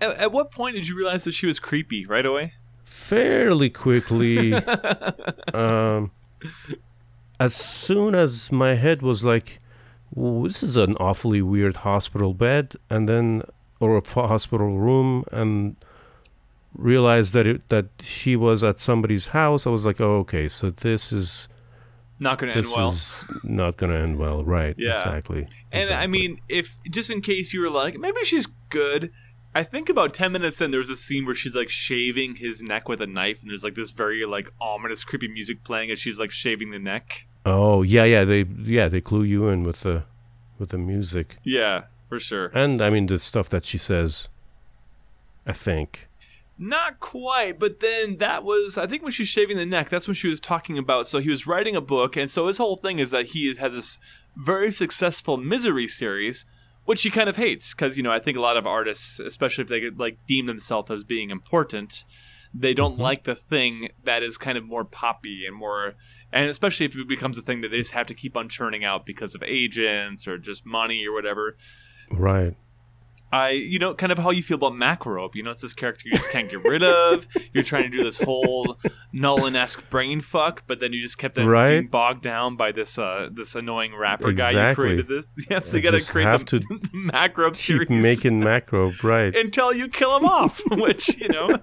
At, 0.00 0.16
at 0.16 0.32
what 0.32 0.50
point 0.50 0.76
did 0.76 0.88
you 0.88 0.96
realize 0.96 1.24
that 1.24 1.32
she 1.32 1.46
was 1.46 1.58
creepy? 1.58 2.06
Right 2.06 2.24
away. 2.26 2.52
Fairly 2.84 3.70
quickly, 3.70 4.54
um, 5.54 6.10
as 7.38 7.54
soon 7.54 8.14
as 8.14 8.50
my 8.50 8.74
head 8.74 9.00
was 9.00 9.24
like, 9.24 9.60
this 10.16 10.62
is 10.62 10.76
an 10.76 10.96
awfully 10.98 11.40
weird 11.40 11.76
hospital 11.76 12.34
bed, 12.34 12.74
and 12.88 13.08
then, 13.08 13.42
or 13.78 13.96
a 13.96 14.26
hospital 14.26 14.76
room, 14.76 15.24
and 15.30 15.76
realized 16.74 17.32
that 17.34 17.46
it, 17.46 17.68
that 17.68 17.86
he 18.02 18.34
was 18.34 18.64
at 18.64 18.80
somebody's 18.80 19.28
house, 19.28 19.66
I 19.66 19.70
was 19.70 19.86
like, 19.86 20.00
oh, 20.00 20.16
okay, 20.18 20.48
so 20.48 20.70
this 20.70 21.12
is 21.12 21.48
Not 22.20 22.38
going 22.38 22.52
to 22.52 22.56
end 22.56 22.64
this 22.64 22.76
well. 22.76 22.90
is 22.90 23.24
not 23.44 23.76
going 23.76 23.92
to 23.92 23.98
end 23.98 24.18
well, 24.18 24.44
right? 24.44 24.74
Yeah. 24.78 24.94
exactly. 24.94 25.48
And 25.72 25.90
I 25.90 26.06
mean, 26.06 26.40
if 26.48 26.76
just 26.90 27.10
in 27.10 27.20
case 27.20 27.52
you 27.54 27.60
were 27.60 27.70
like, 27.70 27.98
maybe 27.98 28.22
she's 28.24 28.46
good. 28.68 29.10
I 29.54 29.64
think 29.64 29.88
about 29.88 30.14
ten 30.14 30.30
minutes 30.32 30.60
in, 30.60 30.70
there 30.70 30.78
was 30.80 30.90
a 30.90 30.96
scene 30.96 31.26
where 31.26 31.34
she's 31.34 31.54
like 31.56 31.68
shaving 31.70 32.36
his 32.36 32.62
neck 32.62 32.88
with 32.88 33.00
a 33.00 33.06
knife, 33.06 33.42
and 33.42 33.50
there's 33.50 33.64
like 33.64 33.74
this 33.74 33.90
very 33.90 34.24
like 34.24 34.48
ominous, 34.60 35.02
creepy 35.02 35.28
music 35.28 35.64
playing 35.64 35.90
as 35.90 35.98
she's 35.98 36.18
like 36.20 36.30
shaving 36.30 36.70
the 36.70 36.78
neck. 36.78 37.26
oh 37.44 37.82
yeah, 37.82 38.04
yeah, 38.04 38.24
they 38.24 38.42
yeah 38.42 38.88
they 38.88 39.00
clue 39.00 39.24
you 39.24 39.48
in 39.48 39.64
with 39.64 39.80
the 39.80 40.04
with 40.58 40.68
the 40.68 40.78
music, 40.78 41.38
Yeah, 41.42 41.84
for 42.08 42.18
sure. 42.20 42.50
and 42.54 42.80
I 42.80 42.90
mean 42.90 43.06
the 43.06 43.18
stuff 43.18 43.48
that 43.48 43.64
she 43.64 43.78
says. 43.78 44.28
I 45.46 45.52
think. 45.52 46.06
Not 46.62 47.00
quite, 47.00 47.58
but 47.58 47.80
then 47.80 48.18
that 48.18 48.44
was 48.44 48.76
I 48.76 48.86
think 48.86 49.02
when 49.02 49.12
she's 49.12 49.28
shaving 49.28 49.56
the 49.56 49.64
neck, 49.64 49.88
that's 49.88 50.06
when 50.06 50.14
she 50.14 50.28
was 50.28 50.40
talking 50.40 50.76
about. 50.76 51.06
So 51.06 51.18
he 51.18 51.30
was 51.30 51.46
writing 51.46 51.74
a 51.74 51.80
book, 51.80 52.16
and 52.18 52.30
so 52.30 52.48
his 52.48 52.58
whole 52.58 52.76
thing 52.76 52.98
is 52.98 53.10
that 53.12 53.28
he 53.28 53.54
has 53.54 53.72
this 53.72 53.96
very 54.36 54.70
successful 54.70 55.38
misery 55.38 55.88
series, 55.88 56.44
which 56.84 57.02
he 57.02 57.08
kind 57.10 57.30
of 57.30 57.36
hates 57.36 57.72
because 57.72 57.96
you 57.96 58.02
know 58.02 58.12
I 58.12 58.18
think 58.18 58.36
a 58.36 58.42
lot 58.42 58.58
of 58.58 58.66
artists, 58.66 59.18
especially 59.18 59.62
if 59.62 59.68
they 59.68 59.80
could, 59.80 59.98
like 59.98 60.18
deem 60.28 60.44
themselves 60.44 60.90
as 60.90 61.02
being 61.02 61.30
important, 61.30 62.04
they 62.52 62.74
don't 62.74 62.96
Mhm. 62.98 63.00
like 63.00 63.24
the 63.24 63.34
thing 63.34 63.88
that 64.04 64.22
is 64.22 64.36
kind 64.36 64.58
of 64.58 64.64
more 64.64 64.84
poppy 64.84 65.46
and 65.46 65.56
more, 65.56 65.94
and 66.30 66.50
especially 66.50 66.84
if 66.84 66.94
it 66.94 67.08
becomes 67.08 67.38
a 67.38 67.42
thing 67.42 67.62
that 67.62 67.70
they 67.70 67.78
just 67.78 67.92
have 67.92 68.06
to 68.08 68.14
keep 68.14 68.36
on 68.36 68.50
churning 68.50 68.84
out 68.84 69.06
because 69.06 69.34
of 69.34 69.42
agents 69.44 70.28
or 70.28 70.36
just 70.36 70.66
money 70.66 71.06
or 71.06 71.12
whatever. 71.14 71.56
Right. 72.10 72.54
I, 73.32 73.50
you 73.50 73.78
know, 73.78 73.94
kind 73.94 74.10
of 74.10 74.18
how 74.18 74.30
you 74.30 74.42
feel 74.42 74.56
about 74.56 74.72
Macrobe. 74.72 75.34
You 75.36 75.42
know, 75.44 75.52
it's 75.52 75.60
this 75.62 75.72
character 75.74 76.02
you 76.08 76.14
just 76.16 76.30
can't 76.30 76.50
get 76.50 76.64
rid 76.64 76.82
of. 76.82 77.26
You're 77.54 77.62
trying 77.64 77.90
to 77.90 77.96
do 77.96 78.02
this 78.02 78.18
whole 78.18 78.76
Nolan-esque 79.12 79.88
brain 79.88 80.20
fuck, 80.20 80.64
but 80.66 80.80
then 80.80 80.92
you 80.92 81.00
just 81.00 81.16
kept 81.18 81.38
Right. 81.38 81.78
being 81.78 81.86
bogged 81.88 82.22
down 82.22 82.56
by 82.56 82.72
this 82.72 82.98
uh 82.98 83.28
this 83.32 83.54
annoying 83.54 83.94
rapper 83.94 84.32
guy 84.32 84.68
you 84.70 84.74
created 84.74 85.06
this. 85.08 85.28
Yeah, 85.50 85.60
so 85.60 85.76
you 85.76 85.82
got 85.82 85.92
to 85.92 86.00
create 86.04 86.26
have 86.26 86.44
the, 86.44 86.58
to 86.58 86.66
the 86.68 86.88
Macrobe 86.92 87.54
series 87.56 87.88
Keep 87.88 88.00
making 88.00 88.40
macro, 88.40 88.92
right? 89.02 89.34
until 89.34 89.72
you 89.72 89.88
kill 89.88 90.16
him 90.16 90.24
off. 90.24 90.60
Which 90.70 91.16
you 91.20 91.28
know, 91.28 91.56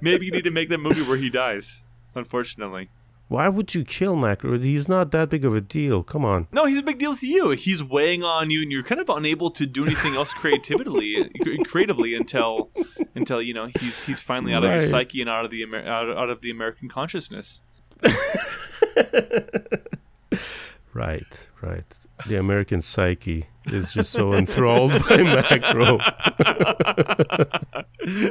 maybe 0.00 0.26
you 0.26 0.32
need 0.32 0.44
to 0.44 0.50
make 0.50 0.68
that 0.68 0.78
movie 0.78 1.02
where 1.02 1.16
he 1.16 1.30
dies. 1.30 1.82
Unfortunately, 2.14 2.88
Why 3.28 3.48
would 3.48 3.74
you 3.74 3.84
kill 3.84 4.14
macro? 4.14 4.56
He's 4.58 4.88
not 4.88 5.10
that 5.10 5.30
big 5.30 5.44
of 5.44 5.54
a 5.54 5.60
deal. 5.60 6.04
Come 6.04 6.24
on. 6.24 6.46
no, 6.52 6.64
he's 6.66 6.78
a 6.78 6.82
big 6.82 6.98
deal 6.98 7.16
to 7.16 7.26
you. 7.26 7.50
He's 7.50 7.82
weighing 7.82 8.22
on 8.22 8.50
you, 8.50 8.62
and 8.62 8.70
you're 8.70 8.84
kind 8.84 9.00
of 9.00 9.08
unable 9.08 9.50
to 9.50 9.66
do 9.66 9.84
anything 9.84 10.14
else 10.14 10.32
creatively, 10.32 11.28
creatively 11.64 12.14
until 12.14 12.70
until 13.16 13.42
you 13.42 13.52
know 13.52 13.68
he's 13.80 14.02
he's 14.02 14.20
finally 14.20 14.54
out 14.54 14.64
of 14.64 14.70
your 14.70 14.82
psyche 14.82 15.20
and 15.20 15.28
out 15.28 15.44
of 15.44 15.50
the 15.50 15.62
Amer- 15.62 15.86
out, 15.86 16.16
out 16.16 16.30
of 16.30 16.40
the 16.40 16.50
American 16.50 16.88
consciousness. 16.88 17.62
Right, 20.92 21.45
right. 21.62 21.84
The 22.26 22.38
American 22.38 22.82
psyche 22.82 23.46
is 23.66 23.92
just 23.92 24.12
so 24.12 24.32
enthralled 24.32 24.92
by 25.08 25.22
macro. 25.22 25.98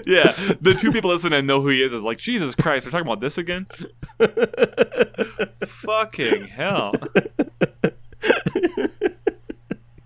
yeah, 0.05 0.33
the 0.61 0.75
two 0.79 0.91
people 0.91 1.09
listening 1.11 1.39
and 1.39 1.47
know 1.47 1.61
who 1.61 1.69
he 1.69 1.81
is 1.83 1.93
is 1.93 2.03
like 2.03 2.17
Jesus 2.17 2.55
Christ. 2.55 2.85
They're 2.85 2.91
talking 2.91 3.07
about 3.07 3.21
this 3.21 3.38
again. 3.38 3.67
Fucking 5.65 6.47
hell. 6.47 6.93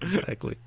Exactly. 0.02 0.58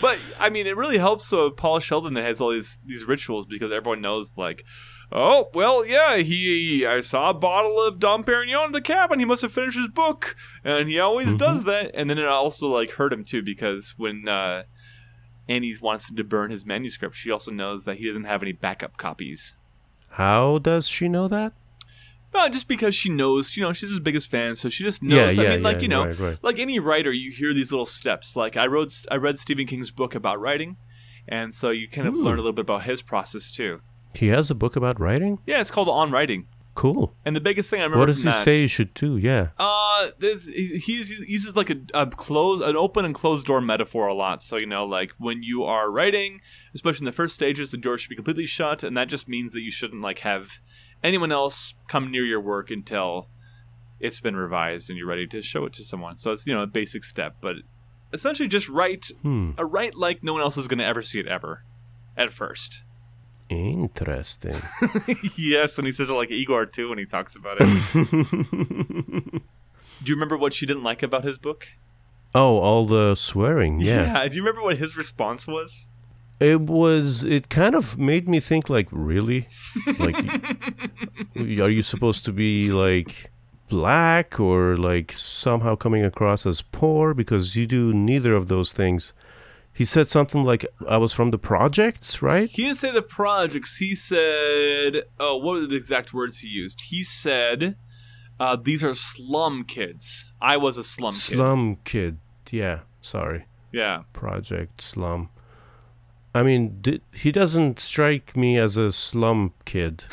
But 0.00 0.18
I 0.38 0.50
mean, 0.50 0.66
it 0.66 0.76
really 0.76 0.98
helps. 0.98 1.26
So 1.26 1.50
Paul 1.50 1.78
Sheldon 1.80 2.14
that 2.14 2.22
has 2.24 2.40
all 2.40 2.50
these 2.52 2.78
these 2.84 3.04
rituals 3.04 3.46
because 3.46 3.70
everyone 3.72 4.00
knows 4.00 4.30
like, 4.36 4.64
oh 5.12 5.48
well, 5.54 5.84
yeah, 5.86 6.16
he 6.18 6.86
I 6.86 7.00
saw 7.00 7.30
a 7.30 7.34
bottle 7.34 7.80
of 7.82 7.98
Dom 7.98 8.24
Perignon 8.24 8.66
in 8.66 8.72
the 8.72 8.80
cabin. 8.80 9.18
He 9.18 9.24
must 9.24 9.42
have 9.42 9.52
finished 9.52 9.76
his 9.78 9.88
book, 9.88 10.36
and 10.64 10.88
he 10.88 10.98
always 10.98 11.34
Mhm. 11.34 11.38
does 11.38 11.64
that. 11.64 11.90
And 11.94 12.08
then 12.10 12.18
it 12.18 12.26
also 12.26 12.68
like 12.68 12.92
hurt 12.92 13.12
him 13.12 13.24
too 13.24 13.42
because 13.42 13.94
when 13.96 14.28
uh, 14.28 14.64
Annie 15.48 15.74
wants 15.80 16.08
him 16.10 16.16
to 16.16 16.24
burn 16.24 16.50
his 16.50 16.64
manuscript, 16.64 17.16
she 17.16 17.30
also 17.30 17.50
knows 17.50 17.84
that 17.84 17.96
he 17.96 18.06
doesn't 18.06 18.24
have 18.24 18.42
any 18.42 18.52
backup 18.52 18.96
copies. 18.96 19.54
How 20.10 20.58
does 20.58 20.88
she 20.88 21.08
know 21.08 21.28
that? 21.28 21.52
Well, 22.32 22.48
just 22.48 22.68
because 22.68 22.94
she 22.94 23.08
knows, 23.08 23.56
you 23.56 23.62
know, 23.62 23.72
she's 23.72 23.90
his 23.90 24.00
biggest 24.00 24.30
fan, 24.30 24.54
so 24.56 24.68
she 24.68 24.84
just 24.84 25.02
Yeah, 25.02 25.16
knows. 25.26 25.38
I 25.38 25.42
yeah, 25.42 25.50
mean, 25.50 25.62
like 25.62 25.76
yeah, 25.76 25.82
you 25.82 25.88
know, 25.88 26.06
right, 26.06 26.18
right. 26.18 26.38
like 26.42 26.58
any 26.58 26.78
writer, 26.78 27.10
you 27.12 27.32
hear 27.32 27.52
these 27.52 27.72
little 27.72 27.86
steps. 27.86 28.36
Like 28.36 28.56
I 28.56 28.66
wrote, 28.66 28.92
I 29.10 29.16
read 29.16 29.38
Stephen 29.38 29.66
King's 29.66 29.90
book 29.90 30.14
about 30.14 30.40
writing, 30.40 30.76
and 31.28 31.54
so 31.54 31.70
you 31.70 31.88
kind 31.88 32.06
of 32.06 32.14
Ooh. 32.14 32.22
learn 32.22 32.34
a 32.34 32.42
little 32.42 32.52
bit 32.52 32.62
about 32.62 32.84
his 32.84 33.02
process 33.02 33.50
too. 33.50 33.80
He 34.14 34.28
has 34.28 34.50
a 34.50 34.54
book 34.54 34.76
about 34.76 35.00
writing? 35.00 35.38
Yeah, 35.46 35.60
it's 35.60 35.70
called 35.70 35.88
On 35.88 36.10
Writing. 36.10 36.46
Cool. 36.74 37.14
And 37.24 37.34
the 37.36 37.40
biggest 37.40 37.68
thing 37.68 37.80
I 37.80 37.82
remember 37.82 37.98
What 37.98 38.06
does 38.06 38.22
he 38.22 38.30
that, 38.30 38.44
say 38.44 38.60
you 38.60 38.68
should 38.68 38.94
do? 38.94 39.16
Yeah. 39.16 39.48
Uh, 39.58 40.08
th- 40.20 40.44
he 40.44 40.78
he's- 40.78 41.08
he 41.08 41.32
uses 41.32 41.54
like 41.56 41.68
a, 41.68 41.76
a 41.94 42.06
close, 42.06 42.60
an 42.60 42.76
open 42.76 43.04
and 43.04 43.14
closed 43.14 43.46
door 43.48 43.60
metaphor 43.60 44.06
a 44.06 44.14
lot. 44.14 44.40
So 44.42 44.56
you 44.56 44.66
know, 44.66 44.86
like 44.86 45.10
when 45.18 45.42
you 45.42 45.64
are 45.64 45.90
writing, 45.90 46.40
especially 46.74 47.00
in 47.00 47.06
the 47.06 47.12
first 47.12 47.34
stages, 47.34 47.70
the 47.72 47.76
door 47.76 47.98
should 47.98 48.08
be 48.08 48.14
completely 48.16 48.46
shut, 48.46 48.82
and 48.84 48.96
that 48.96 49.08
just 49.08 49.28
means 49.28 49.52
that 49.52 49.62
you 49.62 49.70
shouldn't 49.70 50.00
like 50.00 50.20
have 50.20 50.60
anyone 51.02 51.32
else 51.32 51.74
come 51.88 52.10
near 52.10 52.24
your 52.24 52.40
work 52.40 52.70
until 52.70 53.28
it's 53.98 54.20
been 54.20 54.36
revised 54.36 54.88
and 54.88 54.96
you're 54.98 55.06
ready 55.06 55.26
to 55.26 55.42
show 55.42 55.64
it 55.66 55.72
to 55.74 55.84
someone. 55.84 56.16
So 56.18 56.30
it's 56.32 56.46
you 56.46 56.54
know 56.54 56.62
a 56.62 56.66
basic 56.66 57.04
step, 57.04 57.36
but 57.40 57.56
essentially 58.12 58.48
just 58.48 58.68
write 58.68 59.10
Hmm. 59.22 59.52
a 59.58 59.64
write 59.64 59.94
like 59.94 60.22
no 60.24 60.32
one 60.32 60.42
else 60.42 60.56
is 60.56 60.66
going 60.68 60.78
to 60.78 60.84
ever 60.84 61.02
see 61.02 61.20
it 61.20 61.26
ever, 61.26 61.64
at 62.16 62.30
first. 62.30 62.82
Interesting. 63.48 64.54
yes, 65.36 65.76
and 65.76 65.84
he 65.86 65.92
says 65.92 66.08
it 66.08 66.12
like 66.14 66.30
Igor 66.30 66.66
too 66.66 66.88
when 66.88 66.98
he 66.98 67.04
talks 67.04 67.34
about 67.36 67.56
it. 67.60 67.66
Do 70.02 70.06
you 70.10 70.14
remember 70.14 70.36
what 70.38 70.52
she 70.52 70.66
didn't 70.66 70.82
like 70.84 71.02
about 71.02 71.24
his 71.24 71.36
book? 71.38 71.68
oh, 72.32 72.58
all 72.58 72.86
the 72.86 73.16
swearing. 73.16 73.80
Yeah. 73.80 74.22
Yeah. 74.22 74.28
Do 74.28 74.36
you 74.36 74.42
remember 74.42 74.62
what 74.62 74.76
his 74.76 74.96
response 74.96 75.48
was? 75.48 75.88
It 76.40 76.62
was. 76.62 77.22
It 77.22 77.48
kind 77.48 77.74
of 77.74 77.98
made 77.98 78.28
me 78.28 78.40
think. 78.40 78.70
Like, 78.70 78.88
really? 78.90 79.48
Like, 79.98 80.16
are 81.36 81.70
you 81.70 81.82
supposed 81.82 82.24
to 82.24 82.32
be 82.32 82.72
like 82.72 83.30
black 83.68 84.40
or 84.40 84.76
like 84.76 85.12
somehow 85.12 85.76
coming 85.76 86.04
across 86.04 86.46
as 86.46 86.62
poor 86.62 87.14
because 87.14 87.54
you 87.54 87.66
do 87.66 87.92
neither 87.92 88.34
of 88.34 88.48
those 88.48 88.72
things? 88.72 89.12
He 89.72 89.84
said 89.84 90.08
something 90.08 90.42
like, 90.42 90.66
"I 90.88 90.96
was 90.96 91.12
from 91.12 91.30
the 91.30 91.38
projects, 91.38 92.20
right?" 92.22 92.50
He 92.50 92.64
didn't 92.64 92.78
say 92.78 92.90
the 92.90 93.02
projects. 93.02 93.76
He 93.76 93.94
said, 93.94 95.04
oh, 95.18 95.36
what 95.36 95.60
were 95.60 95.66
the 95.66 95.76
exact 95.76 96.12
words 96.12 96.38
he 96.38 96.48
used? 96.48 96.80
He 96.88 97.04
said, 97.04 97.76
uh, 98.38 98.56
these 98.56 98.82
are 98.82 98.94
slum 98.94 99.64
kids. 99.64 100.32
I 100.40 100.56
was 100.56 100.76
a 100.76 100.84
slum, 100.84 101.12
kid. 101.12 101.20
Slum 101.20 101.76
kid. 101.84 102.18
Yeah. 102.50 102.80
Sorry. 103.00 103.46
Yeah. 103.72 104.02
Project 104.12 104.80
Slum. 104.80 105.30
I 106.34 106.42
mean, 106.42 106.78
di- 106.80 107.00
he 107.12 107.32
doesn't 107.32 107.78
strike 107.80 108.36
me 108.36 108.56
as 108.58 108.76
a 108.76 108.92
slum 108.92 109.52
kid. 109.64 110.04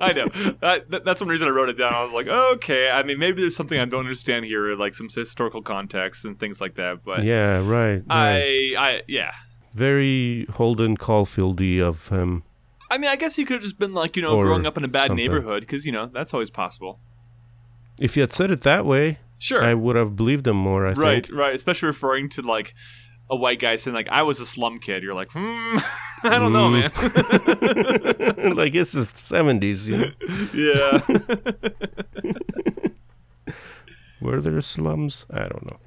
I 0.00 0.12
know. 0.14 0.26
That, 0.60 0.86
that- 0.90 1.04
that's 1.04 1.20
one 1.20 1.28
reason 1.28 1.48
I 1.48 1.50
wrote 1.50 1.68
it 1.68 1.78
down. 1.78 1.92
I 1.94 2.02
was 2.04 2.12
like, 2.12 2.26
okay. 2.26 2.90
I 2.90 3.02
mean, 3.02 3.18
maybe 3.18 3.40
there's 3.42 3.54
something 3.56 3.78
I 3.78 3.84
don't 3.84 4.00
understand 4.00 4.44
here, 4.46 4.74
like 4.76 4.94
some 4.94 5.08
historical 5.14 5.62
context 5.62 6.24
and 6.24 6.38
things 6.38 6.60
like 6.60 6.74
that. 6.76 7.04
But 7.04 7.24
yeah, 7.24 7.58
right. 7.58 7.96
right. 7.96 8.04
I, 8.08 8.74
I, 8.78 9.02
yeah. 9.06 9.32
Very 9.72 10.46
Holden 10.50 10.96
Caulfieldy 10.96 11.80
of 11.80 12.08
him. 12.08 12.42
I 12.90 12.98
mean, 12.98 13.08
I 13.08 13.14
guess 13.16 13.36
he 13.36 13.44
could 13.44 13.54
have 13.54 13.62
just 13.62 13.78
been 13.78 13.94
like, 13.94 14.16
you 14.16 14.22
know, 14.22 14.36
Or 14.36 14.44
growing 14.44 14.66
up 14.66 14.76
in 14.76 14.82
a 14.84 14.88
bad 14.88 15.08
something. 15.08 15.16
neighborhood, 15.16 15.60
because 15.60 15.86
you 15.86 15.92
know 15.92 16.06
that's 16.06 16.34
always 16.34 16.50
possible. 16.50 16.98
If 18.00 18.16
you 18.16 18.22
had 18.22 18.32
said 18.32 18.50
it 18.50 18.62
that 18.62 18.84
way, 18.84 19.18
Sure. 19.42 19.62
I 19.64 19.74
would 19.74 19.96
have 19.96 20.14
believed 20.14 20.44
them 20.44 20.56
more. 20.58 20.86
I 20.86 20.92
right, 20.92 21.26
think. 21.26 21.36
right. 21.36 21.54
Especially 21.56 21.86
referring 21.88 22.28
to 22.30 22.42
like 22.42 22.74
a 23.30 23.34
white 23.36 23.58
guy 23.58 23.76
saying 23.76 23.94
like, 23.94 24.08
"I 24.10 24.22
was 24.22 24.38
a 24.38 24.44
slum 24.46 24.78
kid." 24.78 25.02
You're 25.02 25.14
like, 25.14 25.30
hmm, 25.32 25.78
I 26.24 26.38
don't 26.38 26.52
know, 26.52 26.68
man. 26.68 26.90
like 28.54 28.74
it's 28.74 28.92
the 28.92 29.08
seventies. 29.16 29.88
You 29.88 29.96
know? 29.96 30.10
yeah. 30.54 31.00
Were 34.20 34.40
there 34.40 34.60
slums? 34.60 35.24
I 35.30 35.40
don't 35.48 35.64
know. 35.66 35.78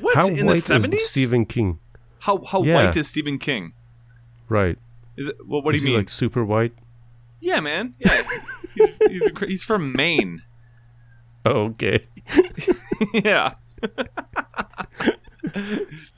What 0.00 0.16
How 0.16 0.26
in 0.28 0.36
the 0.36 0.44
white 0.44 0.56
is 0.58 0.64
seventies? 0.66 1.08
Stephen 1.08 1.46
King? 1.46 1.78
How 2.20 2.44
how 2.44 2.62
Yeah. 2.62 2.84
white 2.84 2.96
is 2.96 3.08
Stephen 3.08 3.38
King? 3.38 3.72
Right. 4.48 4.76
Is 5.16 5.28
it? 5.28 5.36
Well, 5.46 5.62
what 5.62 5.72
do 5.72 5.78
you 5.78 5.84
he 5.84 5.90
mean? 5.90 6.00
like 6.00 6.08
super 6.10 6.44
white? 6.44 6.74
yeah, 7.40 7.60
man. 7.60 7.94
Yeah, 7.98 8.22
he's 8.74 8.88
he's, 9.08 9.30
he's 9.48 9.64
from 9.64 9.92
Maine. 9.92 10.42
Okay. 11.44 12.06
yeah, 13.14 13.54
I 13.82 14.06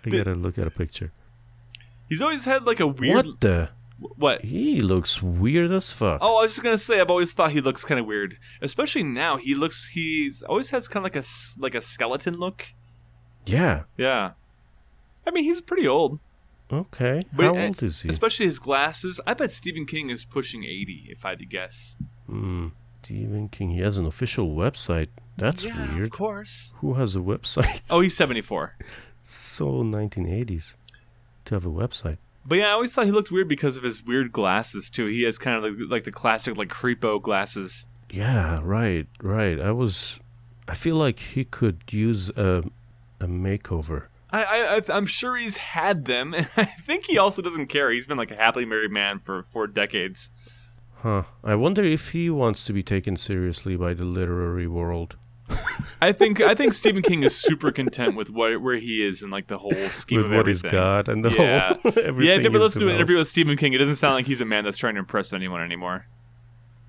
gotta 0.08 0.34
look 0.34 0.58
at 0.58 0.66
a 0.66 0.70
picture. 0.70 1.12
he's 2.08 2.20
always 2.20 2.44
had 2.44 2.66
like 2.66 2.80
a 2.80 2.86
weird. 2.86 3.26
What 3.26 3.40
the? 3.40 3.70
What? 4.16 4.44
He 4.44 4.80
looks 4.80 5.22
weird 5.22 5.70
as 5.70 5.90
fuck. 5.90 6.18
Oh, 6.20 6.38
I 6.38 6.42
was 6.42 6.52
just 6.52 6.62
gonna 6.62 6.76
say, 6.76 7.00
I've 7.00 7.10
always 7.10 7.32
thought 7.32 7.52
he 7.52 7.60
looks 7.60 7.84
kind 7.84 8.00
of 8.00 8.06
weird, 8.06 8.36
especially 8.60 9.04
now. 9.04 9.36
He 9.36 9.54
looks, 9.54 9.90
he's 9.94 10.42
always 10.42 10.70
has 10.70 10.88
kind 10.88 11.06
of 11.06 11.14
like 11.14 11.16
a 11.16 11.24
like 11.58 11.76
a 11.76 11.80
skeleton 11.80 12.38
look. 12.38 12.74
Yeah. 13.46 13.84
Yeah, 13.96 14.32
I 15.26 15.30
mean, 15.30 15.44
he's 15.44 15.60
pretty 15.60 15.86
old, 15.86 16.18
Okay. 16.72 17.20
But, 17.32 17.44
How 17.44 17.54
uh, 17.54 17.66
old 17.66 17.82
is 17.82 18.02
he? 18.02 18.08
especially 18.08 18.46
his 18.46 18.58
glasses. 18.58 19.20
I 19.26 19.34
bet 19.34 19.52
Stephen 19.52 19.84
King 19.84 20.10
is 20.10 20.24
pushing 20.24 20.64
eighty, 20.64 21.06
if 21.08 21.24
I 21.24 21.30
had 21.30 21.38
to 21.40 21.46
guess. 21.46 21.96
Hmm. 22.26 22.68
Stephen 23.04 23.48
King. 23.48 23.70
He 23.70 23.80
has 23.80 23.98
an 23.98 24.06
official 24.06 24.54
website. 24.54 25.08
That's 25.36 25.64
yeah, 25.64 25.92
weird. 25.94 26.04
Of 26.04 26.10
course. 26.10 26.72
Who 26.76 26.94
has 26.94 27.16
a 27.16 27.20
website? 27.20 27.82
Oh, 27.90 28.00
he's 28.00 28.16
seventy-four. 28.16 28.76
so 29.22 29.66
1980s 29.82 30.74
to 31.46 31.54
have 31.54 31.66
a 31.66 31.70
website. 31.70 32.18
But 32.44 32.58
yeah, 32.58 32.68
I 32.68 32.70
always 32.72 32.92
thought 32.92 33.06
he 33.06 33.12
looked 33.12 33.30
weird 33.30 33.48
because 33.48 33.76
of 33.76 33.82
his 33.82 34.04
weird 34.04 34.32
glasses 34.32 34.88
too. 34.90 35.06
He 35.06 35.22
has 35.22 35.38
kind 35.38 35.56
of 35.56 35.64
like, 35.64 35.90
like 35.90 36.04
the 36.04 36.12
classic 36.12 36.56
like 36.56 36.68
creepo 36.68 37.20
glasses. 37.20 37.86
Yeah, 38.10 38.60
right, 38.62 39.06
right. 39.20 39.58
I 39.60 39.72
was. 39.72 40.20
I 40.68 40.74
feel 40.74 40.96
like 40.96 41.18
he 41.18 41.44
could 41.44 41.82
use 41.90 42.30
a 42.30 42.62
a 43.20 43.26
makeover. 43.26 44.04
I, 44.30 44.44
I 44.44 44.76
I- 44.76 44.96
I'm 44.96 45.06
sure 45.06 45.36
he's 45.36 45.56
had 45.56 46.04
them, 46.04 46.34
and 46.36 46.48
I 46.56 46.64
think 46.64 47.06
he 47.06 47.18
also 47.18 47.42
doesn't 47.42 47.66
care. 47.66 47.90
He's 47.90 48.06
been 48.06 48.18
like 48.18 48.30
a 48.30 48.36
happily 48.36 48.64
married 48.64 48.92
man 48.92 49.18
for 49.18 49.42
four 49.42 49.66
decades. 49.66 50.30
Huh. 51.02 51.24
I 51.42 51.54
wonder 51.56 51.84
if 51.84 52.10
he 52.12 52.30
wants 52.30 52.64
to 52.64 52.72
be 52.72 52.82
taken 52.82 53.16
seriously 53.16 53.76
by 53.76 53.92
the 53.94 54.04
literary 54.04 54.66
world. 54.68 55.16
I 56.00 56.12
think 56.12 56.40
I 56.40 56.54
think 56.54 56.72
Stephen 56.74 57.02
King 57.02 57.24
is 57.24 57.34
super 57.36 57.72
content 57.72 58.14
with 58.16 58.30
what, 58.30 58.62
where 58.62 58.76
he 58.76 59.04
is 59.04 59.22
in 59.22 59.28
like 59.30 59.48
the 59.48 59.58
whole 59.58 59.72
scheme 59.90 60.18
with 60.18 60.26
of 60.26 60.32
what 60.32 60.46
he's 60.46 60.64
everything. 60.64 60.78
got 60.78 61.08
and 61.08 61.24
the 61.24 61.30
Yeah. 61.30 61.74
whole 61.74 61.92
Yeah, 61.96 62.02
everything 62.04 62.38
if 62.38 62.42
you 62.44 62.46
ever 62.50 62.58
is 62.58 62.62
listen 62.62 62.80
to 62.82 62.88
an 62.88 62.94
interview 62.94 63.16
with 63.16 63.28
Stephen 63.28 63.56
King, 63.56 63.72
it 63.74 63.78
doesn't 63.78 63.96
sound 63.96 64.14
like 64.14 64.26
he's 64.26 64.40
a 64.40 64.44
man 64.44 64.64
that's 64.64 64.78
trying 64.78 64.94
to 64.94 65.00
impress 65.00 65.32
anyone 65.32 65.60
anymore. 65.60 66.06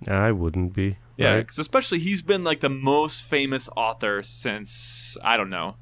I 0.07 0.31
wouldn't 0.31 0.73
be. 0.73 0.97
Yeah, 1.17 1.33
right? 1.35 1.39
because 1.39 1.59
especially 1.59 1.99
he's 1.99 2.21
been 2.21 2.43
like 2.43 2.59
the 2.59 2.69
most 2.69 3.23
famous 3.23 3.67
author 3.75 4.21
since 4.23 5.17
I 5.23 5.37
don't 5.37 5.49
know, 5.49 5.75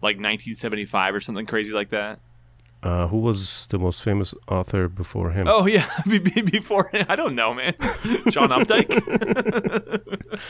like 0.00 0.16
1975 0.16 1.14
or 1.16 1.20
something 1.20 1.46
crazy 1.46 1.72
like 1.72 1.90
that. 1.90 2.20
Uh, 2.82 3.06
who 3.06 3.18
was 3.18 3.68
the 3.70 3.78
most 3.78 4.02
famous 4.02 4.34
author 4.48 4.88
before 4.88 5.30
him? 5.30 5.46
Oh 5.48 5.66
yeah, 5.66 5.88
be- 6.08 6.18
be- 6.18 6.40
before 6.42 6.90
I 7.08 7.14
don't 7.14 7.34
know, 7.36 7.54
man. 7.54 7.74
John 8.30 8.48
Updike. 8.50 8.90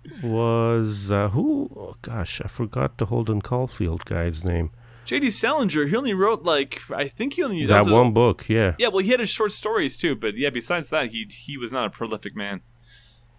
Was 0.22 1.10
uh, 1.10 1.28
who? 1.30 1.70
Oh, 1.76 1.96
gosh, 2.02 2.40
I 2.44 2.48
forgot 2.48 2.98
the 2.98 3.06
Holden 3.06 3.42
Caulfield 3.42 4.04
guy's 4.04 4.44
name. 4.44 4.70
J.D. 5.04 5.30
Salinger. 5.30 5.86
He 5.86 5.96
only 5.96 6.14
wrote 6.14 6.42
like 6.42 6.80
I 6.90 7.08
think 7.08 7.34
he 7.34 7.42
only 7.42 7.66
that 7.66 7.84
his- 7.84 7.92
one 7.92 8.12
book, 8.12 8.48
yeah. 8.48 8.74
Yeah, 8.78 8.88
well, 8.88 8.98
he 9.04 9.10
had 9.10 9.20
his 9.20 9.30
short 9.30 9.52
stories 9.52 9.96
too, 9.96 10.14
but 10.14 10.36
yeah, 10.36 10.50
besides 10.50 10.90
that, 10.90 11.10
he 11.10 11.26
he 11.30 11.56
was 11.56 11.72
not 11.72 11.86
a 11.86 11.90
prolific 11.90 12.36
man. 12.36 12.60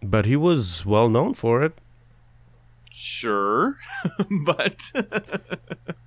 But 0.04 0.26
he 0.26 0.36
was 0.36 0.86
well 0.86 1.10
known 1.10 1.34
for 1.36 1.64
it. 1.64 1.80
Sure, 2.94 3.78
but 4.46 4.92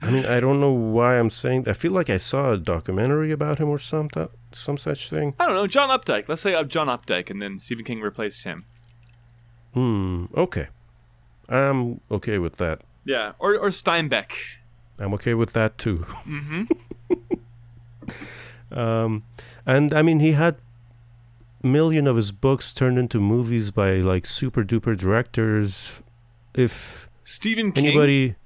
I 0.03 0.11
mean, 0.11 0.27
I 0.27 0.39
don't 0.39 0.61
know 0.61 0.73
why 0.73 1.19
I'm 1.19 1.31
saying. 1.31 1.67
I 1.67 1.73
feel 1.73 1.93
like 1.93 2.11
I 2.11 2.19
saw 2.19 2.53
a 2.53 2.59
documentary 2.59 3.33
about 3.33 3.59
him 3.59 3.69
or 3.69 3.79
some 3.79 4.11
th- 4.11 4.29
some 4.53 4.77
such 4.77 5.09
thing. 5.09 5.35
I 5.41 5.47
don't 5.47 5.55
know. 5.55 5.67
John 5.67 5.89
Updike. 5.89 6.29
Let's 6.29 6.43
say 6.43 6.63
John 6.65 6.89
Updike, 6.89 7.31
and 7.31 7.41
then 7.41 7.59
Stephen 7.59 7.85
King 7.85 8.01
replaced 8.01 8.45
him. 8.45 8.67
Hmm. 9.73 10.27
Okay. 10.37 10.69
I'm 11.49 12.01
okay 12.11 12.39
with 12.39 12.57
that. 12.57 12.83
Yeah, 13.05 13.33
or 13.39 13.55
or 13.57 13.69
Steinbeck. 13.71 14.33
I'm 14.99 15.15
okay 15.15 15.35
with 15.35 15.53
that 15.55 15.79
too. 15.79 16.07
Mm-hmm. 16.27 16.65
Um, 18.79 19.23
and 19.65 19.95
I 19.95 20.03
mean, 20.03 20.21
he 20.21 20.33
had 20.33 20.57
a 21.63 21.67
million 21.67 22.07
of 22.07 22.17
his 22.17 22.33
books 22.33 22.75
turned 22.75 22.99
into 22.99 23.21
movies 23.21 23.71
by 23.71 23.97
like 23.97 24.27
super 24.27 24.65
duper 24.65 24.97
directors. 24.97 26.03
If 26.55 27.09
Stephen 27.25 27.73
King. 27.73 27.87
anybody, 27.87 28.37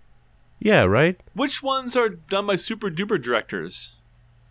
yeah, 0.61 0.83
right. 0.85 1.21
Which 1.35 1.63
ones 1.63 1.97
are 1.97 2.09
done 2.09 2.47
by 2.47 2.57
super 2.57 2.91
duper 2.91 3.21
directors? 3.21 3.97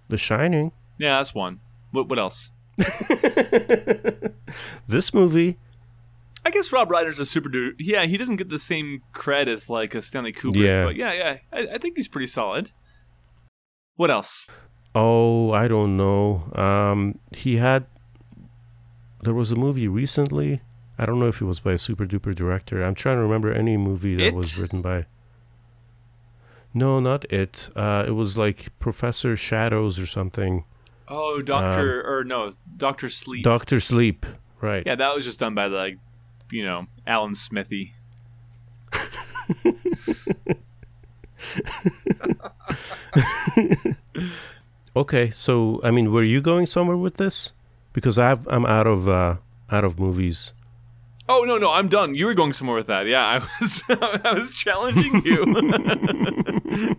The 0.09 0.17
Shining. 0.17 0.71
Yeah, 0.97 1.17
that's 1.17 1.33
one. 1.35 1.59
What 1.91 2.09
what 2.09 2.19
else? 2.19 2.51
This 4.87 5.13
movie, 5.13 5.57
I 6.45 6.49
guess 6.49 6.71
Rob 6.71 6.89
Reiner's 6.89 7.19
a 7.19 7.25
super 7.25 7.49
duper. 7.49 7.73
Yeah, 7.77 8.05
he 8.05 8.15
doesn't 8.17 8.37
get 8.37 8.47
the 8.47 8.59
same 8.59 9.01
cred 9.13 9.47
as 9.47 9.69
like 9.69 9.93
a 9.95 10.01
Stanley 10.01 10.31
Kubrick. 10.31 10.65
Yeah. 10.65 10.83
But 10.83 10.95
yeah, 10.95 11.11
yeah, 11.13 11.37
I, 11.51 11.67
I 11.73 11.77
think 11.77 11.97
he's 11.97 12.07
pretty 12.07 12.27
solid. 12.27 12.71
What 13.95 14.09
else? 14.11 14.47
oh, 14.95 15.51
I 15.51 15.67
don't 15.67 15.97
know. 15.97 16.49
Um, 16.55 17.19
he 17.35 17.57
had. 17.57 17.85
There 19.23 19.33
was 19.33 19.51
a 19.51 19.55
movie 19.55 19.87
recently. 19.87 20.61
I 20.97 21.05
don't 21.05 21.19
know 21.19 21.27
if 21.27 21.41
it 21.41 21.45
was 21.45 21.59
by 21.59 21.73
a 21.73 21.77
super 21.77 22.05
duper 22.05 22.33
director. 22.33 22.83
I'm 22.83 22.95
trying 22.95 23.17
to 23.17 23.21
remember 23.21 23.51
any 23.53 23.77
movie 23.77 24.15
that 24.15 24.27
It? 24.27 24.33
was 24.33 24.57
written 24.57 24.81
by. 24.81 25.05
No, 26.73 26.99
not 26.99 27.25
it. 27.31 27.69
Uh, 27.75 28.03
it 28.07 28.11
was 28.11 28.37
like 28.37 28.77
Professor 28.79 29.35
Shadows 29.37 29.99
or 29.99 30.05
something. 30.05 30.65
Oh, 31.07 31.41
Doctor 31.41 32.01
or 32.07 32.23
no, 32.23 32.51
Doctor 32.75 33.09
Sleep. 33.09 33.43
Doctor 33.43 33.79
Sleep. 33.79 34.25
Right. 34.59 34.83
yeah, 34.85 34.95
that 34.95 35.13
was 35.15 35.23
just 35.23 35.39
done 35.39 35.53
by 35.53 35.67
like, 35.67 35.97
you 36.51 36.65
know, 36.65 36.87
Alan 37.05 37.35
Smithee. 37.35 37.93
Okay, 44.95 45.29
so 45.31 45.79
I 45.83 45.91
mean, 45.91 46.11
were 46.11 46.23
you 46.23 46.41
going 46.41 46.65
somewhere 46.65 46.97
with 46.97 47.17
this? 47.17 47.51
Because 47.93 48.17
I've, 48.17 48.47
I'm 48.47 48.65
out 48.65 48.87
of 48.87 49.07
uh, 49.07 49.35
out 49.71 49.83
of 49.83 49.99
movies. 49.99 50.53
Oh 51.29 51.43
no, 51.43 51.57
no, 51.57 51.71
I'm 51.71 51.89
done. 51.89 52.15
You 52.15 52.25
were 52.25 52.33
going 52.33 52.53
somewhere 52.53 52.77
with 52.77 52.87
that. 52.87 53.05
Yeah, 53.05 53.25
I 53.25 53.39
was 53.59 53.83
I 53.89 54.33
was 54.33 54.53
challenging 54.53 55.25
you. 55.25 55.43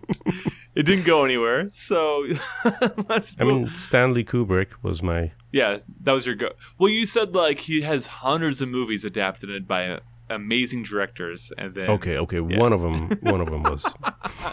it 0.75 0.85
didn't 0.85 1.05
go 1.05 1.25
anywhere. 1.25 1.69
So 1.71 2.25
let's 3.09 3.35
I 3.39 3.43
mean, 3.43 3.69
Stanley 3.69 4.23
Kubrick 4.23 4.67
was 4.83 5.01
my 5.01 5.31
Yeah, 5.51 5.79
that 6.01 6.11
was 6.11 6.25
your 6.25 6.35
go. 6.35 6.51
Well, 6.77 6.89
you 6.89 7.05
said 7.05 7.33
like 7.33 7.61
he 7.61 7.81
has 7.81 8.07
hundreds 8.07 8.61
of 8.61 8.69
movies 8.69 9.03
adapted 9.03 9.67
by 9.67 9.99
amazing 10.29 10.83
directors, 10.83 11.51
and 11.57 11.73
then 11.73 11.89
okay. 11.89 12.17
Okay, 12.17 12.39
one 12.39 12.71
of 12.71 12.81
them. 12.81 13.09
One 13.21 13.41
of 13.41 13.49
them 13.49 13.63
was. 13.63 13.91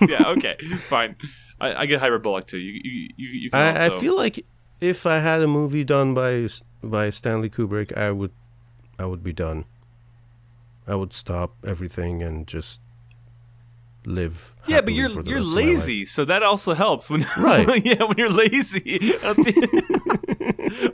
yeah, 0.09 0.29
okay, 0.29 0.57
fine. 0.89 1.17
I, 1.61 1.83
I 1.83 1.87
get 1.87 2.01
hyperbolic 2.01 2.47
too. 2.47 2.59
You 2.59 2.81
you 2.83 3.09
you, 3.17 3.29
you 3.29 3.51
I, 3.53 3.71
also. 3.71 3.97
I 3.97 4.01
feel 4.01 4.17
like 4.17 4.45
if 4.81 5.07
I 5.07 5.21
had 5.21 5.43
a 5.43 5.47
movie 5.47 5.85
done 5.85 6.15
by 6.15 6.49
by 6.83 7.11
Stanley 7.11 7.51
Kubrick, 7.51 7.97
I 7.97 8.11
would 8.11 8.33
I 8.99 9.07
would 9.07 9.23
be 9.23 9.33
done. 9.33 9.65
I 10.87 10.95
would 10.95 11.13
stop 11.13 11.55
everything 11.67 12.23
and 12.23 12.47
just 12.47 12.81
live. 14.05 14.55
yeah, 14.69 14.81
but 14.81 14.95
you're 14.95 15.11
you're 15.11 15.19
rest 15.19 15.29
of 15.29 15.35
my 15.35 15.43
life. 15.43 15.55
lazy, 15.55 16.05
so 16.07 16.25
that 16.25 16.43
also 16.43 16.75
helps. 16.75 17.11
When 17.11 17.27
Right. 17.37 17.67
yeah, 17.85 18.05
when 18.05 18.17
you're 18.17 18.31
lazy, 18.31 19.13
a 19.23 19.35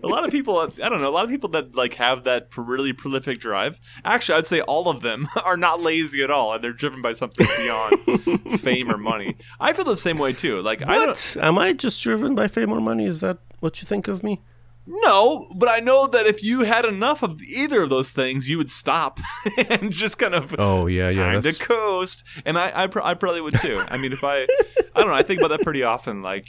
lot 0.03 0.25
of 0.25 0.31
people. 0.31 0.59
I 0.83 0.89
don't 0.89 1.01
know. 1.01 1.09
A 1.09 1.15
lot 1.15 1.25
of 1.25 1.31
people 1.31 1.51
that 1.51 1.77
like 1.77 1.95
have 1.95 2.25
that 2.25 2.49
really 2.57 2.93
prolific 2.93 3.39
drive. 3.39 3.79
Actually, 4.05 4.39
I'd 4.39 4.47
say 4.47 4.61
all 4.63 4.89
of 4.89 5.03
them 5.03 5.29
are 5.45 5.57
not 5.57 5.81
lazy 5.83 6.23
at 6.23 6.31
all, 6.31 6.55
and 6.55 6.65
they're 6.65 6.73
driven 6.73 7.03
by 7.03 7.13
something 7.13 7.47
beyond 7.59 8.61
fame 8.61 8.91
or 8.91 8.97
money. 8.97 9.37
I 9.61 9.73
feel 9.75 9.85
the 9.85 9.97
same 9.97 10.17
way 10.19 10.33
too. 10.33 10.63
Like 10.63 10.83
I. 10.83 11.07
What? 11.07 11.37
Am 11.41 11.59
I 11.59 11.75
just 11.75 12.03
driven 12.03 12.35
by 12.35 12.49
fame 12.49 12.71
or 12.73 12.81
money? 12.81 13.05
Is 13.05 13.21
that 13.21 13.39
what 13.61 13.81
you 13.83 13.87
think 13.87 14.09
of 14.09 14.23
me? 14.23 14.41
No, 14.87 15.49
but 15.55 15.69
I 15.69 15.79
know 15.79 16.09
that 16.09 16.27
if 16.27 16.43
you 16.43 16.63
had 16.63 16.85
enough 16.85 17.23
of 17.23 17.41
either 17.43 17.83
of 17.83 17.89
those 17.91 18.11
things, 18.11 18.49
you 18.49 18.59
would 18.59 18.71
stop 18.71 19.21
and 19.69 19.93
just 19.93 20.19
kind 20.19 20.35
of 20.35 20.55
Oh 20.59 20.87
yeah, 20.87 21.09
yeah. 21.09 21.33
time 21.33 21.43
to 21.43 21.53
coast. 21.53 22.25
And 22.45 22.59
I, 22.59 22.73
I, 22.85 22.87
pr- 22.89 23.01
I 23.03 23.15
probably 23.15 23.41
would 23.43 23.59
too. 23.61 23.81
I 23.89 23.97
mean, 23.97 24.13
if 24.13 24.25
I, 24.25 24.41
I 24.43 24.47
don't 24.97 25.07
know, 25.07 25.15
I 25.15 25.23
think 25.23 25.41
about 25.41 25.49
that 25.57 25.63
pretty 25.63 25.85
often. 25.85 26.23
Like 26.23 26.49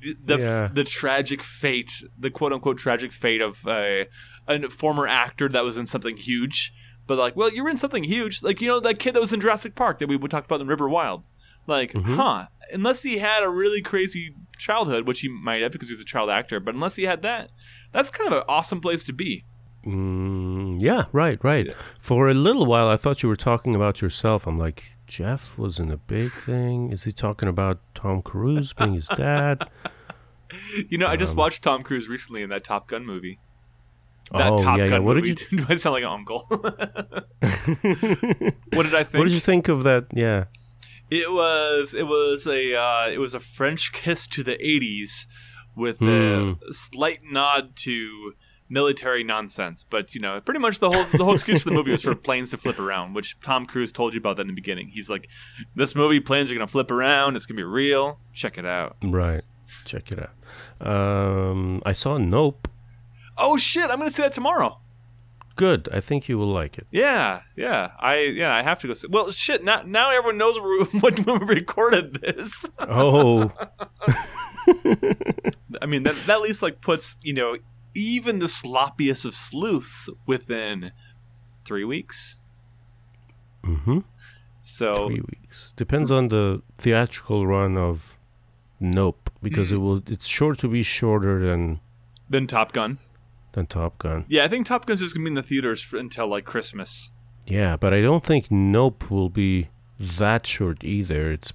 the 0.00 0.16
the, 0.24 0.38
Yeah. 0.38 0.68
the 0.72 0.84
tragic 0.84 1.42
fate, 1.42 1.90
the 2.16 2.30
quote 2.30 2.52
unquote 2.52 2.78
tragic 2.78 3.10
fate 3.12 3.40
of 3.42 3.66
a, 3.66 4.06
a 4.46 4.68
former 4.70 5.08
actor 5.08 5.48
that 5.48 5.64
was 5.64 5.76
in 5.78 5.86
something 5.86 6.16
huge. 6.16 6.72
But 7.08 7.18
like, 7.18 7.34
well, 7.36 7.52
you're 7.52 7.68
in 7.68 7.76
something 7.78 8.04
huge. 8.04 8.40
Like 8.42 8.60
you 8.60 8.68
know 8.68 8.78
that 8.80 9.00
kid 9.00 9.14
that 9.14 9.20
was 9.20 9.32
in 9.32 9.40
Jurassic 9.40 9.74
Park 9.74 9.98
that 9.98 10.08
we 10.08 10.16
talked 10.28 10.46
about 10.46 10.60
in 10.60 10.68
River 10.68 10.88
Wild. 10.88 11.24
Like, 11.66 11.92
Mm-hmm. 11.92 12.14
huh? 12.14 12.46
Unless 12.72 13.02
he 13.02 13.18
had 13.18 13.42
a 13.42 13.48
really 13.48 13.80
crazy 13.82 14.34
childhood, 14.58 15.06
which 15.06 15.20
he 15.20 15.28
might 15.28 15.62
have 15.62 15.72
because 15.72 15.90
he's 15.90 16.00
a 16.00 16.04
child 16.04 16.30
actor, 16.30 16.60
but 16.60 16.74
unless 16.74 16.96
he 16.96 17.04
had 17.04 17.22
that, 17.22 17.50
that's 17.92 18.10
kind 18.10 18.32
of 18.32 18.38
an 18.38 18.44
awesome 18.48 18.80
place 18.80 19.02
to 19.04 19.12
be. 19.12 19.44
mm, 19.86 20.76
yeah, 20.80 21.04
right, 21.12 21.42
right. 21.42 21.68
For 21.98 22.28
a 22.28 22.34
little 22.34 22.66
while, 22.66 22.88
I 22.88 22.96
thought 22.96 23.22
you 23.22 23.28
were 23.28 23.36
talking 23.36 23.74
about 23.74 24.02
yourself. 24.02 24.46
I'm 24.46 24.58
like, 24.58 24.82
Jeff 25.06 25.56
was 25.56 25.78
in 25.78 25.90
a 25.90 25.96
big 25.96 26.32
thing. 26.32 26.92
Is 26.92 27.04
he 27.04 27.12
talking 27.12 27.48
about 27.48 27.80
Tom 27.94 28.22
Cruise 28.22 28.72
being 28.72 28.94
his 28.94 29.08
dad? 29.08 29.68
You 30.88 30.96
know, 30.96 31.08
I 31.08 31.16
just 31.16 31.32
Um, 31.32 31.36
watched 31.38 31.62
Tom 31.62 31.82
Cruise 31.82 32.08
recently 32.08 32.42
in 32.42 32.48
that 32.48 32.64
Top 32.64 32.88
Gun 32.88 33.04
movie. 33.04 33.38
That 34.32 34.52
oh 34.52 34.56
Top 34.56 34.78
yeah, 34.78 34.86
yeah. 34.86 34.98
What 34.98 35.16
movie. 35.16 35.34
did 35.34 35.52
you? 35.52 35.58
Do 35.58 35.66
I 35.68 35.74
sound 35.74 35.92
like 35.92 36.04
an 36.04 36.08
uncle? 36.08 36.46
what 36.48 37.28
did 38.82 38.94
I 38.94 39.04
think? 39.04 39.18
What 39.20 39.24
did 39.24 39.34
you 39.34 39.40
think 39.40 39.68
of 39.68 39.82
that? 39.84 40.06
Yeah. 40.14 40.44
It 41.10 41.32
was 41.32 41.94
it 41.94 42.06
was 42.06 42.46
a 42.46 42.74
uh, 42.74 43.08
it 43.08 43.18
was 43.18 43.34
a 43.34 43.40
French 43.40 43.92
kiss 43.92 44.26
to 44.28 44.42
the 44.42 44.56
'80s 44.58 45.26
with 45.74 45.98
Hmm. 45.98 46.52
a 46.68 46.72
slight 46.72 47.20
nod 47.24 47.76
to 47.76 48.34
military 48.68 49.24
nonsense. 49.24 49.84
But 49.88 50.14
you 50.14 50.20
know, 50.20 50.40
pretty 50.40 50.60
much 50.60 50.78
the 50.80 50.90
whole 50.90 51.04
the 51.04 51.24
whole 51.24 51.34
excuse 51.34 51.62
for 51.62 51.70
the 51.70 51.74
movie 51.74 51.92
was 51.92 52.02
for 52.02 52.14
planes 52.14 52.50
to 52.50 52.58
flip 52.58 52.78
around, 52.78 53.14
which 53.14 53.38
Tom 53.40 53.64
Cruise 53.64 53.92
told 53.92 54.12
you 54.12 54.18
about 54.18 54.36
that 54.36 54.42
in 54.42 54.48
the 54.48 54.52
beginning. 54.54 54.88
He's 54.88 55.08
like, 55.08 55.28
"This 55.74 55.94
movie, 55.94 56.20
planes 56.20 56.50
are 56.50 56.54
gonna 56.54 56.66
flip 56.66 56.90
around. 56.90 57.36
It's 57.36 57.46
gonna 57.46 57.56
be 57.56 57.62
real. 57.64 58.20
Check 58.34 58.58
it 58.58 58.66
out." 58.66 58.96
Right. 59.02 59.42
Check 59.84 60.12
it 60.12 60.18
out. 60.18 60.86
Um, 60.86 61.82
I 61.86 61.92
saw 61.92 62.18
Nope. 62.18 62.68
Oh 63.36 63.56
shit! 63.56 63.90
I'm 63.90 63.98
gonna 63.98 64.10
see 64.10 64.22
that 64.22 64.32
tomorrow. 64.34 64.80
Good. 65.58 65.88
I 65.92 66.00
think 66.00 66.28
you 66.28 66.38
will 66.38 66.52
like 66.52 66.78
it. 66.78 66.86
Yeah, 66.92 67.42
yeah. 67.56 67.90
I 67.98 68.20
yeah, 68.42 68.54
I 68.54 68.62
have 68.62 68.78
to 68.80 68.86
go 68.86 68.94
see. 68.94 69.08
Well, 69.10 69.30
shit. 69.32 69.64
Now 69.64 69.82
now 69.84 70.10
everyone 70.10 70.38
knows 70.38 70.56
when 71.02 71.14
we 71.26 71.54
recorded 71.54 72.14
this. 72.22 72.64
Oh, 72.78 73.50
I 75.82 75.86
mean, 75.86 76.02
that, 76.04 76.14
that 76.26 76.36
at 76.36 76.40
least 76.42 76.62
like 76.62 76.80
puts 76.80 77.16
you 77.22 77.32
know 77.34 77.56
even 77.94 78.38
the 78.38 78.46
sloppiest 78.46 79.24
of 79.24 79.34
sleuths 79.34 80.08
within 80.26 80.92
three 81.64 81.84
weeks. 81.84 82.36
mm-hmm. 83.64 83.98
So 84.62 85.08
three 85.08 85.20
weeks. 85.32 85.72
Depends 85.76 86.12
on 86.12 86.28
the 86.28 86.62
theatrical 86.78 87.46
run 87.46 87.76
of 87.76 88.16
Nope, 88.80 89.30
because 89.42 89.70
Mm. 89.70 89.74
it 89.74 89.78
will. 89.78 90.02
It's 90.06 90.26
sure 90.26 90.54
to 90.54 90.68
be 90.68 90.82
shorter 90.84 91.44
than 91.44 91.80
then 92.30 92.46
Top 92.46 92.72
Gun. 92.72 92.98
Top 93.66 93.98
Gun. 93.98 94.24
Yeah, 94.28 94.44
I 94.44 94.48
think 94.48 94.66
Top 94.66 94.86
Gun's 94.86 95.00
just 95.00 95.14
gonna 95.14 95.24
be 95.24 95.28
in 95.30 95.34
the 95.34 95.42
theaters 95.42 95.82
for, 95.82 95.96
until 95.98 96.26
like 96.28 96.44
Christmas. 96.44 97.10
Yeah, 97.46 97.76
but 97.76 97.94
I 97.94 98.00
don't 98.02 98.24
think 98.24 98.50
Nope 98.50 99.10
will 99.10 99.30
be 99.30 99.68
that 99.98 100.46
short 100.46 100.84
either. 100.84 101.32
It's 101.32 101.52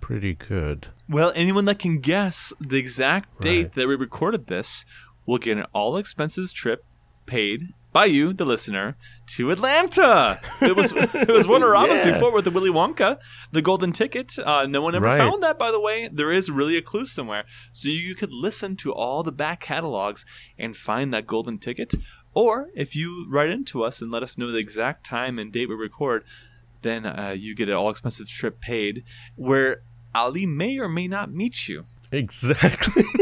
pretty 0.00 0.34
good. 0.34 0.88
Well, 1.08 1.32
anyone 1.34 1.64
that 1.64 1.78
can 1.78 2.00
guess 2.00 2.52
the 2.60 2.76
exact 2.78 3.40
date 3.40 3.62
Right. 3.62 3.72
that 3.72 3.88
we 3.88 3.94
recorded 3.96 4.46
this 4.46 4.84
will 5.24 5.38
get 5.38 5.58
an 5.58 5.64
all 5.72 5.96
expenses 5.96 6.52
trip 6.52 6.84
paid 7.26 7.72
by 7.96 8.04
you, 8.04 8.34
the 8.34 8.44
listener, 8.44 8.94
to 9.26 9.50
Atlanta. 9.50 10.38
It 10.60 10.76
was 10.76 10.92
it 10.92 11.28
was 11.38 11.48
one 11.48 11.62
of 11.62 11.70
Rama's 11.76 12.00
Yeah. 12.04 12.12
before 12.12 12.30
with 12.36 12.44
the 12.44 12.50
Willy 12.50 12.68
Wonka, 12.70 13.18
the 13.52 13.62
golden 13.62 13.90
ticket. 13.92 14.38
Uh, 14.38 14.66
no 14.66 14.82
one 14.82 14.94
ever 14.94 15.06
Right. 15.06 15.16
found 15.16 15.42
that, 15.42 15.58
by 15.58 15.70
the 15.70 15.80
way. 15.80 16.08
There 16.12 16.30
is 16.30 16.50
really 16.50 16.76
a 16.76 16.82
clue 16.82 17.06
somewhere, 17.06 17.44
so 17.72 17.88
you 17.88 18.14
could 18.14 18.32
listen 18.32 18.76
to 18.84 18.92
all 18.92 19.22
the 19.22 19.32
back 19.32 19.60
catalogs 19.60 20.26
and 20.58 20.76
find 20.76 21.10
that 21.14 21.26
golden 21.26 21.56
ticket. 21.58 21.94
Or 22.34 22.68
if 22.74 22.94
you 22.94 23.26
write 23.30 23.48
into 23.48 23.82
us 23.82 24.02
and 24.02 24.10
let 24.10 24.22
us 24.22 24.36
know 24.36 24.50
the 24.52 24.58
exact 24.58 25.06
time 25.06 25.38
and 25.38 25.50
date 25.50 25.70
we 25.70 25.74
record, 25.74 26.22
then 26.82 27.06
uh, 27.06 27.34
you 27.34 27.54
get 27.54 27.70
an 27.70 27.76
all 27.76 27.88
expensive 27.88 28.28
trip 28.28 28.60
paid, 28.60 29.04
where 29.36 29.80
Ali 30.14 30.44
may 30.44 30.78
or 30.78 30.88
may 30.98 31.08
not 31.08 31.32
meet 31.32 31.66
you. 31.66 31.86
Exactly. 32.12 33.04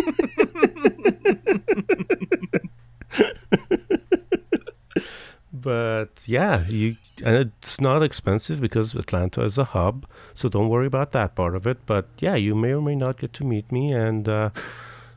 but 5.64 6.10
yeah, 6.26 6.66
you 6.68 6.96
and 7.24 7.36
it's 7.36 7.80
not 7.80 8.02
expensive 8.02 8.60
because 8.60 8.94
Atlanta 8.94 9.42
is 9.42 9.56
a 9.56 9.64
hub, 9.64 10.06
so 10.34 10.50
don't 10.50 10.68
worry 10.68 10.86
about 10.86 11.12
that 11.12 11.34
part 11.34 11.56
of 11.56 11.66
it. 11.66 11.78
But 11.86 12.06
yeah, 12.18 12.34
you 12.34 12.54
may 12.54 12.72
or 12.72 12.82
may 12.82 12.94
not 12.94 13.18
get 13.18 13.32
to 13.34 13.44
meet 13.44 13.72
me, 13.72 13.90
and 13.90 14.28
uh, 14.28 14.50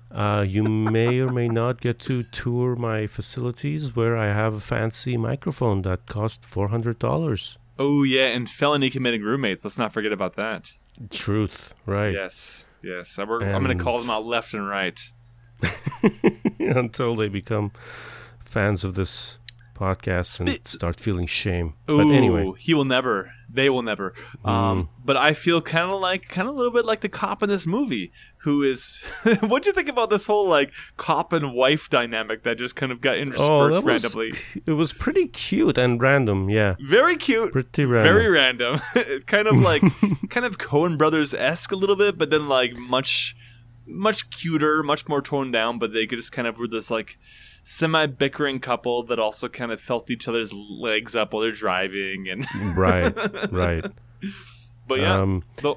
uh, 0.10 0.46
you 0.48 0.64
may 0.64 1.20
or 1.20 1.30
may 1.30 1.50
not 1.50 1.82
get 1.82 2.00
to 2.08 2.24
tour 2.24 2.78
my 2.78 3.08
facilities 3.08 3.94
where 3.94 4.16
I 4.16 4.28
have 4.28 4.54
a 4.54 4.62
fancy 4.62 5.18
microphone 5.18 5.82
that 5.82 6.06
cost 6.06 6.46
four 6.46 6.70
hundred 6.70 6.98
dollars. 6.98 7.58
Oh 7.78 8.04
yeah, 8.04 8.28
and 8.28 8.50
felony 8.50 8.90
committing 8.90 9.24
roommates. 9.24 9.66
Let's 9.66 9.78
not 9.78 9.92
forget 9.92 10.14
about 10.14 10.38
that. 10.38 10.72
Truth, 11.10 11.74
right? 11.86 12.14
Yes, 12.14 12.68
yes. 12.82 13.20
I 13.20 13.24
I'm 13.24 13.64
going 13.64 13.78
to 13.78 13.84
call 13.84 14.00
them 14.00 14.10
out 14.10 14.26
left 14.26 14.54
and 14.54 14.68
right. 14.68 15.00
Until 16.60 17.18
they 17.18 17.28
become 17.28 17.72
fans 18.40 18.84
of 18.84 18.96
this 18.96 19.38
podcast 19.78 20.40
and 20.40 20.68
start 20.68 21.00
feeling 21.00 21.28
shame. 21.28 21.76
Ooh, 21.90 21.98
but 21.98 22.12
anyway, 22.12 22.54
he 22.58 22.74
will 22.74 22.86
never. 22.86 23.32
They 23.50 23.70
will 23.70 23.82
never. 23.82 24.14
Mm. 24.44 24.50
Um, 24.50 24.90
but 25.06 25.16
I 25.16 25.34
feel 25.34 25.62
kind 25.62 25.90
of 25.90 26.02
like, 26.02 26.28
kind 26.28 26.50
of 26.50 26.56
a 26.56 26.58
little 26.58 26.74
bit 26.74 26.86
like 26.86 27.00
the 27.00 27.10
cop 27.10 27.42
in 27.42 27.50
this 27.50 27.66
movie, 27.66 28.12
who 28.40 28.62
is. 28.62 29.02
what 29.40 29.64
do 29.64 29.70
you 29.70 29.74
think 29.74 29.88
about 29.88 30.10
this 30.10 30.26
whole 30.26 30.48
like 30.48 30.72
cop 30.98 31.32
and 31.32 31.54
wife 31.54 31.90
dynamic 31.90 32.44
that 32.44 32.58
just 32.58 32.76
kind 32.76 32.92
of 32.92 33.00
got 33.00 33.18
interspersed 33.18 33.50
oh, 33.50 33.70
that 33.70 33.84
was, 33.84 34.04
randomly? 34.04 34.34
it 34.66 34.74
was 34.74 34.92
pretty 34.92 35.28
cute 35.28 35.78
and 35.78 36.02
random. 36.02 36.50
Yeah, 36.50 36.76
Very 36.80 37.16
cute. 37.16 37.54
pretty 37.54 37.86
random. 37.86 38.14
Very 38.14 38.30
random. 38.30 38.82
Kind 39.28 39.48
of 39.48 39.58
like, 39.58 39.82
kind 40.30 40.46
of 40.46 40.58
Coen 40.58 40.98
Brothers 40.98 41.34
esque 41.34 41.72
a 41.72 41.76
little 41.76 41.96
bit, 41.96 42.18
but 42.18 42.30
then 42.30 42.48
like 42.48 42.76
much, 42.76 43.36
much 43.86 44.30
cuter, 44.30 44.84
much 44.84 45.08
more 45.08 45.22
toned 45.22 45.54
down. 45.54 45.80
But 45.80 45.94
they 45.94 46.06
just 46.06 46.32
kind 46.32 46.48
of 46.48 46.58
were 46.58 46.68
this 46.68 46.90
like 46.92 47.18
semi 47.70 48.06
bickering 48.06 48.60
couple 48.60 49.04
that 49.04 49.20
also 49.20 49.50
kind 49.50 49.72
of 49.74 49.82
felt 49.82 50.10
each 50.10 50.28
other's 50.28 50.54
legs 50.54 51.16
up 51.16 51.34
while 51.34 51.42
they're 51.44 51.52
driving, 51.52 52.28
and 52.30 52.48
right, 52.78 53.14
right. 53.52 53.86
but 54.88 55.00
yeah, 55.00 55.20
Um, 55.22 55.44
the- 55.62 55.76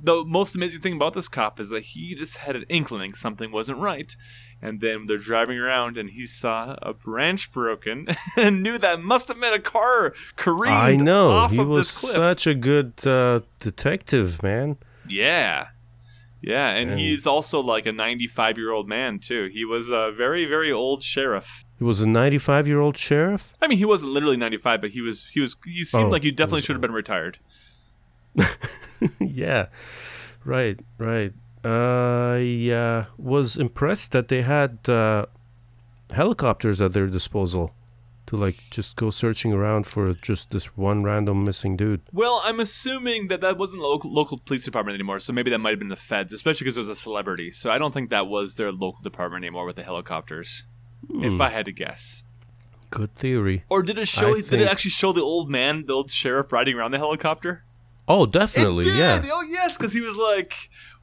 the 0.00 0.24
most 0.24 0.54
amazing 0.54 0.80
thing 0.80 0.92
about 0.94 1.14
this 1.14 1.26
cop 1.26 1.58
is 1.58 1.70
that 1.70 1.82
he 1.82 2.14
just 2.14 2.36
had 2.36 2.54
an 2.54 2.64
inkling 2.68 3.14
something 3.14 3.50
wasn't 3.50 3.78
right. 3.80 4.14
And 4.62 4.80
then 4.80 5.06
they're 5.06 5.18
driving 5.18 5.58
around 5.58 5.96
and 5.98 6.10
he 6.10 6.24
saw 6.26 6.76
a 6.82 6.92
branch 6.92 7.50
broken 7.52 8.06
and 8.36 8.62
knew 8.62 8.78
that 8.78 9.00
must 9.02 9.26
have 9.26 9.40
been 9.40 9.52
a 9.54 9.58
car 9.60 10.14
careened 10.36 10.74
I 10.76 10.94
know. 10.96 11.30
off 11.30 11.50
He 11.50 11.58
of 11.58 11.66
was 11.66 11.88
such 11.90 12.46
a 12.46 12.54
good 12.54 12.92
uh, 13.04 13.40
detective, 13.58 14.40
man. 14.42 14.76
Yeah. 15.08 15.68
Yeah, 16.40 16.68
and 16.70 16.90
And- 16.92 17.00
he's 17.00 17.26
also 17.26 17.60
like 17.60 17.86
a 17.86 17.92
95 17.92 18.58
year 18.58 18.70
old 18.70 18.88
man, 18.88 19.18
too. 19.18 19.50
He 19.52 19.64
was 19.64 19.90
a 19.90 20.12
very, 20.12 20.44
very 20.44 20.70
old 20.70 21.02
sheriff. 21.02 21.64
He 21.78 21.84
was 21.84 22.00
a 22.00 22.08
95 22.08 22.66
year 22.68 22.80
old 22.80 22.96
sheriff. 22.96 23.52
I 23.60 23.66
mean, 23.66 23.78
he 23.78 23.84
wasn't 23.84 24.12
literally 24.12 24.36
95, 24.36 24.80
but 24.80 24.90
he 24.90 25.00
was, 25.00 25.26
he 25.26 25.40
was, 25.40 25.56
he 25.64 25.82
seemed 25.84 26.04
Oh, 26.06 26.08
like 26.10 26.22
he 26.22 26.30
definitely 26.30 26.62
should 26.62 26.74
have 26.74 26.80
been 26.80 26.92
retired. 26.92 27.38
yeah, 29.20 29.66
right, 30.44 30.78
right. 30.98 31.32
I 31.64 32.70
uh, 32.70 33.04
was 33.16 33.56
impressed 33.56 34.12
that 34.12 34.28
they 34.28 34.42
had 34.42 34.88
uh, 34.88 35.26
helicopters 36.12 36.80
at 36.80 36.92
their 36.92 37.06
disposal 37.08 37.74
to 38.28 38.36
like 38.36 38.56
just 38.70 38.96
go 38.96 39.10
searching 39.10 39.52
around 39.52 39.86
for 39.86 40.14
just 40.14 40.50
this 40.50 40.76
one 40.76 41.02
random 41.02 41.44
missing 41.44 41.76
dude. 41.76 42.00
Well, 42.12 42.40
I'm 42.44 42.60
assuming 42.60 43.28
that 43.28 43.40
that 43.40 43.58
wasn't 43.58 43.82
the 43.82 43.86
local, 43.88 44.12
local 44.12 44.38
police 44.38 44.64
department 44.64 44.94
anymore, 44.94 45.18
so 45.20 45.32
maybe 45.32 45.50
that 45.50 45.58
might 45.58 45.70
have 45.70 45.78
been 45.78 45.88
the 45.88 45.96
feds, 45.96 46.32
especially 46.32 46.64
because 46.64 46.76
it 46.76 46.80
was 46.80 46.88
a 46.88 46.96
celebrity. 46.96 47.50
So 47.52 47.70
I 47.70 47.78
don't 47.78 47.92
think 47.92 48.10
that 48.10 48.26
was 48.28 48.56
their 48.56 48.70
local 48.72 49.00
department 49.02 49.44
anymore 49.44 49.66
with 49.66 49.76
the 49.76 49.82
helicopters, 49.82 50.64
if 51.10 51.32
Hmm, 51.34 51.42
I 51.42 51.50
had 51.50 51.64
to 51.66 51.72
guess. 51.72 52.24
good 52.90 53.12
theory. 53.14 53.64
Or 53.68 53.82
did 53.82 53.98
it 53.98 54.08
show? 54.08 54.34
I 54.34 54.40
Did 54.40 54.60
it 54.60 54.68
actually 54.68 54.92
show 54.92 55.12
the 55.12 55.22
old 55.22 55.50
man, 55.50 55.84
the 55.86 55.92
old 55.92 56.10
sheriff, 56.10 56.52
riding 56.52 56.76
around 56.76 56.90
the 56.92 56.98
helicopter? 56.98 57.64
Oh, 58.06 58.24
definitely, 58.24 58.86
it 58.88 58.90
did. 58.92 58.98
yeah. 58.98 59.22
Oh 59.32 59.42
yes, 59.42 59.76
because 59.76 59.92
he 59.92 60.00
was 60.00 60.16
like, 60.16 60.54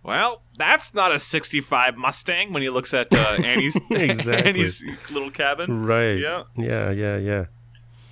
"Well, 0.05 0.43
that's 0.57 0.93
not 0.93 1.11
a 1.11 1.19
'65 1.19 1.97
Mustang." 1.97 2.53
When 2.53 2.61
he 2.61 2.69
looks 2.69 2.93
at 2.93 3.13
uh, 3.13 3.37
Annie's 3.43 3.75
Exactly. 3.89 4.49
Annie's 4.49 4.83
little 5.11 5.31
cabin. 5.31 5.83
Right. 5.85 6.19
Yeah. 6.19 6.43
Yeah, 6.55 6.91
yeah, 6.91 7.17
yeah. 7.17 7.45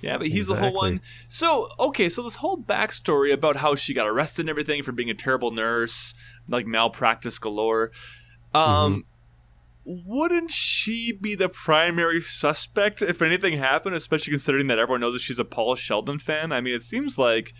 Yeah, 0.02 0.18
but 0.18 0.26
he's 0.26 0.48
the 0.48 0.56
whole 0.56 0.74
one. 0.74 1.00
So 1.28 1.68
okay, 1.78 2.10
so 2.10 2.22
this 2.22 2.36
whole 2.36 2.58
backstory 2.58 3.32
about 3.32 3.56
how 3.56 3.74
she 3.74 3.94
got 3.94 4.06
arrested 4.06 4.42
and 4.42 4.50
everything 4.50 4.82
for 4.82 4.92
being 4.92 5.08
a 5.08 5.14
terrible 5.14 5.50
nurse, 5.50 6.12
like 6.46 6.66
malpractice 6.66 7.38
galore. 7.38 7.90
Um, 8.52 9.04
wouldn't 9.86 10.50
she 10.50 11.12
be 11.12 11.34
the 11.34 11.48
primary 11.48 12.20
suspect 12.20 13.00
if 13.00 13.22
anything 13.22 13.56
happened? 13.58 13.94
Especially 13.96 14.30
considering 14.32 14.66
that 14.66 14.78
everyone 14.78 15.00
knows 15.00 15.14
that 15.14 15.20
she's 15.22 15.38
a 15.38 15.44
Paul 15.44 15.74
Sheldon 15.74 16.18
fan. 16.18 16.52
I 16.52 16.60
mean, 16.60 16.74
it 16.74 16.82
seems 16.82 17.16
like. 17.16 17.54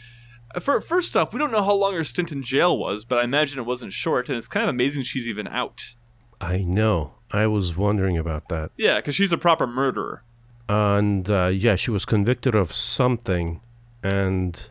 For, 0.61 0.81
first 0.81 1.17
off, 1.17 1.33
we 1.33 1.39
don't 1.39 1.51
know 1.51 1.63
how 1.63 1.75
long 1.75 1.95
her 1.95 2.05
stint 2.05 2.33
in 2.33 2.43
jail 2.43 2.77
was, 2.79 3.05
but 3.05 3.19
I 3.19 3.25
imagine 3.25 3.59
it 3.59 3.67
wasn't 3.67 3.93
short, 3.93 4.29
and 4.29 4.39
it's 4.39 4.49
kind 4.49 4.65
of 4.65 4.71
amazing 4.71 5.03
she's 5.03 5.29
even 5.29 5.49
out. 5.49 5.95
I 6.41 6.59
know. 6.59 7.15
I 7.31 7.47
was 7.47 7.77
wondering 7.77 8.17
about 8.17 8.49
that. 8.49 8.71
Yeah, 8.77 8.97
because 8.97 9.15
she's 9.15 9.33
a 9.33 9.39
proper 9.39 9.67
murderer. 9.67 10.23
and 10.69 11.29
uh, 11.29 11.47
yeah, 11.47 11.77
she 11.77 11.91
was 11.91 12.05
convicted 12.05 12.55
of 12.55 12.73
something, 12.73 13.61
and 14.03 14.69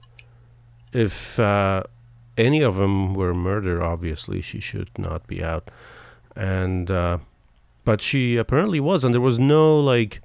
if 0.94 1.38
uh, 1.40 1.84
any 2.38 2.62
of 2.62 2.76
them 2.76 3.14
were 3.14 3.34
murder, 3.34 3.84
obviously 3.84 4.42
she 4.42 4.60
should 4.60 4.90
not 4.98 5.28
be 5.28 5.44
out. 5.44 5.70
And 6.36 6.90
uh, 6.90 7.18
but 7.84 8.02
she 8.02 8.38
apparently 8.38 8.80
was, 8.80 9.04
and 9.04 9.14
there 9.14 9.22
was 9.22 9.40
no 9.40 9.80
like 9.80 10.22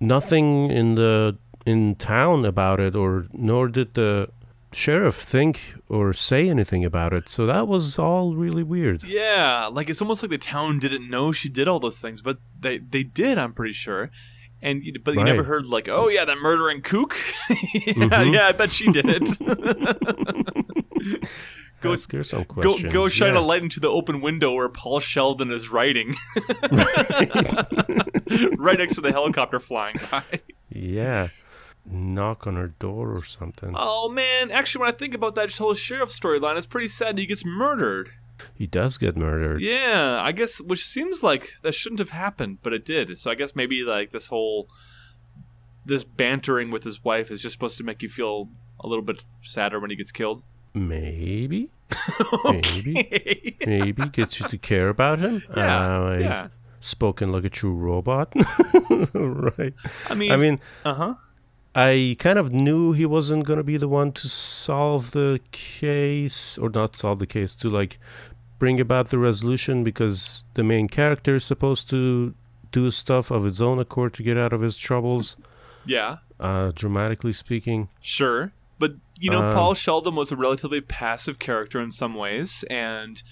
nothing 0.00 0.70
in 0.70 0.94
the 0.94 1.36
in 1.64 1.94
town 1.94 2.44
about 2.44 2.80
it, 2.80 2.94
or 2.94 3.26
nor 3.32 3.68
did 3.68 3.94
the 3.94 4.28
sheriff 4.72 5.16
think 5.16 5.60
or 5.88 6.12
say 6.12 6.48
anything 6.48 6.84
about 6.84 7.12
it. 7.12 7.28
So 7.28 7.46
that 7.46 7.66
was 7.68 7.98
all 7.98 8.34
really 8.34 8.62
weird. 8.62 9.02
Yeah, 9.02 9.68
like 9.72 9.88
it's 9.88 10.02
almost 10.02 10.22
like 10.22 10.30
the 10.30 10.38
town 10.38 10.78
didn't 10.78 11.08
know 11.08 11.32
she 11.32 11.48
did 11.48 11.68
all 11.68 11.80
those 11.80 12.00
things, 12.00 12.20
but 12.22 12.38
they 12.58 12.78
they 12.78 13.02
did. 13.02 13.38
I'm 13.38 13.52
pretty 13.54 13.72
sure. 13.74 14.10
And 14.60 14.82
but 15.04 15.14
you 15.14 15.22
never 15.24 15.44
heard 15.44 15.66
like, 15.66 15.88
oh 15.88 16.08
yeah, 16.08 16.24
that 16.24 16.38
murdering 16.38 16.82
kook. 16.82 17.16
yeah, 17.50 17.56
Mhm. 17.94 18.34
yeah, 18.34 18.46
I 18.48 18.52
bet 18.52 18.72
she 18.72 18.90
did 18.90 19.06
it. 19.08 19.38
Go- 21.80 21.92
Ask 21.92 22.10
her 22.10 22.24
some 22.24 22.40
go 22.42 22.54
questions. 22.54 22.92
go 22.92 23.08
shine 23.08 23.34
yeah. 23.34 23.38
a 23.38 23.40
light 23.40 23.62
into 23.62 23.78
the 23.78 23.88
open 23.88 24.20
window 24.20 24.52
where 24.52 24.68
Paul 24.68 24.98
Sheldon 24.98 25.52
is 25.52 25.68
writing, 25.68 26.16
right 26.72 27.08
next 28.78 28.96
to 28.96 29.00
the 29.00 29.12
helicopter 29.12 29.60
flying 29.60 29.94
by. 30.10 30.24
Yeah. 30.70 31.28
Knock 31.90 32.46
on 32.46 32.56
her 32.56 32.68
door 32.68 33.12
or 33.16 33.24
something. 33.24 33.72
Oh 33.76 34.08
man, 34.08 34.50
actually, 34.50 34.80
when 34.82 34.90
I 34.90 34.96
think 34.96 35.14
about 35.14 35.34
that 35.36 35.54
whole 35.56 35.74
sheriff 35.74 36.10
storyline, 36.10 36.56
it's 36.56 36.66
pretty 36.66 36.88
sad. 36.88 37.18
He 37.18 37.26
gets 37.26 37.44
murdered. 37.44 38.10
He 38.54 38.66
does 38.66 38.98
get 38.98 39.16
murdered. 39.16 39.60
Yeah, 39.60 40.20
I 40.22 40.32
guess 40.32 40.60
which 40.60 40.84
seems 40.84 41.22
like 41.22 41.54
that 41.62 41.74
shouldn't 41.74 41.98
have 41.98 42.10
happened, 42.10 42.58
but 42.62 42.72
it 42.72 42.84
did. 42.84 43.16
So 43.18 43.30
I 43.30 43.34
guess 43.34 43.56
maybe 43.56 43.82
like 43.82 44.10
this 44.10 44.26
whole 44.28 44.68
this 45.84 46.04
bantering 46.04 46.70
with 46.70 46.84
his 46.84 47.02
wife 47.02 47.30
is 47.30 47.40
just 47.40 47.54
supposed 47.54 47.78
to 47.78 47.84
make 47.84 48.02
you 48.02 48.08
feel 48.08 48.48
a 48.80 48.86
little 48.86 49.02
bit 49.04 49.24
sadder 49.42 49.80
when 49.80 49.90
he 49.90 49.96
gets 49.96 50.12
killed. 50.12 50.42
Maybe. 50.74 51.70
maybe. 52.44 53.56
Maybe 53.66 54.06
gets 54.10 54.38
you 54.38 54.46
to 54.48 54.58
care 54.58 54.88
about 54.88 55.18
him. 55.18 55.42
Yeah, 55.56 56.04
Uh, 56.06 56.18
yeah. 56.20 56.48
spoken 56.80 57.32
like 57.32 57.44
a 57.44 57.50
true 57.50 57.72
robot. 57.74 58.32
right. 59.14 59.74
I 60.10 60.14
mean, 60.14 60.30
I 60.30 60.36
mean, 60.36 60.60
uh 60.84 60.94
huh. 60.94 61.14
I 61.78 62.16
kind 62.18 62.38
of 62.38 62.52
knew 62.52 62.92
he 62.92 63.06
wasn't 63.06 63.44
going 63.44 63.58
to 63.58 63.62
be 63.64 63.76
the 63.76 63.88
one 63.88 64.10
to 64.12 64.28
solve 64.28 65.12
the 65.12 65.38
case, 65.52 66.58
or 66.58 66.68
not 66.70 66.96
solve 66.96 67.18
the 67.20 67.26
case, 67.26 67.54
to 67.56 67.70
like 67.70 67.98
bring 68.58 68.80
about 68.80 69.10
the 69.10 69.18
resolution 69.18 69.84
because 69.84 70.42
the 70.54 70.64
main 70.64 70.88
character 70.88 71.36
is 71.36 71.44
supposed 71.44 71.88
to 71.90 72.34
do 72.72 72.90
stuff 72.90 73.30
of 73.30 73.46
its 73.46 73.60
own 73.60 73.78
accord 73.78 74.12
to 74.14 74.22
get 74.22 74.36
out 74.36 74.52
of 74.52 74.60
his 74.60 74.76
troubles, 74.76 75.36
Yeah, 75.86 76.16
uh, 76.40 76.72
dramatically 76.74 77.32
speaking. 77.32 77.88
sure. 78.00 78.52
But 78.80 78.92
you 79.20 79.30
know, 79.30 79.42
Um, 79.44 79.52
Paul 79.52 79.74
Sheldon 79.74 80.14
was 80.16 80.30
a 80.32 80.36
relatively 80.36 80.80
passive 80.80 81.38
character 81.38 81.80
in 81.80 81.90
some 81.90 82.14
ways, 82.14 82.64
and 82.70 83.22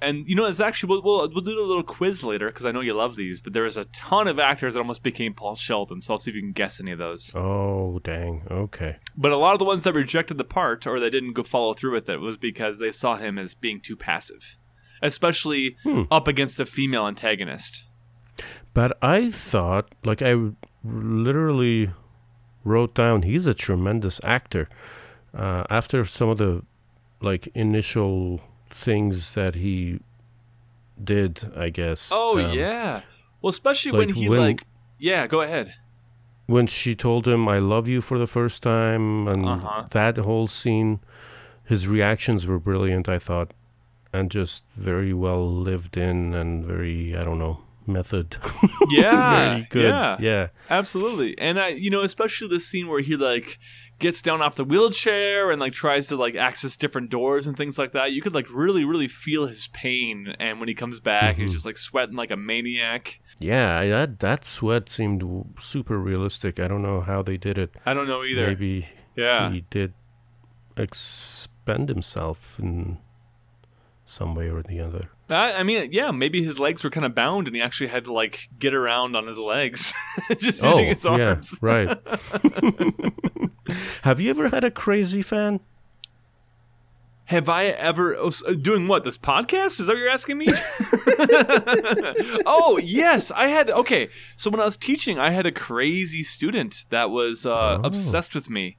and 0.00 0.28
you 0.28 0.34
know, 0.34 0.46
it's 0.46 0.60
actually 0.60 0.90
we'll 0.90 1.02
we'll, 1.02 1.30
we'll 1.30 1.40
do 1.44 1.58
a 1.58 1.64
little 1.66 1.82
quiz 1.82 2.22
later 2.24 2.46
because 2.48 2.64
I 2.64 2.72
know 2.72 2.80
you 2.80 2.94
love 2.94 3.16
these. 3.16 3.40
But 3.40 3.52
there 3.52 3.66
is 3.66 3.76
a 3.76 3.84
ton 3.86 4.28
of 4.28 4.38
actors 4.38 4.74
that 4.74 4.80
almost 4.80 5.02
became 5.02 5.34
Paul 5.34 5.54
Sheldon, 5.54 6.00
so 6.00 6.14
I'll 6.14 6.18
see 6.18 6.30
if 6.30 6.34
you 6.36 6.42
can 6.42 6.52
guess 6.52 6.80
any 6.80 6.92
of 6.92 6.98
those. 6.98 7.32
Oh, 7.34 7.98
dang. 8.02 8.42
Okay. 8.50 8.96
But 9.16 9.32
a 9.32 9.36
lot 9.36 9.54
of 9.54 9.58
the 9.58 9.64
ones 9.64 9.82
that 9.82 9.94
rejected 9.94 10.38
the 10.38 10.44
part 10.44 10.86
or 10.86 11.00
they 11.00 11.10
didn't 11.10 11.32
go 11.32 11.42
follow 11.42 11.74
through 11.74 11.92
with 11.94 12.08
it 12.08 12.20
was 12.20 12.36
because 12.36 12.78
they 12.78 12.92
saw 12.92 13.16
him 13.16 13.38
as 13.38 13.54
being 13.54 13.80
too 13.80 13.96
passive, 13.96 14.56
especially 15.02 15.76
Hmm. 15.82 16.02
up 16.10 16.28
against 16.28 16.60
a 16.60 16.66
female 16.66 17.06
antagonist. 17.06 17.84
But 18.74 18.96
I 19.02 19.30
thought, 19.32 19.92
like, 20.04 20.22
I 20.22 20.36
literally 20.84 21.90
wrote 22.64 22.94
down 22.94 23.22
he's 23.22 23.46
a 23.46 23.54
tremendous 23.54 24.20
actor. 24.22 24.68
Uh, 25.36 25.64
after 25.70 26.04
some 26.04 26.28
of 26.28 26.38
the, 26.38 26.62
like, 27.20 27.48
initial 27.54 28.40
things 28.78 29.34
that 29.34 29.54
he 29.56 29.98
did, 31.02 31.50
I 31.56 31.68
guess. 31.70 32.10
Oh 32.12 32.38
um, 32.38 32.56
yeah, 32.56 33.02
well, 33.42 33.50
especially 33.50 33.92
when 33.92 34.10
he 34.10 34.28
when- 34.28 34.40
like 34.40 34.62
yeah. 34.98 35.26
Go 35.26 35.40
ahead. 35.42 35.74
When 36.46 36.66
she 36.66 36.94
told 36.96 37.28
him, 37.28 37.46
I 37.46 37.58
love 37.58 37.88
you 37.88 38.00
for 38.00 38.16
the 38.18 38.26
first 38.26 38.62
time, 38.62 39.28
and 39.28 39.44
Uh-huh. 39.44 39.84
that 39.90 40.16
whole 40.16 40.46
scene, 40.46 41.00
his 41.62 41.86
reactions 41.86 42.46
were 42.46 42.58
brilliant, 42.58 43.06
I 43.06 43.18
thought, 43.18 43.52
and 44.14 44.30
just 44.30 44.64
very 44.74 45.12
well 45.12 45.44
lived 45.46 45.98
in 45.98 46.32
and 46.32 46.64
very, 46.64 47.14
I 47.14 47.22
don't 47.22 47.38
know, 47.38 47.58
method. 47.86 48.38
Yeah, 48.90 49.38
very 49.50 49.66
good. 49.68 49.84
yeah, 49.92 50.16
yeah. 50.20 50.46
absolutely. 50.70 51.38
And 51.38 51.60
I, 51.60 51.68
you 51.68 51.90
know, 51.90 52.00
especially 52.00 52.48
the 52.48 52.60
scene 52.60 52.88
where 52.88 53.02
he 53.02 53.14
like 53.14 53.58
gets 53.98 54.22
down 54.22 54.40
off 54.42 54.54
the 54.54 54.64
wheelchair 54.64 55.50
and 55.50 55.60
like 55.60 55.72
tries 55.72 56.06
to 56.08 56.16
like 56.16 56.34
access 56.36 56.76
different 56.76 57.10
doors 57.10 57.46
and 57.46 57.56
things 57.56 57.78
like 57.78 57.92
that. 57.92 58.12
You 58.12 58.22
could 58.22 58.34
like 58.34 58.46
really, 58.52 58.84
really 58.84 59.08
feel 59.08 59.46
his 59.46 59.68
pain. 59.68 60.34
And 60.38 60.60
when 60.60 60.68
he 60.68 60.74
comes 60.74 61.00
back, 61.00 61.36
he's 61.36 61.50
Mhm. 61.50 61.54
just 61.54 61.66
like 61.66 61.76
sweating 61.78 62.14
like 62.16 62.30
a 62.30 62.36
maniac. 62.36 63.20
Yeah, 63.40 63.84
that 63.86 64.20
that 64.20 64.44
sweat 64.44 64.88
seemed 64.88 65.22
super 65.60 65.98
realistic. 65.98 66.58
I 66.60 66.68
don't 66.68 66.82
know 66.82 67.00
how 67.00 67.22
they 67.22 67.36
did 67.36 67.58
it. 67.58 67.74
I 67.86 67.94
don't 67.94 68.06
know 68.08 68.22
either. 68.24 68.46
Maybe 68.48 68.88
Yeah. 69.16 69.50
he 69.50 69.62
did 69.70 69.94
expend 70.76 71.88
himself 71.88 72.58
in 72.58 72.98
some 74.04 74.34
way 74.34 74.48
or 74.48 74.62
the 74.62 74.80
other. 74.80 75.10
I, 75.30 75.54
I 75.54 75.62
mean, 75.62 75.90
yeah, 75.92 76.10
maybe 76.10 76.42
his 76.42 76.58
legs 76.58 76.82
were 76.82 76.88
kind 76.90 77.04
of 77.04 77.14
bound, 77.14 77.46
and 77.48 77.54
he 77.54 77.60
actually 77.60 77.88
had 77.88 78.04
to 78.04 78.12
like 78.12 78.48
get 78.58 78.72
around 78.72 79.14
on 79.14 79.26
his 79.26 79.36
legs, 79.38 79.92
just 80.38 80.64
Oh, 80.64 80.70
using 80.70 80.86
his 80.86 81.04
yeah, 81.04 81.10
arms. 81.10 81.58
right. 81.60 81.98
Have 84.02 84.20
you 84.20 84.30
ever 84.30 84.48
had 84.48 84.64
a 84.64 84.70
crazy 84.70 85.22
fan? 85.22 85.60
Have 87.26 87.48
I 87.50 87.66
ever 87.66 88.16
oh, 88.16 88.32
uh, 88.46 88.52
doing 88.54 88.88
what 88.88 89.04
this 89.04 89.18
podcast? 89.18 89.80
Is 89.80 89.86
that 89.88 89.92
what 89.94 89.98
you're 89.98 90.08
asking 90.08 90.38
me? 90.38 90.46
oh 92.46 92.80
yes, 92.82 93.30
I 93.32 93.48
had. 93.48 93.68
Okay, 93.70 94.08
so 94.36 94.50
when 94.50 94.60
I 94.60 94.64
was 94.64 94.78
teaching, 94.78 95.18
I 95.18 95.28
had 95.30 95.44
a 95.44 95.52
crazy 95.52 96.22
student 96.22 96.86
that 96.88 97.10
was 97.10 97.44
uh, 97.44 97.78
Oh. 97.82 97.86
obsessed 97.86 98.34
with 98.34 98.48
me, 98.48 98.78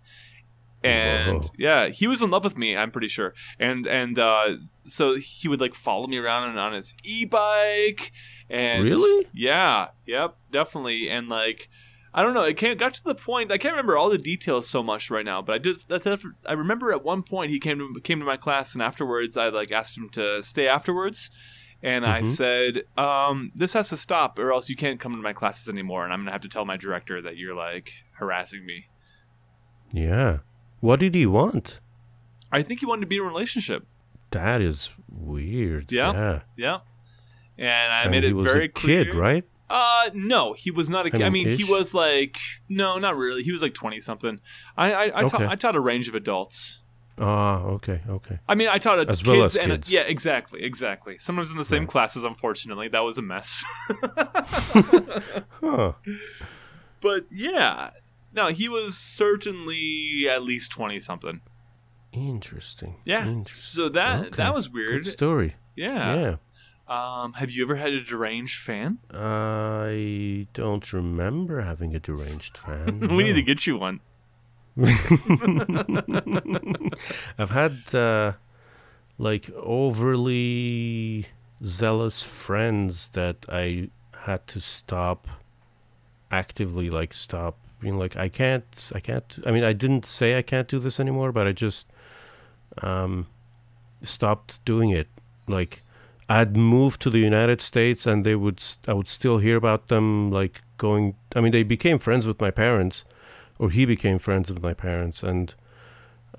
and 0.84 1.44
Whoa. 1.44 1.50
yeah, 1.60 1.88
he 1.90 2.08
was 2.08 2.24
in 2.24 2.32
love 2.32 2.44
with 2.44 2.58
me. 2.58 2.76
I'm 2.76 2.90
pretty 2.90 3.08
sure, 3.08 3.36
and 3.60 3.86
and 3.86 4.18
uh, 4.18 4.56
so 4.86 5.16
he 5.18 5.48
would 5.48 5.62
like 5.62 5.76
follow 5.76 6.08
me 6.08 6.18
around 6.18 6.50
and 6.50 6.58
on 6.58 6.74
his 6.74 6.96
e-bike, 7.04 8.12
and 8.50 8.84
Really? 8.84 9.28
yeah, 9.32 9.90
yep, 10.08 10.36
definitely, 10.52 11.08
and 11.10 11.30
like. 11.30 11.70
I 12.14 12.24
don't 12.24 12.34
know. 12.34 12.44
It 12.44 12.58
can't, 12.58 12.80
got 12.80 12.94
to 12.96 13.04
the 13.04 13.14
point. 13.16 13.52
I 13.52 13.58
can't 13.60 13.74
remember 13.74 13.96
all 13.98 14.10
the 14.10 14.18
details 14.18 14.68
so 14.68 14.82
much 14.82 15.12
right 15.12 15.24
now, 15.26 15.42
but 15.44 15.54
I 15.54 15.58
did. 15.60 15.78
I 16.46 16.54
remember 16.54 16.92
at 16.92 17.04
one 17.04 17.22
point 17.24 17.52
he 17.52 17.60
came 17.60 17.78
to 17.80 18.00
came 18.02 18.20
to 18.20 18.26
my 18.26 18.38
class, 18.38 18.74
and 18.74 18.82
afterwards 18.82 19.38
I 19.38 19.50
like 19.50 19.72
asked 19.72 19.96
him 19.98 20.10
to 20.12 20.42
stay 20.42 20.68
afterwards, 20.68 21.30
and 21.84 22.06
I 22.06 22.22
Mhm. 22.22 22.26
said, 22.28 22.84
um, 22.98 23.52
"This 23.54 23.74
has 23.74 23.90
to 23.90 23.98
stop, 23.98 24.40
or 24.40 24.52
else 24.52 24.70
you 24.70 24.76
can't 24.76 25.00
come 25.00 25.12
to 25.14 25.22
my 25.22 25.34
classes 25.34 25.70
anymore, 25.70 26.04
and 26.04 26.12
I'm 26.12 26.22
gonna 26.22 26.32
have 26.32 26.42
to 26.42 26.50
tell 26.50 26.66
my 26.66 26.78
director 26.78 27.22
that 27.22 27.38
you're 27.38 27.56
like 27.56 27.92
harassing 28.14 28.66
me." 28.66 28.88
Yeah. 29.92 30.40
What 30.80 31.00
did 31.00 31.14
he 31.14 31.26
want? 31.26 31.80
I 32.52 32.64
think 32.64 32.80
he 32.80 32.86
wanted 32.86 33.02
to 33.02 33.08
be 33.08 33.18
in 33.18 33.22
a 33.22 33.26
relationship. 33.26 33.86
That 34.32 34.62
is 34.62 34.92
weird. 35.08 35.92
Yeah. 35.92 36.42
Yeah. 36.58 36.80
Yeah, 37.58 37.84
and 37.84 37.94
I 37.94 38.02
And 38.04 38.12
made 38.12 38.24
he 38.24 38.30
it 38.30 38.34
was 38.34 38.52
very 38.52 38.66
a 38.66 38.70
clear. 38.70 39.06
kid, 39.06 39.14
right? 39.16 39.44
Uh, 39.70 40.10
no, 40.14 40.54
he 40.54 40.72
was 40.72 40.90
not 40.90 41.06
a 41.06 41.10
I 41.10 41.12
kid. 41.12 41.22
I 41.22 41.30
mean, 41.30 41.48
mean, 41.48 41.58
he 41.58 41.64
was 41.64 41.94
like 41.94 42.38
no, 42.68 42.98
not 42.98 43.16
really. 43.16 43.44
He 43.44 43.52
was 43.52 43.62
like 43.62 43.74
twenty 43.74 44.02
something. 44.02 44.40
I 44.78 44.92
I, 44.92 45.04
I, 45.04 45.22
taught, 45.24 45.36
Okay. 45.42 45.48
I 45.48 45.56
taught 45.56 45.76
a 45.76 45.80
range 45.80 46.08
of 46.10 46.16
adults. 46.16 46.80
Ah, 47.22 47.62
okay, 47.64 48.00
okay. 48.10 48.40
I 48.48 48.56
mean, 48.56 48.70
I 48.70 48.78
taught 48.78 48.98
As 49.00 49.18
kids 49.18 49.28
well 49.28 49.44
as 49.44 49.58
and 49.58 49.72
kids. 49.74 49.92
yeah, 49.92 50.02
exactly, 50.02 50.64
exactly. 50.64 51.18
Sometimes 51.20 51.52
in 51.52 51.58
the 51.58 51.66
same 51.66 51.82
Right. 51.82 51.90
classes. 51.90 52.24
Unfortunately, 52.24 52.88
that 52.88 53.02
was 53.02 53.18
a 53.18 53.22
mess. 53.22 53.64
Huh. 55.62 55.94
but 57.02 57.26
yeah, 57.32 57.92
no, 58.34 58.48
he 58.48 58.70
was 58.70 58.98
certainly 58.98 60.28
at 60.30 60.44
least 60.44 60.72
twenty 60.72 61.00
something. 61.00 61.42
Interesting. 62.12 62.96
Yeah, 63.06 63.28
Interesting. 63.28 63.44
so 63.44 63.90
that 63.90 64.20
Okay. 64.28 64.36
that 64.38 64.54
was 64.54 64.68
Good 64.68 64.74
weird. 64.76 65.06
story. 65.06 65.56
Yeah. 65.76 66.16
Yeah. 66.16 66.36
Um, 66.90 67.34
have 67.34 67.52
you 67.52 67.64
ever 67.64 67.76
had 67.76 67.94
a 67.94 68.04
deranged 68.04 68.58
fan? 68.58 68.98
I 69.14 70.48
don't 70.56 70.92
remember 70.92 71.62
having 71.62 71.96
a 71.96 72.00
deranged 72.00 72.58
fan. 72.58 73.00
we 73.16 73.24
need 73.24 73.36
to 73.36 73.44
get 73.44 73.68
you 73.68 73.78
one. 73.78 74.00
I've 77.38 77.52
had 77.52 77.94
uh, 77.94 78.34
like 79.20 79.52
overly 79.52 81.28
zealous 81.64 82.24
friends 82.24 83.10
that 83.10 83.46
I 83.48 83.90
had 84.22 84.48
to 84.48 84.60
stop 84.60 85.28
actively 86.32 86.90
like 86.90 87.14
stop 87.14 87.58
being 87.80 87.98
like 87.98 88.16
I 88.16 88.30
can't 88.30 88.92
I 88.94 89.00
can't 89.00 89.40
I 89.46 89.52
mean 89.52 89.64
I 89.64 89.74
didn't 89.74 90.06
say 90.06 90.38
I 90.38 90.42
can't 90.44 90.68
do 90.68 90.80
this 90.80 91.00
anymore 91.00 91.32
but 91.32 91.48
I 91.48 91.54
just 91.54 91.88
um 92.84 93.26
stopped 94.02 94.64
doing 94.64 94.92
it 94.92 95.08
like 95.48 95.82
I'd 96.30 96.56
moved 96.56 97.02
to 97.02 97.10
the 97.10 97.20
United 97.20 97.60
States 97.60 98.06
and 98.06 98.26
they 98.26 98.36
would 98.36 98.64
I 98.88 98.94
would 98.94 99.08
still 99.08 99.40
hear 99.40 99.58
about 99.58 99.88
them 99.88 100.32
like 100.32 100.62
going 100.78 101.16
I 101.36 101.42
mean 101.42 101.52
they 101.52 101.64
became 101.64 101.98
friends 101.98 102.28
with 102.28 102.40
my 102.40 102.52
parents 102.52 103.04
or 103.58 103.72
he 103.72 103.86
became 103.86 104.20
friends 104.20 104.52
with 104.52 104.62
my 104.62 104.74
parents 104.74 105.24
and 105.24 105.54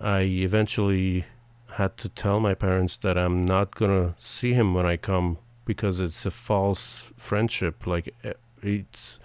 I 0.00 0.20
eventually 0.20 1.26
had 1.72 1.96
to 1.98 2.08
tell 2.08 2.40
my 2.40 2.54
parents 2.54 2.96
that 2.98 3.18
I'm 3.18 3.44
not 3.44 3.74
gonna 3.74 4.14
see 4.18 4.54
him 4.54 4.74
when 4.74 4.86
I 4.86 4.96
come 4.96 5.38
because 5.64 6.00
it's 6.00 6.26
a 6.26 6.30
false 6.30 7.12
friendship. 7.16 7.86
Like 7.86 8.14
eh, 8.24 8.32
it's, 8.62 9.18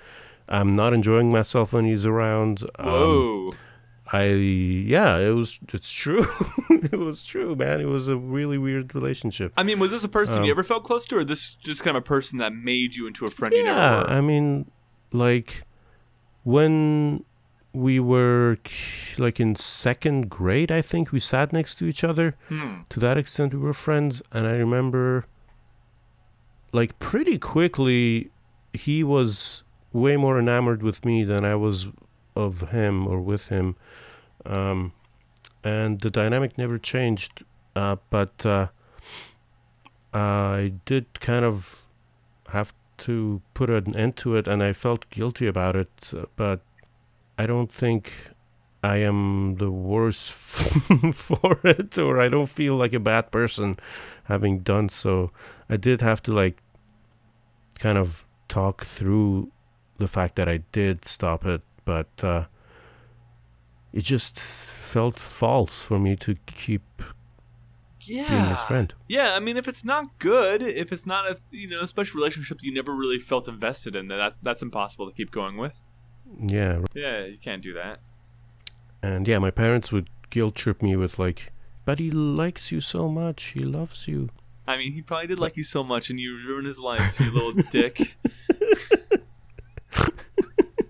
I'm 0.48 0.76
not 0.76 0.94
enjoying 0.94 1.32
myself 1.32 1.74
when 1.74 1.86
he's 1.86 2.06
around. 2.06 2.64
Um, 2.78 2.88
Whoa. 2.88 3.52
I 4.22 4.24
yeah, 4.96 5.18
it 5.18 5.32
was 5.42 5.60
it's 5.74 5.92
true. 5.92 6.26
it 6.70 7.00
was 7.00 7.24
true, 7.24 7.56
man. 7.56 7.80
It 7.82 7.86
was 7.98 8.08
a 8.08 8.18
really 8.18 8.58
weird 8.58 8.94
relationship. 8.96 9.54
I 9.58 9.64
mean, 9.64 9.80
was 9.80 9.92
this 9.92 10.04
a 10.04 10.10
person 10.10 10.44
you 10.44 10.52
Um, 10.52 10.56
ever 10.58 10.64
felt 10.64 10.84
close 10.84 11.06
to, 11.08 11.18
or 11.18 11.24
this 11.24 11.56
just 11.56 11.84
kind 11.84 11.96
of 11.98 12.04
a 12.04 12.06
person 12.06 12.40
that 12.40 12.54
made 12.54 12.96
you 12.96 13.08
into 13.08 13.26
a 13.26 13.32
friend 13.32 13.54
you 13.54 13.64
yeah. 13.64 14.04
I 14.08 14.22
mean, 14.22 14.70
like 15.12 15.64
when 16.44 17.24
we 17.74 18.00
were 18.00 18.58
like 19.18 19.40
in 19.40 19.56
second 19.56 20.30
grade, 20.30 20.72
I 20.72 20.82
think 20.82 21.12
we 21.12 21.20
sat 21.20 21.52
next 21.52 21.76
to 21.76 21.86
each 21.86 22.04
other. 22.04 22.36
Hmm. 22.50 22.74
to 22.90 23.00
that 23.00 23.18
extent 23.18 23.54
we 23.54 23.60
were 23.60 23.74
friends 23.74 24.22
and 24.32 24.48
i 24.48 24.52
remember 24.66 25.26
like 26.72 26.98
pretty 27.00 27.38
quickly 27.38 28.30
he 28.74 29.04
was 29.04 29.64
way 29.94 30.16
more 30.18 30.40
enamored 30.40 30.82
with 30.84 31.04
me 31.06 31.24
than 31.24 31.44
i 31.46 31.56
was 31.56 31.88
of 32.36 32.70
him 32.72 33.08
or 33.08 33.20
with 33.20 33.48
him 33.48 33.76
um, 34.46 34.94
and 35.64 36.00
the 36.02 36.10
dynamic 36.10 36.58
never 36.58 36.78
changed 36.78 37.44
uh, 37.76 37.96
but 38.10 38.46
uh, 38.46 38.68
i 40.14 40.74
did 40.86 41.20
kind 41.20 41.46
of 41.46 41.84
have 42.50 42.74
to 42.98 43.42
put 43.54 43.70
an 43.70 43.96
end 43.96 44.16
to 44.16 44.36
it 44.36 44.48
and 44.48 44.64
i 44.64 44.72
felt 44.72 45.10
guilty 45.10 45.48
about 45.48 45.76
it 45.76 46.12
but 46.36 46.62
i 47.38 47.46
don't 47.46 47.72
think 47.72 48.12
I 48.86 48.98
am 48.98 49.56
the 49.56 49.72
worse 49.72 50.30
for 51.14 51.60
it, 51.64 51.98
or 51.98 52.22
I 52.22 52.30
don't 52.30 52.50
feel 52.50 52.76
like 52.76 52.94
a 52.94 53.00
bad 53.00 53.32
person 53.32 53.80
having 54.26 54.60
done 54.60 54.90
so. 54.90 55.32
I 55.68 55.76
did 55.76 56.02
have 56.02 56.22
to 56.24 56.34
like 56.34 56.62
kind 57.80 57.98
of 57.98 58.28
talk 58.48 58.86
through 58.86 59.52
the 59.98 60.08
fact 60.08 60.36
that 60.36 60.48
I 60.48 60.58
did 60.72 61.04
stop 61.06 61.46
it, 61.46 61.62
but 61.84 62.24
uh, 62.24 62.46
it 63.96 64.04
just 64.04 64.38
felt 64.40 65.20
false 65.20 65.82
for 65.82 65.98
me 65.98 66.16
to 66.18 66.36
keep 66.46 67.02
Yeah. 68.02 68.30
being 68.30 68.50
his 68.50 68.62
friend. 68.62 68.94
Yeah, 69.08 69.34
I 69.36 69.40
mean, 69.40 69.58
if 69.58 69.68
it's 69.68 69.84
not 69.84 70.06
good, 70.20 70.62
if 70.62 70.92
it's 70.92 71.06
not 71.08 71.26
a 71.32 71.38
you 71.50 71.68
know 71.68 71.82
a 71.82 71.88
special 71.88 72.20
relationship 72.20 72.60
you 72.62 72.72
never 72.74 72.94
really 72.94 73.18
felt 73.18 73.48
invested 73.48 73.96
in, 73.96 74.08
then 74.10 74.18
that's 74.20 74.38
that's 74.38 74.62
impossible 74.62 75.08
to 75.10 75.16
keep 75.16 75.32
going 75.32 75.58
with. 75.58 75.76
Yeah, 76.58 76.82
Yeah, 76.94 77.26
you 77.26 77.38
can't 77.38 77.64
do 77.64 77.74
that. 77.74 78.00
and 79.02 79.28
yeah, 79.28 79.40
my 79.40 79.52
parents 79.52 79.92
would 79.92 80.10
guilt 80.30 80.56
trip 80.56 80.82
me 80.82 80.96
with 80.96 81.18
like, 81.20 81.52
"But 81.86 82.00
he 82.00 82.12
likes 82.12 82.72
you 82.72 82.82
so 82.82 83.08
much. 83.10 83.40
He 83.56 83.62
loves 83.64 84.08
you." 84.08 84.30
I 84.68 84.78
mean, 84.78 84.94
he 84.94 85.02
probably 85.04 85.28
did 85.28 85.40
like 85.40 85.56
you 85.58 85.64
so 85.64 85.84
much, 85.84 86.10
and 86.10 86.20
you 86.20 86.36
ruined 86.48 86.68
his 86.68 86.80
life, 86.80 87.20
you 87.20 87.32
little 87.32 87.54
dick. 87.72 88.18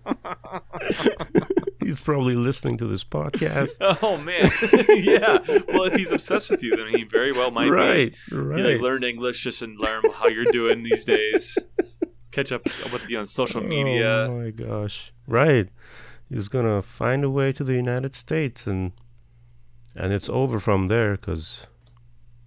He's 1.85 2.01
probably 2.01 2.33
listening 2.35 2.77
to 2.77 2.87
this 2.87 3.03
podcast. 3.03 3.77
Oh 4.01 4.17
man, 4.17 4.49
yeah. 5.03 5.37
Well, 5.67 5.83
if 5.83 5.95
he's 5.95 6.11
obsessed 6.11 6.49
with 6.49 6.63
you, 6.63 6.75
then 6.75 6.87
he 6.87 7.03
very 7.03 7.31
well 7.31 7.51
might 7.51 7.69
right, 7.69 8.15
be. 8.29 8.35
right. 8.35 8.59
He 8.59 8.65
like 8.65 8.81
learned 8.81 9.03
English 9.03 9.43
just 9.43 9.61
and 9.61 9.79
learn 9.79 10.01
how 10.11 10.27
you're 10.27 10.51
doing 10.51 10.81
these 10.83 11.05
days. 11.05 11.57
Catch 12.31 12.51
up 12.51 12.65
with 12.91 13.09
you 13.09 13.19
on 13.19 13.27
social 13.27 13.61
media. 13.61 14.27
Oh 14.29 14.41
my 14.41 14.49
gosh! 14.49 15.13
Right, 15.27 15.69
he's 16.29 16.47
gonna 16.47 16.81
find 16.81 17.23
a 17.23 17.29
way 17.29 17.51
to 17.53 17.63
the 17.63 17.73
United 17.73 18.15
States, 18.15 18.65
and 18.65 18.91
and 19.95 20.11
it's 20.11 20.29
over 20.29 20.59
from 20.59 20.87
there. 20.87 21.15
Because 21.15 21.67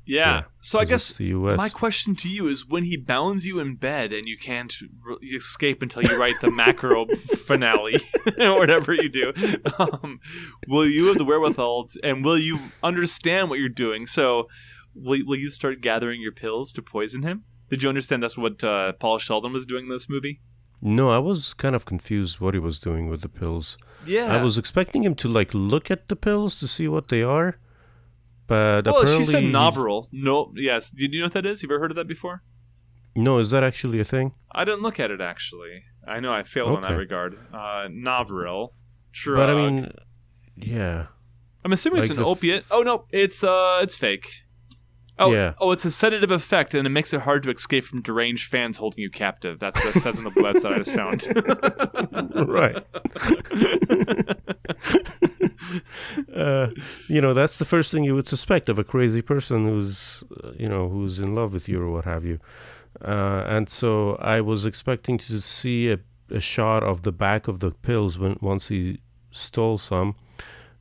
yeah. 0.09 0.43
So 0.61 0.79
I 0.79 0.85
guess 0.85 1.13
the 1.13 1.27
U.S. 1.27 1.57
My 1.57 1.69
question 1.69 2.17
to 2.17 2.29
you 2.29 2.49
is: 2.49 2.67
When 2.67 2.85
he 2.85 2.97
bounds 2.97 3.47
you 3.47 3.61
in 3.61 3.77
bed 3.77 4.13
and 4.13 4.27
you 4.27 4.37
can't 4.37 4.75
r- 5.09 5.17
escape 5.23 5.83
until 5.83 6.03
you 6.03 6.19
write 6.19 6.41
the 6.41 6.51
macro 6.51 7.07
finale 7.47 8.01
or 8.41 8.59
whatever 8.59 8.95
you 8.95 9.09
do, 9.09 9.33
um, 9.79 10.21
will 10.67 10.87
you 10.87 11.07
have 11.07 11.19
the 11.19 11.25
wherewithal 11.25 11.89
and 12.03 12.25
will 12.25 12.39
you 12.39 12.59
understand 12.83 13.51
what 13.51 13.59
you're 13.59 13.69
doing? 13.69 14.07
So, 14.07 14.49
will 14.95 15.21
will 15.27 15.39
you 15.39 15.51
start 15.51 15.81
gathering 15.81 16.21
your 16.21 16.33
pills 16.33 16.73
to 16.73 16.83
poison 16.83 17.23
him? 17.23 17.45
Did 17.71 17.83
you 17.83 17.89
understand 17.89 18.23
that's 18.23 18.39
what 18.39 18.65
uh, 18.65 18.93
Paul 18.93 19.19
Sheldon 19.19 19.53
was 19.53 19.67
doing 19.67 19.85
in 19.85 19.91
this 19.91 20.09
movie? 20.09 20.41
no, 20.81 21.11
I 21.11 21.19
was 21.19 21.55
kind 21.55 21.75
of 21.75 21.85
confused 21.85 22.41
what 22.41 22.55
he 22.55 22.61
was 22.61 22.79
doing 22.79 23.09
with 23.09 23.21
the 23.23 23.29
pills. 23.29 23.77
Yeah. 24.07 24.27
I 24.27 24.43
was 24.43 24.59
expecting 24.59 25.03
him 25.03 25.15
to 25.17 25.29
like 25.29 25.53
look 25.53 25.91
at 25.91 26.09
the 26.09 26.17
pills 26.17 26.59
to 26.61 26.69
see 26.69 26.87
what 26.87 27.09
they 27.09 27.23
are, 27.23 27.59
but 28.49 28.87
well, 28.87 29.07
she 29.07 29.25
said 29.25 29.45
Novril. 29.45 30.09
No, 30.11 30.53
yes. 30.57 30.91
Do 30.91 31.07
you 31.07 31.21
know 31.21 31.27
what 31.27 31.35
that 31.35 31.47
is? 31.47 31.63
You 31.63 31.69
ever 31.69 31.79
heard 31.79 31.93
of 31.93 31.97
that 31.97 32.09
before? 32.09 32.43
No, 33.15 33.39
is 33.39 33.51
that 33.51 33.63
actually 33.63 34.01
a 34.01 34.05
thing? 34.05 34.33
I 34.51 34.65
didn't 34.65 34.83
look 34.83 34.99
at 34.99 35.11
it 35.11 35.21
actually. 35.21 35.85
I 36.07 36.21
know 36.21 36.33
I 36.33 36.43
failed 36.43 36.75
in 36.75 36.81
that 36.83 36.97
regard. 36.97 37.39
Uh, 37.53 37.89
Novril. 37.91 38.71
Drug. 39.13 39.37
But 39.37 39.51
I 39.51 39.55
mean, 39.55 39.93
yeah, 40.57 41.07
I'm 41.65 41.73
assuming 41.73 41.99
it's 41.99 42.11
an 42.11 42.19
f- 42.21 42.27
opiate. 42.27 42.65
Oh 42.71 42.83
no, 42.83 43.05
it's 43.13 43.45
uh, 43.45 43.81
it's 43.83 43.97
fake. 43.97 44.43
Oh, 45.19 45.33
Yeah. 45.33 45.55
oh, 45.59 45.73
it's 45.73 45.85
a 45.85 45.91
sedative 45.91 46.31
effect, 46.31 46.75
and 46.75 46.87
it 46.87 46.91
makes 46.91 47.13
it 47.13 47.23
hard 47.23 47.43
to 47.45 47.51
escape 47.51 47.85
from 47.85 48.03
deranged 48.03 48.49
fans 48.51 48.77
holding 48.77 49.03
you 49.03 49.11
captive. 49.11 49.59
That's 49.59 49.77
what 49.85 49.97
it 49.97 50.01
says 50.01 50.19
on 50.19 50.25
the 50.25 50.31
website 50.31 50.75
I 50.75 50.79
just 50.79 50.95
found. 50.95 51.27
right. 52.49 52.85
uh, 56.35 56.69
you 57.09 57.21
know, 57.21 57.35
that's 57.35 57.59
the 57.59 57.65
first 57.65 57.91
thing 57.93 58.05
you 58.05 58.15
would 58.15 58.29
suspect 58.29 58.69
of 58.69 58.79
a 58.79 58.85
crazy 58.85 59.23
person 59.23 59.67
who's, 59.67 60.23
uh, 60.45 60.53
you 60.59 60.69
know, 60.69 60.89
who's 60.89 61.19
in 61.19 61.35
love 61.35 61.53
with 61.53 61.69
you 61.69 61.81
or 61.83 61.91
what 61.91 62.05
have 62.05 62.25
you. 62.25 62.39
Uh, 63.05 63.45
and 63.47 63.69
so 63.69 64.17
I 64.17 64.41
was 64.41 64.67
expecting 64.67 65.19
to 65.19 65.41
see 65.41 65.91
a, 65.91 65.99
a 66.31 66.41
shot 66.41 66.83
of 66.83 67.03
the 67.03 67.13
back 67.13 67.49
of 67.49 67.61
the 67.61 67.71
pills 67.71 68.19
when 68.19 68.39
once 68.41 68.69
he 68.69 69.01
stole 69.31 69.79
some, 69.79 70.17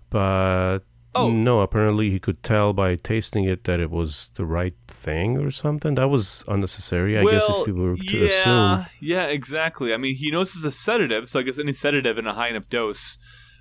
but 0.10 0.80
Oh. 1.18 1.30
no, 1.32 1.62
apparently 1.62 2.10
he 2.12 2.20
could 2.20 2.42
tell 2.44 2.74
by 2.74 2.96
tasting 2.96 3.44
it 3.46 3.64
that 3.66 3.80
it 3.80 3.90
was 3.92 4.30
the 4.36 4.46
right 4.46 4.74
thing 4.88 5.38
or 5.40 5.52
something. 5.52 5.96
That 5.96 6.10
was 6.10 6.44
unnecessary, 6.48 7.18
I 7.18 7.24
guess, 7.24 7.46
if 7.50 7.68
you 7.68 7.76
were 7.76 7.96
to 7.96 8.18
yeah, 8.18 8.26
assume. 8.28 8.86
Yeah, 9.02 9.24
exactly. 9.26 9.94
I 9.94 9.98
mean, 9.98 10.16
he 10.16 10.32
knows 10.32 10.56
it's 10.56 10.64
a 10.66 10.72
sedative, 10.72 11.28
so 11.30 11.40
I 11.40 11.44
guess 11.44 11.60
any 11.60 11.74
sedative 11.74 12.18
in 12.18 12.28
a 12.28 12.34
high 12.34 12.50
enough 12.50 12.70
dose. 12.70 13.18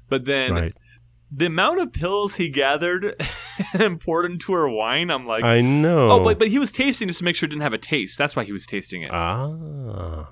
But 0.09 0.25
then 0.25 0.53
Right. 0.55 0.75
the 1.33 1.47
amount 1.47 1.81
of 1.81 1.93
pills 1.93 2.37
he 2.37 2.49
gathered 2.49 3.15
and 3.75 4.01
poured 4.01 4.31
into 4.31 4.53
her 4.53 4.69
wine, 4.69 5.11
I'm 5.11 5.27
like, 5.27 5.43
I 5.45 5.61
know. 5.61 6.11
oh, 6.11 6.23
but 6.25 6.39
but 6.39 6.49
he 6.49 6.59
was 6.59 6.71
tasting 6.71 7.09
just 7.09 7.19
to 7.21 7.25
make 7.25 7.35
sure 7.37 7.47
it 7.47 7.51
didn't 7.51 7.63
have 7.63 7.75
a 7.75 7.79
taste. 7.79 8.17
That's 8.19 8.37
why 8.37 8.45
he 8.45 8.53
was 8.53 8.67
tasting 8.67 9.03
it. 9.03 9.11
ah, 9.13 10.29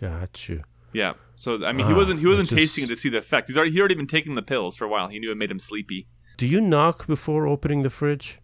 got 0.00 0.48
you. 0.48 0.62
yeah. 0.92 1.14
So 1.36 1.64
I 1.64 1.72
mean, 1.72 1.86
he 1.86 1.92
Ah, 1.94 1.96
wasn't 1.96 2.20
he 2.20 2.26
wasn't 2.26 2.48
just- 2.50 2.58
tasting 2.58 2.84
it 2.84 2.88
to 2.88 2.96
see 2.96 3.08
the 3.08 3.18
effect. 3.18 3.46
He's 3.48 3.56
already 3.56 3.72
he 3.72 3.78
already 3.80 3.94
been 3.94 4.06
taking 4.06 4.34
the 4.34 4.42
pills 4.42 4.76
for 4.76 4.84
a 4.84 4.88
while. 4.88 5.08
He 5.08 5.18
knew 5.18 5.30
it 5.30 5.38
made 5.38 5.50
him 5.50 5.58
sleepy. 5.58 6.06
Do 6.40 6.46
you 6.46 6.62
knock 6.62 7.06
before 7.06 7.46
opening 7.46 7.82
the 7.82 7.90
fridge? 7.90 8.38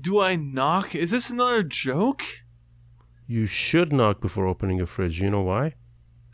Do 0.00 0.20
I 0.20 0.36
knock? 0.36 0.94
Is 0.94 1.10
this 1.10 1.28
another 1.28 1.62
joke? 1.62 2.22
You 3.26 3.44
should 3.44 3.92
knock 3.92 4.22
before 4.22 4.46
opening 4.46 4.80
a 4.80 4.86
fridge. 4.86 5.20
You 5.20 5.28
know 5.28 5.42
why? 5.42 5.74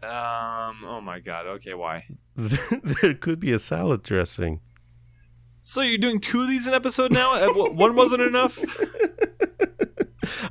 Um. 0.01 0.85
Oh 0.87 1.01
my 1.03 1.19
God. 1.19 1.45
Okay. 1.47 1.75
Why? 1.75 2.07
there 2.37 3.15
could 3.15 3.41
be 3.41 3.51
a 3.51 3.59
salad 3.59 4.05
dressing. 4.05 4.61
So 5.65 5.81
you're 5.81 5.99
doing 5.99 6.21
two 6.21 6.43
of 6.43 6.49
these 6.49 6.69
in 6.69 6.73
episode 6.73 7.11
now? 7.11 7.35
Uh, 7.35 7.53
One 7.53 7.97
wasn't 7.97 8.23
enough. 8.23 8.57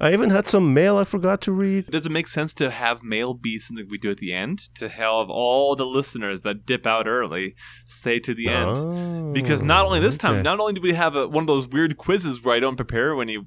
I 0.02 0.14
even 0.14 0.30
had 0.30 0.48
some 0.48 0.74
mail 0.74 0.98
I 0.98 1.04
forgot 1.04 1.42
to 1.42 1.52
read. 1.52 1.88
Does 1.88 2.06
it 2.06 2.12
make 2.12 2.28
sense 2.28 2.54
to 2.56 2.70
have 2.70 3.04
mail 3.04 3.34
be 3.34 3.60
something 3.60 3.88
we 3.90 3.98
do 3.98 4.12
at 4.12 4.18
the 4.18 4.34
end 4.34 4.60
to 4.76 4.90
have 4.90 5.30
all 5.30 5.76
the 5.76 5.86
listeners 5.86 6.42
that 6.42 6.66
dip 6.66 6.86
out 6.86 7.08
early 7.08 7.56
stay 7.86 8.20
to 8.22 8.34
the 8.34 8.48
end? 8.50 8.78
Oh, 8.78 9.32
Because 9.34 9.62
not 9.64 9.86
only 9.86 10.00
this 10.00 10.18
time, 10.18 10.42
not 10.44 10.60
only 10.60 10.74
do 10.74 10.82
we 10.82 10.94
have 10.94 11.16
a, 11.16 11.28
one 11.28 11.44
of 11.44 11.48
those 11.48 11.68
weird 11.68 11.98
quizzes 11.98 12.44
where 12.44 12.56
I 12.56 12.60
don't 12.60 12.76
prepare 12.76 13.20
any 13.22 13.38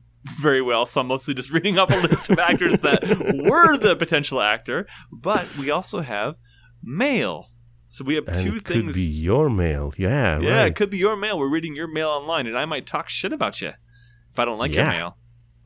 very 0.41 0.61
well, 0.61 0.87
so 0.87 1.01
I'm 1.01 1.07
mostly 1.07 1.35
just 1.35 1.51
reading 1.53 1.79
off 1.79 1.91
a 1.91 1.97
list 1.97 2.31
of 2.31 2.39
actors 2.39 2.77
that 2.79 3.03
were 3.49 3.77
the 3.77 3.97
potential 3.97 4.41
actor, 4.41 4.87
but 5.13 5.47
we 5.57 5.71
also 5.71 6.01
have 6.01 6.37
mail. 6.83 7.49
So 7.89 8.05
we 8.05 8.15
have 8.15 8.29
and 8.29 8.37
two 8.37 8.55
it 8.57 8.63
things. 8.63 8.95
could 8.95 9.05
be 9.05 9.11
your 9.11 9.51
mail. 9.51 9.93
Yeah, 9.97 10.39
yeah, 10.39 10.59
right. 10.61 10.67
it 10.69 10.77
could 10.77 10.91
be 10.91 10.99
your 10.99 11.17
mail. 11.17 11.39
We're 11.39 11.49
reading 11.49 11.75
your 11.75 11.89
mail 11.89 12.09
online, 12.09 12.47
and 12.47 12.57
I 12.57 12.65
might 12.65 12.87
talk 12.87 13.09
shit 13.09 13.33
about 13.33 13.61
you 13.61 13.73
if 14.31 14.39
I 14.39 14.45
don't 14.45 14.59
like 14.59 14.73
your 14.73 14.85
mail. 14.85 15.17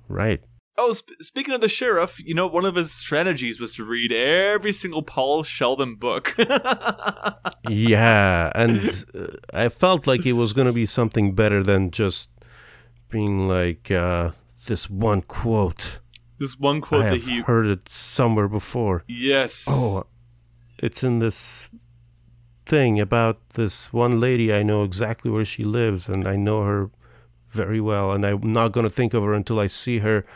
right. 0.09 0.41
Oh, 0.77 0.93
sp- 0.93 1.14
speaking 1.22 1.55
of 1.55 1.61
the 1.61 1.68
sheriff, 1.68 2.18
you 2.25 2.35
know, 2.35 2.47
one 2.49 2.64
of 2.64 2.75
his 2.75 2.91
strategies 2.91 3.61
was 3.61 3.75
to 3.77 3.85
read 3.85 4.12
every 4.12 4.72
single 4.72 5.03
Paul 5.03 5.43
Sheldon 5.43 5.95
book. 5.97 6.35
Yeah, 7.68 8.53
and 8.55 9.05
uh, 9.14 9.27
I 9.53 9.68
felt 9.70 10.07
like 10.07 10.27
it 10.27 10.35
was 10.35 10.53
going 10.53 10.66
to 10.66 10.72
be 10.72 10.85
something 10.87 11.35
better 11.35 11.62
than 11.62 11.91
just 11.91 12.29
being 13.09 13.49
like 13.49 13.91
uh, 13.91 14.33
this 14.66 14.91
one 14.91 15.22
quote. 15.22 16.01
this 16.39 16.59
one 16.59 16.81
quote 16.83 17.07
I 17.07 17.09
that 17.11 17.22
he. 17.22 17.41
heard 17.41 17.66
it 17.66 17.89
somewhere 17.89 18.49
before. 18.49 19.03
Yes. 19.09 19.64
Oh, 19.68 20.05
it's 20.79 21.03
in 21.03 21.20
this 21.20 21.70
thing 22.66 23.01
about 23.01 23.39
this 23.51 23.93
one 23.93 24.20
lady. 24.20 24.53
I 24.53 24.62
know 24.62 24.83
exactly 24.85 25.31
where 25.31 25.45
she 25.47 25.64
lives, 25.64 26.07
and 26.09 26.29
I 26.29 26.37
know 26.37 26.64
her 26.64 26.91
very 27.49 27.81
well. 27.81 28.12
And 28.12 28.27
I'm 28.27 28.53
not 28.53 28.72
going 28.72 28.85
to 28.85 28.91
think 28.93 29.14
of 29.14 29.22
her 29.22 29.33
until 29.33 29.59
I 29.59 29.68
see 29.68 30.01
her 30.01 30.27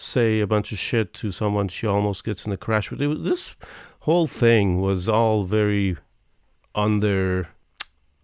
say 0.00 0.40
a 0.40 0.46
bunch 0.46 0.72
of 0.72 0.78
shit 0.78 1.12
to 1.14 1.30
someone 1.30 1.68
she 1.68 1.86
almost 1.86 2.24
gets 2.24 2.46
in 2.46 2.52
a 2.52 2.56
crash 2.56 2.90
with. 2.90 3.00
It 3.02 3.22
this 3.22 3.54
whole 4.00 4.26
thing 4.26 4.80
was 4.80 5.08
all 5.08 5.44
very 5.44 5.96
under 6.74 7.48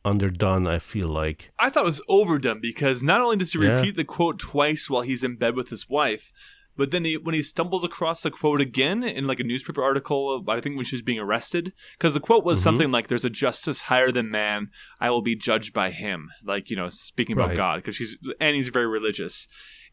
underdone. 0.05 0.67
I 0.67 0.79
feel 0.79 1.09
like. 1.09 1.51
I 1.59 1.71
thought 1.71 1.85
it 1.85 1.87
was 1.87 2.03
overdone 2.09 2.61
because 2.61 3.03
not 3.03 3.21
only 3.21 3.37
does 3.37 3.53
he 3.53 3.59
Yeah. 3.63 3.77
repeat 3.79 3.97
the 3.97 4.05
quote 4.05 4.39
twice 4.39 4.89
while 4.89 5.03
he's 5.03 5.25
in 5.25 5.37
bed 5.37 5.57
with 5.57 5.71
his 5.71 5.89
wife, 5.89 6.33
but 6.77 6.91
then 6.91 7.05
he, 7.05 7.17
when 7.17 7.35
he 7.35 7.43
stumbles 7.43 7.85
across 7.85 8.23
the 8.23 8.31
quote 8.31 8.61
again 8.61 9.03
in 9.03 9.27
like 9.27 9.41
a 9.41 9.45
newspaper 9.45 9.83
article, 9.83 10.45
I 10.47 10.61
think 10.61 10.77
when 10.77 10.85
she 10.85 10.95
was 10.95 11.03
being 11.03 11.19
arrested, 11.19 11.73
because 11.99 12.15
the 12.15 12.21
quote 12.21 12.45
was 12.45 12.61
Mhm. 12.61 12.65
something 12.65 12.91
like, 12.91 13.09
"There's 13.09 13.25
a 13.25 13.31
justice 13.31 13.83
higher 13.83 14.13
than 14.13 14.31
man. 14.31 14.69
I 15.01 15.11
will 15.11 15.23
be 15.23 15.35
judged 15.35 15.73
by 15.73 15.91
him." 15.91 16.31
Like 16.45 16.71
you 16.71 16.77
know, 16.77 16.89
speaking 16.89 17.35
about 17.35 17.49
Right. 17.49 17.57
God, 17.57 17.77
because 17.77 17.97
she's 17.97 18.17
and 18.41 18.55
he's 18.55 18.69
very 18.69 18.87
religious. 18.87 19.49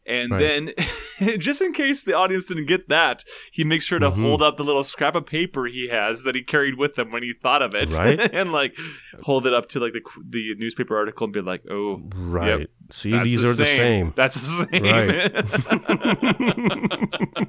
And 0.06 0.30
Right. 0.32 0.38
then, 0.40 1.38
just 1.38 1.62
in 1.62 1.72
case 1.72 2.02
the 2.02 2.12
audience 2.14 2.44
didn't 2.46 2.66
get 2.66 2.88
that, 2.88 3.24
he 3.52 3.64
makes 3.64 3.84
sure 3.86 3.98
to 3.98 4.10
Mhm. 4.10 4.22
hold 4.22 4.42
up 4.42 4.56
the 4.58 4.64
little 4.64 4.84
scrap 4.84 5.14
of 5.14 5.24
paper 5.26 5.64
he 5.66 5.88
has 5.88 6.24
that 6.24 6.34
he 6.34 6.42
carried 6.42 6.76
with 6.76 6.98
him 6.98 7.10
when 7.10 7.22
he 7.22 7.32
thought 7.32 7.62
of 7.62 7.74
it, 7.74 7.92
Right. 7.94 8.20
and 8.34 8.52
like 8.52 8.76
hold 9.22 9.46
it 9.46 9.54
up 9.54 9.68
to 9.70 9.80
like 9.80 9.92
the 9.94 10.02
the 10.28 10.54
newspaper 10.58 10.96
article 10.96 11.24
and 11.24 11.32
be 11.32 11.40
like, 11.40 11.62
"Oh, 11.70 12.02
Right. 12.14 12.68
See, 12.90 13.16
these 13.18 13.40
the 13.40 13.46
are 13.48 13.54
the 13.54 13.64
same. 13.66 13.76
same. 13.76 14.12
That's 14.14 14.34
the 14.34 14.40
same. 14.70 14.84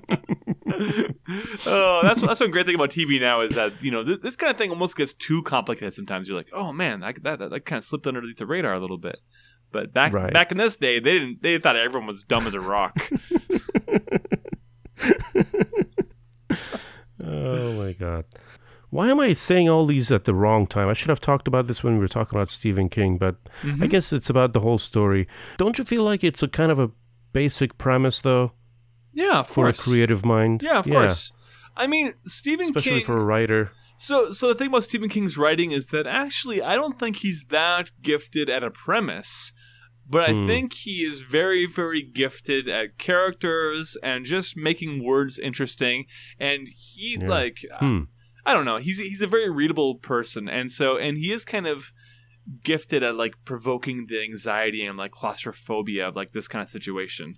oh, 1.66 2.00
that's 2.04 2.22
that's 2.22 2.40
one 2.40 2.52
great 2.52 2.66
thing 2.66 2.76
about 2.76 2.90
TV 2.90 3.20
now 3.20 3.42
is 3.42 3.54
that 3.56 3.74
you 3.84 3.92
know 3.92 4.04
th- 4.04 4.22
this 4.22 4.36
kind 4.36 4.52
of 4.52 4.58
thing 4.58 4.70
almost 4.70 4.96
gets 4.96 5.14
too 5.14 5.42
complicated. 5.44 5.94
Sometimes 5.94 6.28
you're 6.28 6.38
like, 6.38 6.50
oh 6.54 6.72
man, 6.72 7.04
I, 7.04 7.14
that, 7.24 7.40
that 7.40 7.50
that 7.52 7.66
kind 7.66 7.78
of 7.80 7.84
slipped 7.84 8.08
underneath 8.08 8.38
the 8.38 8.46
radar 8.46 8.74
a 8.74 8.80
little 8.80 8.98
bit. 8.98 9.20
But 9.72 9.94
back 9.94 10.14
Right. 10.14 10.32
back 10.32 10.52
in 10.52 10.58
this 10.58 10.78
day, 10.78 11.00
they 11.00 11.14
didn't. 11.14 11.42
They 11.42 11.58
thought 11.60 11.76
everyone 11.76 12.08
was 12.08 12.24
dumb 12.24 12.48
as 12.48 12.54
a 12.54 12.62
rock. 12.62 12.98
Oh 17.24 17.74
my 17.74 17.94
god. 17.94 18.26
Why 18.90 19.10
am 19.10 19.20
I 19.20 19.34
saying 19.34 19.68
all 19.68 19.86
these 19.86 20.12
at 20.12 20.26
the 20.26 20.34
wrong 20.34 20.68
time? 20.68 20.88
I 20.88 20.94
should 20.94 21.10
have 21.10 21.20
talked 21.20 21.48
about 21.48 21.68
this 21.68 21.84
when 21.84 21.94
we 21.96 22.00
were 22.00 22.08
talking 22.08 22.38
about 22.38 22.50
Stephen 22.50 22.88
King, 22.90 23.18
but 23.18 23.36
Mm-hmm. 23.62 23.84
I 23.84 23.88
guess 23.88 24.14
it's 24.14 24.30
about 24.30 24.54
the 24.54 24.60
whole 24.62 24.78
story. 24.78 25.28
Don't 25.58 25.78
you 25.78 25.84
feel 25.84 26.04
like 26.04 26.24
it's 26.24 26.44
a 26.44 26.48
kind 26.48 26.72
of 26.72 26.80
a 26.80 26.92
basic 27.34 27.78
premise 27.78 28.22
though 28.22 28.52
yeah, 29.14 29.40
of 29.40 29.48
for 29.48 29.66
course. 29.66 29.80
a 29.80 29.84
creative 29.84 30.26
mind? 30.26 30.62
Yeah, 30.62 30.78
of 30.80 30.86
course. 30.86 31.32
I 31.76 31.88
mean, 31.88 32.14
Stephen 32.26 32.66
Especially 32.68 33.00
King. 33.00 33.06
for 33.06 33.16
a 33.16 33.24
writer. 33.24 33.72
So, 33.98 34.32
so 34.32 34.50
the 34.50 34.56
thing 34.56 34.68
about 34.68 34.84
Stephen 34.84 35.10
King's 35.10 35.38
writing 35.38 35.72
is 35.72 35.88
that 35.88 36.06
actually, 36.06 36.62
I 36.62 36.76
don't 36.76 37.00
think 37.00 37.18
he's 37.18 37.46
that 37.50 37.92
gifted 38.02 38.50
at 38.50 38.62
a 38.64 38.70
premise, 38.72 39.52
but 40.08 40.30
I 40.30 40.34
Hmm. 40.34 40.48
think 40.48 40.74
he 40.74 41.04
is 41.04 41.22
very, 41.22 41.66
very 41.66 42.02
gifted 42.02 42.68
at 42.70 42.98
characters 42.98 43.98
and 44.04 44.26
just 44.26 44.56
making 44.56 45.04
words 45.04 45.38
interesting. 45.40 46.06
And 46.40 46.68
he, 46.68 47.18
Yeah. 47.20 47.28
like, 47.28 47.60
Hmm. 47.80 48.04
I 48.46 48.54
don't 48.54 48.66
know, 48.66 48.78
he's 48.78 49.00
he's 49.00 49.22
a 49.24 49.28
very 49.28 49.50
readable 49.50 49.96
person, 49.96 50.48
and 50.48 50.72
so, 50.72 50.98
and 50.98 51.18
he 51.18 51.32
is 51.32 51.44
kind 51.44 51.66
of 51.66 51.92
gifted 52.64 53.02
at 53.02 53.16
like 53.16 53.34
provoking 53.44 54.06
the 54.06 54.22
anxiety 54.22 54.86
and 54.86 54.98
like 54.98 55.12
claustrophobia 55.12 56.08
of 56.08 56.16
like 56.16 56.32
this 56.32 56.48
kind 56.48 56.62
of 56.62 56.70
situation. 56.70 57.38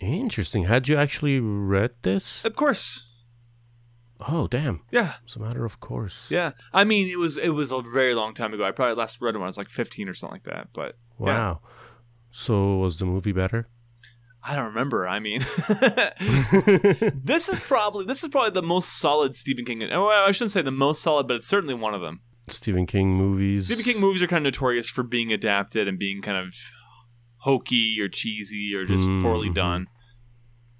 Interesting. 0.00 0.64
Had 0.64 0.86
you 0.86 0.96
actually 0.96 1.40
read 1.40 1.92
this? 2.02 2.44
Of 2.44 2.54
course, 2.54 3.08
Oh, 4.20 4.46
damn. 4.48 4.82
yeah. 4.90 5.14
It's 5.24 5.36
a 5.36 5.40
matter 5.40 5.64
of 5.64 5.80
course. 5.80 6.30
Yeah, 6.30 6.52
I 6.74 6.84
mean, 6.84 7.08
it 7.08 7.18
was 7.18 7.36
it 7.38 7.50
was 7.50 7.72
a 7.72 7.80
very 7.80 8.14
long 8.14 8.34
time 8.34 8.52
ago. 8.52 8.64
I 8.64 8.70
probably 8.72 8.96
last 8.96 9.20
read 9.20 9.34
it 9.34 9.38
when 9.38 9.44
I 9.44 9.48
was 9.48 9.56
like 9.58 9.70
fifteen 9.70 10.08
or 10.08 10.14
something 10.14 10.34
like 10.34 10.44
that. 10.44 10.68
But 10.74 10.94
Wow. 11.18 11.60
So 12.30 12.76
was 12.78 12.98
the 12.98 13.04
movie 13.06 13.32
better? 13.32 13.68
I 14.42 14.54
don't 14.56 14.66
remember. 14.66 15.06
I 15.06 15.18
mean, 15.18 15.40
this 17.24 17.48
is 17.48 17.60
probably 17.60 18.04
this 18.04 18.22
is 18.22 18.28
probably 18.28 18.50
the 18.50 18.62
most 18.62 18.98
solid 18.98 19.34
Stephen 19.34 19.64
King. 19.64 19.80
Well, 19.80 20.08
I 20.08 20.30
shouldn't 20.30 20.52
say 20.52 20.62
the 20.62 20.70
most 20.70 21.02
solid, 21.02 21.26
but 21.26 21.36
it's 21.36 21.46
certainly 21.46 21.74
one 21.74 21.94
of 21.94 22.00
them. 22.00 22.20
Stephen 22.48 22.86
King 22.86 23.14
movies. 23.14 23.66
Stephen 23.66 23.84
King 23.84 24.00
movies 24.00 24.22
are 24.22 24.26
kind 24.26 24.46
of 24.46 24.52
notorious 24.54 24.88
for 24.88 25.02
being 25.02 25.32
adapted 25.32 25.86
and 25.88 25.98
being 25.98 26.22
kind 26.22 26.38
of 26.38 26.54
hokey 27.38 27.96
or 28.00 28.08
cheesy 28.08 28.74
or 28.74 28.84
just 28.84 29.06
poorly 29.20 29.48
Mhm. 29.50 29.54
done. 29.54 29.86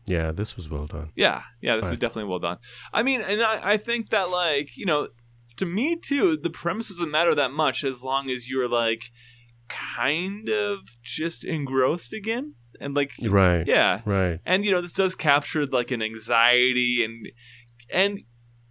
Yeah, 0.06 0.32
this 0.32 0.56
was 0.56 0.70
well 0.70 0.86
done. 0.86 1.10
Yeah, 1.14 1.42
yeah, 1.60 1.76
this 1.76 1.86
is 1.86 1.90
Right. 1.92 2.00
definitely 2.00 2.30
well 2.30 2.38
done. 2.38 2.56
I 2.94 3.02
mean, 3.02 3.20
and 3.20 3.42
I, 3.42 3.72
I 3.72 3.76
think 3.76 4.08
that 4.10 4.30
like 4.30 4.76
you 4.76 4.86
know, 4.86 5.08
to 5.56 5.66
me 5.66 5.96
too, 5.96 6.36
the 6.36 6.50
premise 6.50 6.88
doesn't 6.88 7.10
matter 7.10 7.34
that 7.34 7.52
much 7.52 7.84
as 7.84 8.02
long 8.02 8.30
as 8.30 8.48
you're 8.48 8.68
like 8.68 9.10
kind 9.68 10.48
of 10.48 10.80
just 11.02 11.44
engrossed 11.44 12.12
again 12.12 12.54
and 12.80 12.94
like 12.94 13.12
Right. 13.20 13.66
yeah, 13.66 14.00
Right. 14.04 14.40
and 14.44 14.64
you 14.64 14.70
know 14.70 14.80
this 14.80 14.92
does 14.92 15.14
capture 15.14 15.66
like 15.66 15.90
an 15.90 16.02
anxiety 16.02 17.04
and 17.04 17.28
and 17.90 18.20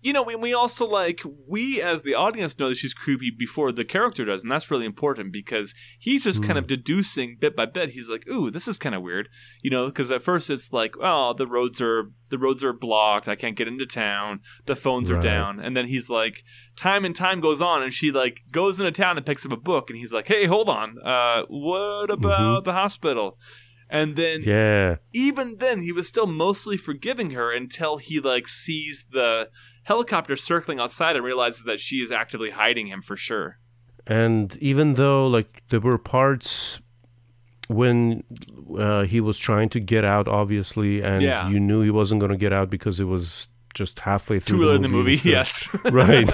you 0.08 0.14
know 0.14 0.24
we, 0.30 0.36
we 0.48 0.54
also 0.62 0.86
like 1.02 1.20
we 1.56 1.82
as 1.92 2.00
the 2.04 2.16
audience 2.26 2.58
know 2.60 2.70
that 2.70 2.78
she's 2.82 2.94
creepy 3.04 3.32
before 3.46 3.72
the 3.72 3.84
character 3.96 4.24
does 4.26 4.42
and 4.44 4.52
that's 4.52 4.72
really 4.72 4.86
important 4.94 5.32
because 5.42 5.68
he's 6.06 6.24
just 6.24 6.42
kind 6.42 6.54
Hmm. 6.58 6.64
of 6.64 6.68
deducing 6.76 7.30
bit 7.44 7.54
by 7.60 7.66
bit. 7.78 7.90
He's 7.96 8.10
like 8.14 8.26
ooh 8.30 8.50
this 8.56 8.68
is 8.72 8.78
kind 8.78 8.96
of 8.96 9.02
weird 9.02 9.26
you 9.64 9.72
know 9.74 9.86
because 9.88 10.10
at 10.12 10.22
first 10.30 10.50
it's 10.50 10.72
like 10.72 10.94
oh 11.10 11.34
the 11.34 11.48
roads 11.58 11.80
are 11.82 12.00
the 12.30 12.38
roads 12.46 12.64
are 12.64 12.74
blocked. 12.88 13.28
I 13.28 13.36
can't 13.42 13.56
get 13.60 13.68
into 13.68 13.86
town. 13.86 14.32
The 14.66 14.76
phones 14.76 15.10
are 15.12 15.20
down. 15.34 15.60
And 15.64 15.76
then 15.78 15.88
he's 15.88 16.10
like 16.10 16.36
time 16.76 17.04
and 17.06 17.16
time 17.16 17.40
goes 17.48 17.62
on 17.62 17.84
and 17.84 17.94
she 17.94 18.12
like 18.12 18.36
goes 18.52 18.80
into 18.80 18.92
town 19.04 19.18
and 19.18 19.26
picks 19.26 19.46
up 19.46 19.52
a 19.52 19.58
book 19.72 19.90
and 19.90 19.98
he's 20.00 20.14
like 20.14 20.28
hey 20.28 20.46
hold 20.46 20.70
on. 20.70 20.88
Uh 21.14 21.44
what 21.50 22.10
about 22.18 22.64
the 22.66 22.74
hospital? 22.74 23.38
And 23.90 24.18
then 24.18 24.42
Yeah. 24.44 24.96
even 25.14 25.58
then 25.60 25.78
he 25.82 25.92
was 25.94 26.08
still 26.08 26.28
mostly 26.28 26.76
forgiving 26.78 27.30
her 27.32 27.48
until 27.62 27.94
he 27.98 28.20
like 28.20 28.48
sees 28.48 29.06
the 29.18 29.50
helicopter 29.92 30.36
circling 30.36 30.80
outside 30.80 31.16
and 31.16 31.24
realizes 31.26 31.64
that 31.64 31.80
she 31.80 31.98
is 32.06 32.12
actively 32.12 32.52
hiding 32.52 32.88
him 32.88 33.02
for 33.02 33.16
sure 33.18 33.58
And 34.06 34.56
even 34.62 34.88
though 34.96 35.28
like 35.38 35.52
there 35.70 35.82
were 35.90 35.98
parts 35.98 36.80
when 37.68 38.24
uh, 38.80 39.04
he 39.04 39.20
was 39.20 39.38
trying 39.38 39.70
to 39.76 39.80
get 39.94 40.04
out, 40.06 40.28
obviously, 40.42 41.02
and 41.02 41.22
Yeah. 41.22 41.50
you 41.52 41.60
knew 41.60 41.82
he 41.82 41.92
wasn't 41.92 42.20
going 42.22 42.32
to 42.32 42.38
get 42.38 42.54
out 42.54 42.70
because 42.70 43.02
it 43.04 43.08
was 43.16 43.50
just 43.74 44.00
halfway 44.00 44.40
through 44.40 44.58
Too 44.60 44.64
early 44.64 44.76
in 44.78 44.82
the 44.84 44.88
movie, 44.98 45.20
yes. 45.24 45.70
right. 45.92 46.28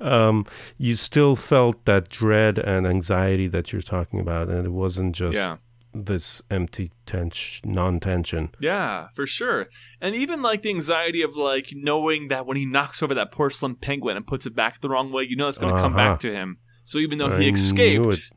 um, 0.00 0.46
you 0.78 0.94
still 0.94 1.36
felt 1.36 1.84
that 1.84 2.08
dread 2.08 2.58
and 2.58 2.86
anxiety 2.86 3.46
that 3.48 3.70
you're 3.72 3.82
talking 3.82 4.18
about, 4.20 4.48
and 4.48 4.64
it 4.66 4.72
wasn't 4.72 5.14
just 5.14 5.34
yeah. 5.34 5.56
This 5.94 6.42
empty 6.50 6.90
tension, 7.06 7.72
non-tension. 7.72 8.50
Yeah, 8.60 9.08
for 9.14 9.26
sure. 9.26 9.68
And 10.00 10.14
even 10.14 10.42
like 10.42 10.62
the 10.62 10.70
anxiety 10.70 11.22
of 11.22 11.36
like 11.36 11.70
knowing 11.74 12.28
that 12.28 12.46
when 12.46 12.56
he 12.56 12.66
knocks 12.66 13.02
over 13.02 13.14
that 13.14 13.30
porcelain 13.30 13.76
penguin 13.76 14.16
and 14.16 14.26
puts 14.26 14.44
it 14.46 14.54
back 14.56 14.80
the 14.80 14.88
wrong 14.88 15.12
way, 15.12 15.22
you 15.22 15.36
know 15.36 15.48
it's 15.48 15.58
going 15.58 15.74
to 15.74 15.80
come 15.80 15.94
Uh-huh. 15.94 16.10
back 16.12 16.20
to 16.20 16.32
him. 16.32 16.58
So 16.84 16.98
even 16.98 17.18
though 17.18 17.36
he 17.36 17.48
escaped, 17.48 18.30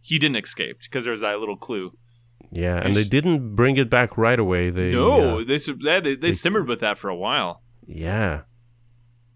he 0.00 0.18
didn't 0.18 0.36
escape 0.42 0.80
because 0.82 1.04
there's 1.04 1.20
that 1.20 1.38
little 1.38 1.56
clue. 1.56 1.92
Yeah, 2.50 2.76
And 2.76 2.86
and 2.88 2.94
they 2.94 3.04
sh- 3.04 3.08
didn't 3.08 3.54
bring 3.56 3.76
it 3.76 3.88
back 3.88 4.16
right 4.18 4.38
away. 4.38 4.70
They 4.70 4.92
no, 4.92 5.40
uh, 5.40 5.44
they, 5.44 5.56
they 5.58 6.00
they 6.00 6.14
they 6.16 6.32
simmered 6.32 6.68
with 6.68 6.80
that 6.80 6.98
for 6.98 7.08
a 7.08 7.16
while 7.16 7.62
yeah, 7.86 8.42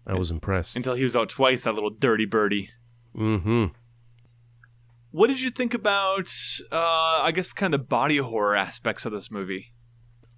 I 0.07 0.13
was 0.15 0.31
impressed. 0.31 0.75
until 0.75 0.93
he 0.95 1.03
was 1.03 1.15
out 1.15 1.29
twice. 1.29 1.63
That 1.63 1.73
little 1.73 1.89
dirty 1.89 2.25
birdie. 2.25 2.69
mm-hmm. 3.15 3.65
What 5.11 5.27
did 5.27 5.41
you 5.41 5.49
think 5.49 5.73
about? 5.73 6.31
Uh, 6.71 7.21
I 7.23 7.31
guess 7.33 7.51
kind 7.53 7.73
of 7.73 7.81
the 7.81 7.85
body 7.85 8.17
horror 8.17 8.55
aspects 8.55 9.05
of 9.05 9.11
this 9.11 9.31
movie. 9.31 9.73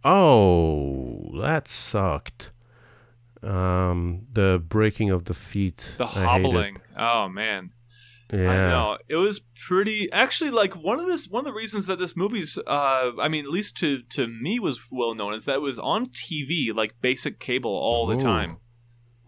Oh, 0.03 1.31
that 1.41 1.67
sucked. 1.67 2.51
Um, 3.43 4.27
the 4.31 4.63
breaking 4.65 5.09
of 5.09 5.25
the 5.25 5.33
feet. 5.33 5.95
The 5.97 6.07
hobbling. 6.07 6.79
Oh 6.97 7.27
man. 7.27 7.71
Yeah. 8.31 8.49
I 8.49 8.55
know 8.69 8.97
it 9.09 9.17
was 9.17 9.41
pretty. 9.67 10.09
Actually, 10.11 10.51
like 10.51 10.75
one 10.75 10.99
of 10.99 11.05
this, 11.05 11.27
one 11.27 11.41
of 11.41 11.45
the 11.45 11.53
reasons 11.53 11.87
that 11.87 11.99
this 11.99 12.15
movie's, 12.15 12.57
uh, 12.65 13.11
I 13.19 13.27
mean, 13.27 13.43
at 13.43 13.51
least 13.51 13.75
to 13.77 14.03
to 14.03 14.27
me, 14.27 14.57
was 14.59 14.79
well 14.89 15.13
known 15.13 15.33
is 15.33 15.45
that 15.45 15.55
it 15.55 15.61
was 15.61 15.79
on 15.79 16.05
TV, 16.05 16.73
like 16.73 16.93
basic 17.01 17.39
cable, 17.39 17.71
all 17.71 18.05
the 18.07 18.15
Ooh. 18.15 18.19
time. 18.19 18.57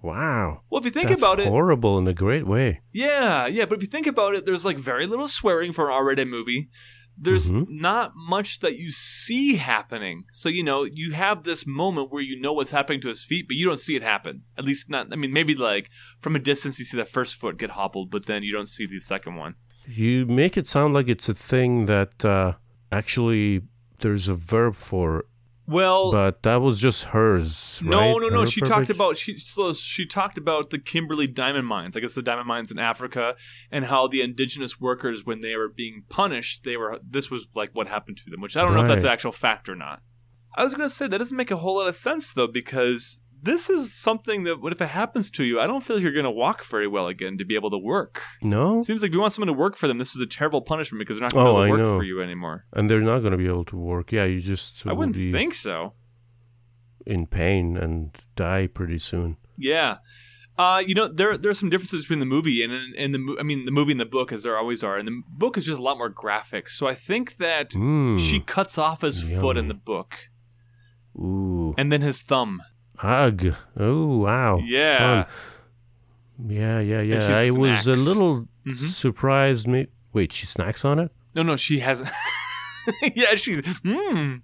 Wow. 0.04 0.62
Well, 0.70 0.80
if 0.80 0.86
you 0.86 0.92
think 0.92 1.08
That's 1.10 1.22
about 1.22 1.40
it, 1.40 1.48
horrible 1.48 1.98
in 1.98 2.08
a 2.08 2.14
great 2.14 2.46
way. 2.46 2.82
yeah, 2.92 3.48
yeah. 3.48 3.66
But 3.66 3.78
if 3.78 3.84
you 3.84 3.88
think 3.88 4.06
about 4.06 4.36
it, 4.36 4.46
there's 4.46 4.66
like 4.66 4.78
very 4.78 5.08
little 5.08 5.28
swearing 5.30 5.72
for 5.72 5.88
an 5.88 5.94
R-rated 5.94 6.28
movie. 6.28 6.70
There's 7.18 7.52
Mhm. 7.52 7.68
not 7.70 8.12
much 8.16 8.60
that 8.62 8.78
you 8.78 8.90
see 8.92 9.56
happening. 9.56 10.26
So 10.34 10.50
you 10.50 10.64
know, 10.64 10.84
you 10.84 11.12
have 11.14 11.44
this 11.44 11.66
moment 11.66 12.12
where 12.12 12.22
you 12.24 12.38
know 12.40 12.52
what's 12.54 12.72
happening 12.72 13.00
to 13.02 13.08
his 13.08 13.24
feet, 13.24 13.48
but 13.48 13.56
you 13.56 13.66
don't 13.66 13.80
see 13.80 13.96
it 13.96 14.02
happen. 14.04 14.44
At 14.58 14.66
least 14.66 14.90
not. 14.90 15.14
I 15.14 15.16
mean, 15.16 15.32
maybe 15.32 15.56
like 15.56 15.90
from 16.22 16.36
a 16.36 16.40
distance 16.40 16.80
you 16.80 16.86
see 16.86 16.98
the 16.98 17.06
first 17.06 17.36
foot 17.38 17.58
get 17.58 17.72
hobbled, 17.72 18.10
but 18.12 18.26
then 18.26 18.44
you 18.44 18.52
don't 18.52 18.68
see 18.68 18.86
the 18.86 19.00
second 19.00 19.36
one. 19.36 19.56
You 19.88 20.26
make 20.26 20.58
it 20.58 20.68
sound 20.68 20.94
like 20.94 21.08
it's 21.08 21.30
a 21.30 21.34
thing 21.34 21.86
that 21.86 22.26
uh, 22.26 22.54
actually 22.92 23.62
there's 24.00 24.28
a 24.28 24.34
verb 24.36 24.76
for, 24.76 25.26
Well, 25.66 26.12
but 26.12 26.44
that 26.44 26.62
was 26.62 26.80
just 26.80 27.06
hers. 27.06 27.82
No, 27.84 27.98
right? 27.98 28.22
no, 28.22 28.28
no. 28.28 28.40
Her 28.42 28.46
She 28.46 28.60
talked 28.60 28.90
about 28.90 29.16
she 29.16 29.38
so 29.38 29.72
she 29.72 30.06
talked 30.06 30.38
about 30.38 30.72
the 30.72 30.80
Kimberley 30.80 31.28
diamond 31.28 31.68
mines. 31.68 31.96
I 31.96 32.02
guess 32.02 32.16
the 32.16 32.22
diamond 32.22 32.48
mines 32.48 32.70
in 32.70 32.80
Africa 32.80 33.36
and 33.72 33.86
how 33.86 34.08
the 34.08 34.22
indigenous 34.22 34.82
workers, 34.82 35.26
when 35.26 35.40
they 35.40 35.56
were 35.56 35.70
being 35.70 36.04
punished, 36.10 36.64
they 36.66 36.76
were 36.76 37.00
this 37.08 37.32
was 37.32 37.48
like 37.56 37.72
what 37.72 37.88
happened 37.88 38.18
to 38.18 38.30
them. 38.30 38.42
Which 38.42 38.58
I 38.58 38.62
don't 38.62 38.74
know 38.74 38.82
if 38.82 38.88
that's 38.88 39.06
an 39.06 39.10
actual 39.10 39.32
fact 39.32 39.70
or 39.70 39.76
not. 39.76 40.02
I 40.56 40.64
was 40.64 40.76
gonna 40.76 40.90
say 40.90 41.08
that 41.08 41.18
doesn't 41.18 41.38
make 41.38 41.52
a 41.52 41.58
whole 41.58 41.78
lot 41.78 41.88
of 41.88 41.96
sense 41.96 42.34
though 42.34 42.48
because 42.48 43.20
this 43.44 43.70
is 43.70 43.94
something 43.94 44.44
that 44.44 44.62
what 44.62 44.72
if 44.74 44.82
it 44.82 44.88
happens 44.88 45.30
to 45.32 45.44
you? 45.44 45.60
I 45.60 45.68
don't 45.68 45.82
feel 45.84 45.98
like 45.98 46.04
you're 46.04 46.14
gonna 46.14 46.32
walk 46.32 46.64
very 46.66 46.88
well 46.88 47.08
again 47.08 47.38
to 47.38 47.46
be 47.46 47.56
able 47.56 47.70
to 47.72 47.78
work. 47.78 48.22
No, 48.42 48.82
seems 48.82 49.02
like 49.02 49.10
if 49.10 49.16
you 49.16 49.22
want 49.22 49.34
someone 49.34 49.48
to 49.48 49.54
work 49.54 49.76
for 49.76 49.88
them, 49.88 49.98
this 50.00 50.16
is 50.16 50.22
a 50.22 50.26
terrible 50.26 50.62
punishment 50.62 51.00
because 51.00 51.20
they're 51.20 51.26
not 51.28 51.34
gonna 51.34 51.50
Oh, 51.50 51.62
be 51.64 51.68
able 51.68 51.78
to 51.78 51.84
work 51.84 52.00
for 52.00 52.04
you 52.04 52.22
anymore. 52.22 52.66
and 52.74 52.90
they're 52.90 53.02
not 53.02 53.20
going 53.20 53.32
to 53.34 53.38
be 53.38 53.48
able 53.48 53.66
to 53.66 53.78
work. 53.78 54.12
Yeah, 54.12 54.26
you 54.26 54.42
just 54.42 54.88
I 54.88 54.94
wouldn't 54.94 55.16
think 55.16 55.54
so. 55.54 55.94
in 57.06 57.28
pain 57.28 57.76
and 57.78 58.16
die 58.36 58.66
pretty 58.68 58.98
soon. 58.98 59.36
Yeah. 59.58 59.98
Uh, 60.58 60.82
you 60.86 60.94
know, 60.94 61.08
there 61.08 61.36
there's 61.38 61.58
some 61.60 61.70
differences 61.70 62.04
between 62.04 62.20
the 62.20 62.26
movie 62.28 62.64
and 62.64 62.72
in, 62.72 62.94
in 62.96 63.12
the 63.12 63.38
I 63.40 63.44
mean 63.44 63.66
the 63.66 63.72
movie 63.72 63.92
and 63.92 64.00
the 64.00 64.06
book 64.06 64.32
as 64.32 64.44
there 64.44 64.58
always 64.58 64.84
are. 64.84 64.98
And 64.98 65.08
the 65.08 65.22
book 65.28 65.58
is 65.58 65.66
just 65.66 65.80
a 65.80 65.84
lot 65.84 65.98
more 65.98 66.10
graphic. 66.10 66.70
So 66.70 66.88
I 66.88 66.94
think 66.94 67.38
that 67.38 67.72
Mm. 67.72 68.20
she 68.20 68.40
cuts 68.40 68.78
off 68.78 69.02
his 69.02 69.22
foot 69.24 69.58
in 69.58 69.68
the 69.68 69.74
book 69.74 70.30
Ooh. 71.18 71.74
and 71.78 71.92
then 71.92 72.02
his 72.02 72.22
thumb. 72.22 72.62
Ugh. 73.02 73.56
Oh, 73.78 74.18
wow. 74.20 74.58
Yeah. 74.64 75.24
Fun. 75.24 75.34
Yeah, 76.50 76.80
yeah, 76.80 77.02
yeah. 77.02 77.28
I 77.38 77.52
was 77.52 77.88
a 77.88 77.94
little 77.94 78.48
Mhm. 78.66 78.76
surprised. 78.76 79.68
Me- 79.68 79.88
Wait, 80.14 80.32
she 80.32 80.46
snacks 80.46 80.86
on 80.86 81.00
it? 81.00 81.12
No, 81.36 81.42
no, 81.44 81.56
she 81.56 81.80
hasn't. 81.80 82.10
yeah, 83.16 83.36
she's 83.36 83.58
mm, 83.58 84.42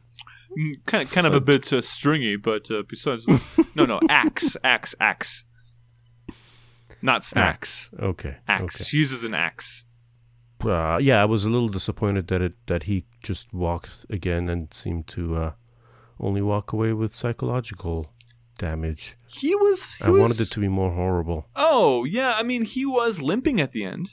kind 0.86 1.04
of 1.04 1.12
kind 1.12 1.28
of 1.28 1.34
a 1.34 1.42
bit 1.42 1.72
uh, 1.72 1.82
stringy, 1.82 2.36
but 2.38 2.70
uh, 2.72 2.84
besides, 2.88 3.28
no, 3.76 3.86
no, 3.86 4.00
axe, 4.10 4.58
axe, 4.64 4.96
axe, 5.00 5.44
not 7.02 7.24
snacks. 7.24 7.90
Okay. 8.00 8.38
Axe. 8.48 8.86
She 8.88 8.98
uses 8.98 9.24
an 9.24 9.34
axe. 9.34 9.86
Uh, 10.64 10.98
yeah, 11.02 11.22
I 11.22 11.26
was 11.26 11.46
a 11.46 11.50
little 11.50 11.70
disappointed 11.70 12.28
that 12.28 12.42
it 12.42 12.54
that 12.66 12.84
he 12.84 13.06
just 13.24 13.54
walked 13.54 14.06
again 14.10 14.50
and 14.50 14.74
seemed 14.74 15.08
to 15.10 15.36
uh, 15.36 15.52
only 16.20 16.42
walk 16.42 16.74
away 16.74 16.94
with 16.94 17.14
psychological 17.14 18.12
damage. 18.60 19.16
He 19.28 19.56
was. 19.56 19.96
He 19.96 20.04
I 20.06 20.10
was, 20.10 20.22
wanted 20.22 20.40
it 20.42 20.52
to 20.52 20.60
be 20.60 20.68
more 20.68 20.92
horrible. 20.94 21.48
Oh 21.56 22.04
yeah, 22.04 22.34
I 22.38 22.44
mean, 22.44 22.64
he 22.66 22.86
was 22.86 23.20
limping 23.22 23.60
at 23.60 23.72
the 23.72 23.84
end. 23.84 24.12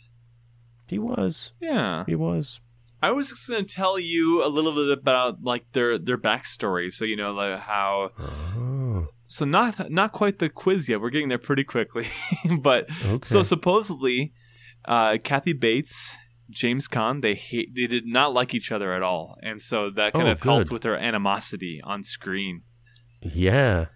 He 0.89 0.99
was. 0.99 1.53
Yeah. 1.61 2.05
He 2.07 2.15
was. 2.15 2.61
I 3.03 3.11
was 3.11 3.29
just 3.29 3.49
going 3.49 3.67
to 3.67 3.75
tell 3.75 3.99
you 3.99 4.43
a 4.43 4.49
little 4.49 4.75
bit 4.75 4.89
about 4.97 5.43
like 5.43 5.71
their 5.73 5.99
their 5.99 6.17
backstory, 6.17 6.91
so 6.93 7.05
you 7.05 7.17
know 7.17 7.33
like 7.33 7.59
how. 7.61 8.13
Oh, 8.19 9.09
So 9.27 9.45
not 9.45 9.91
not 9.91 10.13
quite 10.13 10.39
the 10.39 10.49
quiz 10.49 10.89
yet. 10.89 11.01
We're 11.01 11.11
getting 11.11 11.29
there 11.29 11.39
pretty 11.39 11.65
quickly, 11.65 12.07
but 12.61 12.89
okay. 13.05 13.19
so 13.23 13.43
supposedly, 13.43 14.33
uh, 14.87 15.19
Kathy 15.23 15.53
Bates, 15.53 16.17
James 16.49 16.87
Caan, 16.89 17.21
they 17.21 17.35
hate 17.35 17.75
they 17.75 17.87
did 17.87 18.07
not 18.07 18.33
like 18.33 18.55
each 18.55 18.71
other 18.73 18.93
at 18.95 19.03
all, 19.03 19.37
and 19.43 19.61
so 19.61 19.91
that 19.91 20.13
kind 20.15 20.29
Oh, 20.29 20.33
of 20.33 20.41
helped 20.43 20.71
with 20.71 20.83
their 20.83 20.97
animosity 20.97 21.81
on 21.85 22.03
screen. 22.03 22.63
yeah. 23.21 23.87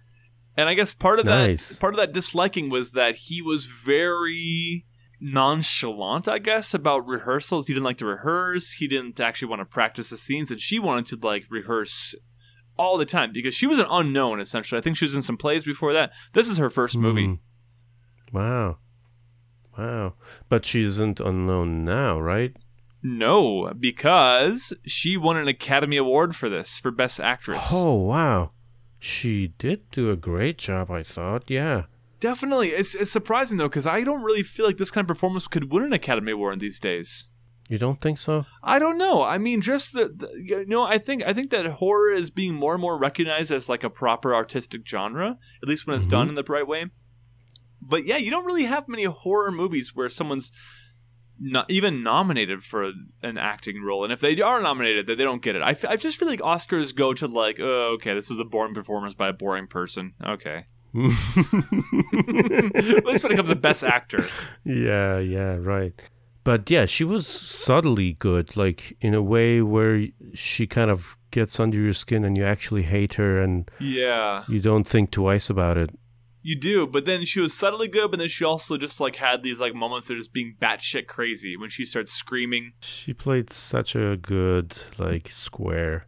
And 0.57 0.67
I 0.67 0.73
guess 0.73 0.93
part 0.93 1.19
of 1.19 1.25
Nice. 1.25 1.69
that 1.69 1.79
part 1.79 1.93
of 1.93 1.99
that 1.99 2.11
disliking 2.13 2.69
was 2.69 2.91
that 2.91 3.15
he 3.15 3.41
was 3.41 3.65
very 3.65 4.85
nonchalant, 5.21 6.27
I 6.27 6.39
guess, 6.39 6.73
about 6.73 7.07
rehearsals. 7.07 7.67
He 7.67 7.73
didn't 7.73 7.85
like 7.85 7.97
to 7.99 8.05
rehearse. 8.05 8.73
He 8.73 8.87
didn't 8.87 9.19
actually 9.19 9.47
want 9.47 9.61
to 9.61 9.65
practice 9.65 10.09
the 10.09 10.17
scenes, 10.17 10.51
and 10.51 10.59
she 10.59 10.77
wanted 10.79 11.05
to 11.07 11.25
like 11.27 11.45
rehearse 11.49 12.15
all 12.77 12.97
the 12.97 13.05
time 13.05 13.31
because 13.31 13.53
she 13.53 13.67
was 13.67 13.79
an 13.79 13.85
unknown 13.89 14.39
essentially. 14.39 14.77
I 14.79 14.81
think 14.81 14.97
she 14.97 15.05
was 15.05 15.15
in 15.15 15.21
some 15.21 15.37
plays 15.37 15.63
before 15.63 15.93
that. 15.93 16.11
This 16.33 16.49
is 16.49 16.57
her 16.57 16.69
first 16.69 16.97
movie. 16.97 17.25
Hmm. 17.25 17.33
Wow. 18.35 18.77
Wow. 19.77 20.13
But 20.49 20.65
she 20.65 20.83
isn't 20.83 21.19
unknown 21.19 21.85
now, 21.85 22.19
right? 22.19 22.55
No, 23.03 23.73
because 23.79 24.73
she 24.85 25.17
won 25.17 25.37
an 25.37 25.47
Academy 25.47 25.97
Award 25.97 26.35
for 26.35 26.49
this 26.49 26.77
for 26.79 26.91
Best 26.91 27.19
Actress. 27.19 27.69
Oh, 27.71 27.93
wow. 27.95 28.51
She 29.03 29.47
did 29.57 29.89
do 29.89 30.11
a 30.11 30.15
great 30.15 30.59
job, 30.59 30.91
I 30.91 31.01
thought. 31.01 31.49
Yeah. 31.49 31.85
Definitely, 32.19 32.69
it's 32.69 32.93
it's 32.93 33.09
surprising 33.11 33.57
though 33.57 33.67
because 33.67 33.87
I 33.87 34.03
don't 34.03 34.21
really 34.21 34.43
feel 34.43 34.67
like 34.67 34.77
this 34.77 34.91
kind 34.91 35.03
of 35.03 35.07
performance 35.07 35.47
could 35.47 35.71
win 35.71 35.83
an 35.83 35.91
Academy 35.91 36.31
Award 36.31 36.53
in 36.53 36.59
these 36.59 36.79
days. 36.79 37.27
You 37.67 37.79
don't 37.79 37.99
think 37.99 38.19
so? 38.19 38.45
I 38.61 38.77
don't 38.77 38.99
know. 38.99 39.23
I 39.23 39.39
mean, 39.39 39.59
just 39.61 39.93
the, 39.93 40.05
the 40.05 40.29
you 40.35 40.65
know, 40.67 40.83
I 40.83 40.99
think 40.99 41.23
I 41.25 41.33
think 41.33 41.49
that 41.49 41.65
horror 41.65 42.11
is 42.11 42.29
being 42.29 42.53
more 42.53 42.73
and 42.73 42.81
more 42.81 42.95
recognized 42.99 43.51
as 43.51 43.67
like 43.67 43.83
a 43.83 43.89
proper 43.89 44.35
artistic 44.35 44.87
genre, 44.87 45.39
at 45.63 45.67
least 45.67 45.87
when 45.87 45.95
it's 45.95 46.05
Mhm. 46.05 46.11
done 46.11 46.29
in 46.29 46.35
the 46.35 46.43
right 46.43 46.67
way. 46.67 46.85
But 47.81 48.05
yeah, 48.05 48.17
you 48.17 48.29
don't 48.29 48.45
really 48.45 48.65
have 48.65 48.87
many 48.87 49.05
horror 49.05 49.51
movies 49.51 49.95
where 49.95 50.09
someone's 50.09 50.51
not 51.43 51.69
even 51.71 52.03
nominated 52.03 52.61
for 52.63 52.91
an 53.23 53.35
acting 53.37 53.81
role, 53.83 54.03
and 54.03 54.13
if 54.13 54.19
they 54.19 54.39
are 54.41 54.61
nominated, 54.61 55.07
that 55.07 55.17
they 55.17 55.23
don't 55.23 55.41
get 55.41 55.55
it. 55.55 55.61
I, 55.63 55.71
f- 55.71 55.85
I 55.85 55.95
just 55.95 56.17
feel 56.17 56.27
like 56.27 56.39
Oscars 56.41 56.93
go 56.95 57.13
to 57.15 57.25
like, 57.27 57.59
oh, 57.59 57.93
okay, 57.95 58.13
this 58.13 58.29
is 58.29 58.37
a 58.39 58.45
boring 58.45 58.73
performance 58.75 59.13
by 59.15 59.29
a 59.29 59.33
boring 59.33 59.65
person. 59.67 60.13
Okay, 60.23 60.65
at 60.95 61.03
least 63.05 63.23
when 63.23 63.31
it 63.31 63.35
comes 63.35 63.49
to 63.49 63.55
Best 63.55 63.83
Actor. 63.83 64.27
Yeah, 64.63 65.19
yeah, 65.19 65.57
right. 65.59 65.93
But 66.43 66.69
yeah, 66.71 66.85
she 66.85 67.03
was 67.03 67.27
subtly 67.27 68.13
good, 68.13 68.57
like 68.57 68.97
in 68.99 69.13
a 69.13 69.21
way 69.21 69.61
where 69.61 70.07
she 70.33 70.65
kind 70.65 70.89
of 70.89 71.15
gets 71.29 71.59
under 71.59 71.79
your 71.79 71.93
skin 71.93 72.25
and 72.25 72.35
you 72.37 72.43
actually 72.43 72.83
hate 72.83 73.13
her 73.13 73.39
and 73.41 73.69
Yeah. 73.79 74.43
you 74.49 74.59
don't 74.59 74.85
think 74.85 75.11
twice 75.11 75.49
about 75.49 75.77
it. 75.77 75.91
You 76.43 76.55
do, 76.59 76.87
but 76.87 77.05
then 77.05 77.23
she 77.25 77.39
was 77.39 77.53
subtly 77.53 77.87
good, 77.87 78.09
but 78.09 78.17
then 78.19 78.27
she 78.27 78.43
also 78.43 78.75
just 78.77 78.99
like 78.99 79.17
had 79.17 79.43
these 79.43 79.59
like 79.61 79.75
moments 79.75 80.09
of 80.09 80.17
just 80.17 80.33
being 80.33 80.55
batshit 80.59 81.05
crazy 81.07 81.55
when 81.55 81.69
she 81.69 81.85
starts 81.85 82.11
screaming. 82.11 82.73
She 82.81 83.13
played 83.13 83.51
such 83.51 83.95
a 83.95 84.17
good, 84.17 84.75
like, 84.97 85.29
square, 85.29 86.07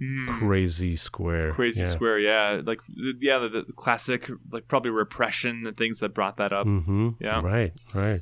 Mm, 0.00 0.26
crazy 0.40 0.96
square. 0.96 1.52
crazy 1.52 1.82
yeah. 1.82 1.86
square, 1.88 2.18
yeah, 2.18 2.60
like 2.64 2.80
yeah, 3.20 3.38
the, 3.38 3.48
the 3.48 3.72
classic 3.76 4.28
like 4.50 4.66
probably 4.66 4.90
repression 4.90 5.64
and 5.64 5.76
things 5.76 6.00
that 6.00 6.12
brought 6.12 6.38
that 6.38 6.52
up. 6.52 6.66
Mm-hmm. 6.66 7.10
Yeah. 7.20 7.40
Right, 7.40 7.72
right. 7.94 8.20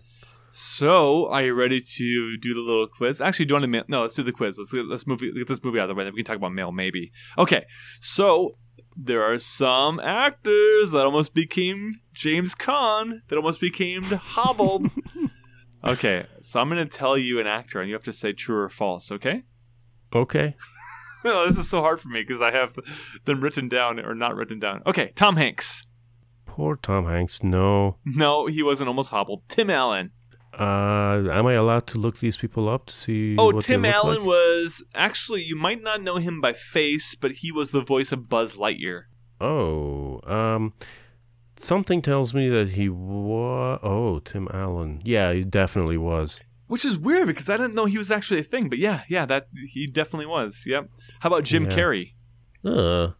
So, 0.51 1.31
are 1.31 1.43
you 1.43 1.55
ready 1.55 1.81
to 1.81 2.37
do 2.37 2.53
the 2.55 2.61
little 2.61 2.87
quiz? 2.89 3.21
Actually, 3.21 3.47
do 3.47 3.53
you 3.53 3.55
want 3.55 3.63
to 3.63 3.69
mail? 3.69 3.85
No, 3.89 4.03
let's 4.03 4.15
do 4.15 4.23
the 4.23 4.33
quiz. 4.33 4.59
Let's 4.59 4.73
let's 4.75 5.07
move 5.07 5.21
get 5.21 5.47
this 5.49 5.63
movie 5.65 5.79
out 5.79 5.85
of 5.85 5.89
the 5.91 5.95
way. 5.95 6.05
Then 6.05 6.13
we 6.13 6.19
can 6.19 6.25
talk 6.27 6.37
about 6.37 6.53
mail, 6.53 6.73
maybe. 6.73 7.13
Okay. 7.39 7.65
So 8.01 8.57
there 9.03 9.23
are 9.23 9.39
some 9.39 9.99
actors 10.01 10.91
that 10.91 11.05
almost 11.05 11.33
became 11.33 12.01
James 12.13 12.55
Caan, 12.55 13.21
that 13.29 13.37
almost 13.37 13.61
became 13.61 14.05
hobbled. 14.05 14.91
okay, 15.85 16.27
so 16.43 16.61
I'm 16.61 16.69
going 16.69 16.87
to 16.87 16.99
tell 16.99 17.17
you 17.17 17.41
an 17.41 17.47
actor, 17.47 17.81
and 17.81 17.89
you 17.89 17.95
have 17.95 18.05
to 18.05 18.13
say 18.13 18.33
true 18.33 18.59
or 18.59 18.69
false. 18.69 19.11
Okay. 19.11 19.45
Okay. 20.15 20.57
oh, 21.25 21.47
this 21.47 21.57
is 21.57 21.69
so 21.69 21.81
hard 21.81 22.01
for 22.01 22.09
me 22.09 22.21
because 22.21 22.41
I 22.41 22.51
have 22.51 22.77
them 23.25 23.41
written 23.41 23.69
down 23.69 23.99
or 24.01 24.15
not 24.15 24.37
written 24.37 24.59
down. 24.59 24.83
Okay, 24.87 25.13
Tom 25.15 25.37
Hanks. 25.37 25.87
Poor 26.45 26.77
Tom 26.77 27.07
Hanks. 27.07 27.43
No. 27.43 27.97
No, 28.05 28.47
he 28.47 28.63
wasn't 28.63 28.89
almost 28.89 29.11
hobbled. 29.11 29.43
Tim 29.49 29.71
Allen. 29.71 30.11
Uh, 30.59 31.29
am 31.31 31.47
I 31.47 31.53
allowed 31.55 31.87
to 31.89 31.99
look 31.99 32.19
these 32.19 32.37
people 32.37 32.69
up 32.69 32.87
to 32.87 32.93
see? 32.95 33.37
Oh, 33.39 33.53
what 33.53 33.65
Tim 33.65 33.85
Allen 33.85 34.19
like? 34.19 34.27
was 34.27 34.83
actually 34.95 35.43
you 35.43 35.57
might 35.57 35.83
not 35.83 36.03
know 36.03 36.17
him 36.17 36.41
by 36.41 36.53
face, 36.53 37.15
but 37.15 37.33
he 37.33 37.53
was 37.53 37.71
the 37.71 37.81
voice 37.81 38.11
of 38.13 38.29
Buzz 38.29 38.57
Lightyear. 38.57 39.05
Oh, 39.41 40.21
um, 40.25 40.75
something 41.57 42.03
tells 42.03 42.35
me 42.35 42.49
that 42.49 42.71
he 42.71 42.89
was. 42.89 43.79
Oh, 43.83 44.19
Tim 44.19 44.49
Allen. 44.53 45.01
Yeah, 45.05 45.33
he 45.33 45.45
definitely 45.45 45.97
was. 45.97 46.41
Which 46.67 46.85
is 46.85 46.99
weird 46.99 47.27
because 47.27 47.49
I 47.49 47.57
didn't 47.57 47.75
know 47.75 47.87
he 47.87 47.99
was 47.99 48.11
actually 48.11 48.41
a 48.41 48.45
thing, 48.45 48.69
but 48.69 48.79
yeah, 48.79 49.03
yeah, 49.09 49.27
that 49.27 49.49
he 49.73 49.87
definitely 49.87 50.27
was. 50.27 50.65
Yep. 50.67 50.89
How 51.21 51.29
about 51.29 51.45
Jim 51.45 51.65
Yeah. 51.65 51.71
Carrey? 51.77 52.13
Uh, 52.65 53.13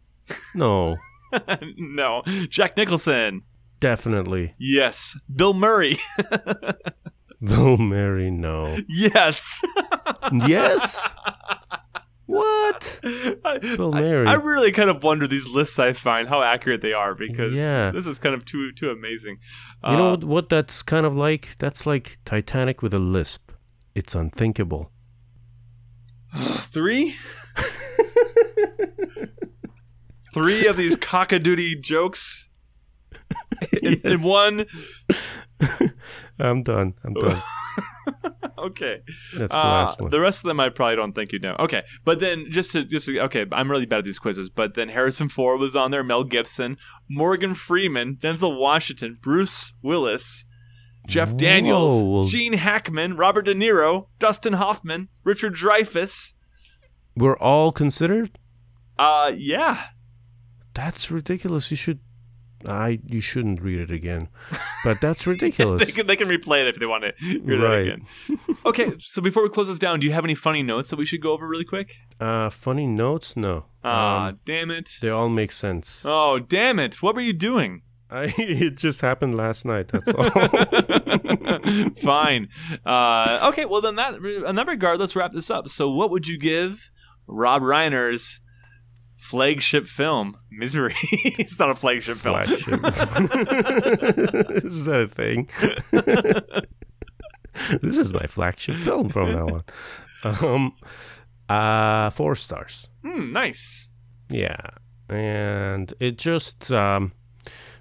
no, 0.55 0.97
no. 1.77 2.23
Jack 2.49 2.77
Nicholson. 2.77 3.43
definitely. 3.81 4.55
Yes. 4.59 5.17
Bill 5.35 5.55
Murray. 5.55 5.99
Bill 7.43 7.79
Murray. 7.79 8.31
No. 8.31 8.77
yes. 8.89 9.61
yes. 10.47 11.09
What? 12.27 13.01
I, 13.03 13.59
Bill 13.59 13.93
I- 13.93 14.01
Murray. 14.01 14.27
I, 14.29 14.35
really 14.35 14.71
kind 14.71 14.89
of 14.89 15.03
wonder 15.03 15.27
these 15.27 15.49
lists 15.49 15.81
I 15.81 15.93
find 15.93 16.29
how 16.29 16.45
accurate 16.45 16.81
they 16.81 16.93
are 16.93 17.13
because 17.17 17.59
Yeah. 17.59 17.91
this 17.91 18.07
is 18.07 18.21
kind 18.21 18.37
of 18.37 18.45
too 18.45 18.71
too 18.71 18.91
amazing. 18.91 19.39
You 19.85 19.91
know 19.91 20.07
Uh, 20.07 20.11
what, 20.13 20.25
what 20.25 20.49
that's 20.49 20.81
kind 20.85 21.05
of 21.07 21.17
like? 21.17 21.57
That's 21.59 21.87
like 21.87 22.19
Titanic 22.25 22.83
with 22.83 22.95
a 22.95 23.01
lisp. 23.01 23.51
It's 23.97 24.15
unthinkable. 24.15 24.93
three 26.71 27.17
three 30.33 30.67
of 30.69 30.77
these 30.77 30.95
cockadoodie 30.97 31.81
jokes 31.81 32.47
in, 33.83 33.95
in 33.95 34.01
Yes. 34.05 34.25
one 34.25 34.67
I'm 36.39 36.63
done. 36.63 36.95
I'm 37.05 37.15
done. 37.15 37.43
okay 38.59 39.01
That's 39.37 39.53
the 39.53 39.59
uh, 39.59 39.63
last 39.63 40.01
one. 40.01 40.11
the 40.11 40.21
rest 40.21 40.41
of 40.45 40.49
them 40.49 40.61
i 40.61 40.69
probably 40.69 40.97
don't 40.97 41.15
think 41.15 41.33
you 41.33 41.39
know 41.39 41.57
okay 41.59 41.83
but 42.05 42.21
then 42.21 42.47
just 42.51 42.73
to 42.73 42.85
just 42.85 43.09
okay 43.09 43.47
i'm 43.53 43.71
really 43.71 43.87
bad 43.87 44.01
at 44.01 44.05
these 44.05 44.19
quizzes 44.19 44.51
but 44.51 44.75
then 44.75 44.89
harrison 44.91 45.29
ford 45.31 45.59
was 45.61 45.75
on 45.77 45.91
there 45.93 46.03
mel 46.03 46.25
gibson 46.25 46.77
morgan 47.09 47.55
freeman 47.55 48.17
denzel 48.17 48.59
washington 48.59 49.17
bruce 49.23 49.73
willis 49.83 50.45
jeff 51.07 51.35
daniels 51.37 52.03
Whoa. 52.03 52.27
gene 52.27 52.55
hackman 52.55 53.17
robert 53.17 53.43
de 53.43 53.55
niro 53.55 54.09
dustin 54.19 54.55
hoffman 54.55 55.09
richard 55.25 55.55
dreyfuss 55.55 56.35
We're 57.17 57.39
all 57.39 57.73
considered. 57.73 58.39
uh 58.99 59.33
yeah 59.35 59.85
That's 60.75 61.11
ridiculous. 61.11 61.71
You 61.71 61.77
should. 61.77 62.01
I. 62.67 62.99
You 63.07 63.21
shouldn't 63.21 63.61
read 63.63 63.79
it 63.81 63.91
again. 63.91 64.29
But 64.85 65.01
that's 65.01 65.27
ridiculous. 65.27 65.85
they 65.87 65.93
can 65.93 66.07
they 66.07 66.17
can 66.17 66.29
replay 66.29 66.63
it 66.63 66.69
if 66.69 66.77
they 66.79 66.87
want 66.87 67.05
to 67.05 67.13
hear 67.25 67.41
that 67.59 67.59
Right. 67.69 67.87
again. 67.89 68.07
Okay, 68.67 68.93
so 68.99 69.23
before 69.23 69.43
we 69.43 69.49
close 69.49 69.69
this 69.69 69.79
down, 69.79 70.01
do 70.01 70.07
you 70.07 70.13
have 70.13 70.25
any 70.25 70.35
funny 70.35 70.63
notes 70.63 70.91
that 70.91 70.97
we 70.97 71.07
should 71.07 71.23
go 71.23 71.33
over 71.33 71.49
really 71.49 71.65
quick? 71.65 71.97
Uh, 72.21 72.51
funny 72.51 72.87
notes? 72.87 73.37
No. 73.37 73.65
Ah, 73.83 74.29
Um, 74.29 74.39
damn 74.45 74.71
it! 74.71 74.99
they 75.01 75.09
all 75.09 75.29
make 75.31 75.51
sense. 75.53 76.03
Oh, 76.05 76.39
damn 76.39 76.79
it! 76.79 77.03
What 77.03 77.15
were 77.15 77.23
you 77.23 77.33
doing? 77.33 77.83
I. 78.11 78.35
It 78.37 78.77
just 78.77 79.01
happened 79.01 79.37
last 79.37 79.65
night. 79.65 79.89
That's 79.89 80.09
all. 80.09 80.31
Fine. 81.97 82.49
Uh, 82.85 83.49
okay, 83.53 83.65
well 83.65 83.81
then 83.81 83.97
that 83.97 84.15
in 84.17 84.55
that 84.57 84.67
regard, 84.67 85.01
let's 85.01 85.17
wrap 85.17 85.33
this 85.33 85.51
up. 85.51 85.69
So, 85.69 85.91
what 85.91 86.11
would 86.11 86.27
you 86.29 86.39
give 86.39 86.91
Rob 87.27 87.63
Reiner's 87.63 88.41
flagship 89.21 89.87
film, 89.87 90.37
Misery? 90.51 90.95
it's 91.13 91.59
not 91.59 91.71
a 91.71 91.75
flagship 91.75 92.17
film. 92.17 92.43
Flagship. 92.43 92.69
is 94.65 94.85
that 94.87 95.01
a 95.01 95.09
thing? 95.09 95.49
this 97.83 97.99
is 97.99 98.13
my 98.13 98.27
flagship 98.27 98.77
film 98.77 99.09
from 99.11 99.33
now 99.33 99.47
on. 99.47 99.65
Um, 100.25 100.73
uh, 101.49 102.11
four 102.11 102.35
stars. 102.35 102.89
Hmm, 103.03 103.33
nice. 103.33 103.89
Yeah, 104.31 104.71
and 105.09 105.93
it 106.01 106.17
just 106.17 106.73
um, 106.73 107.13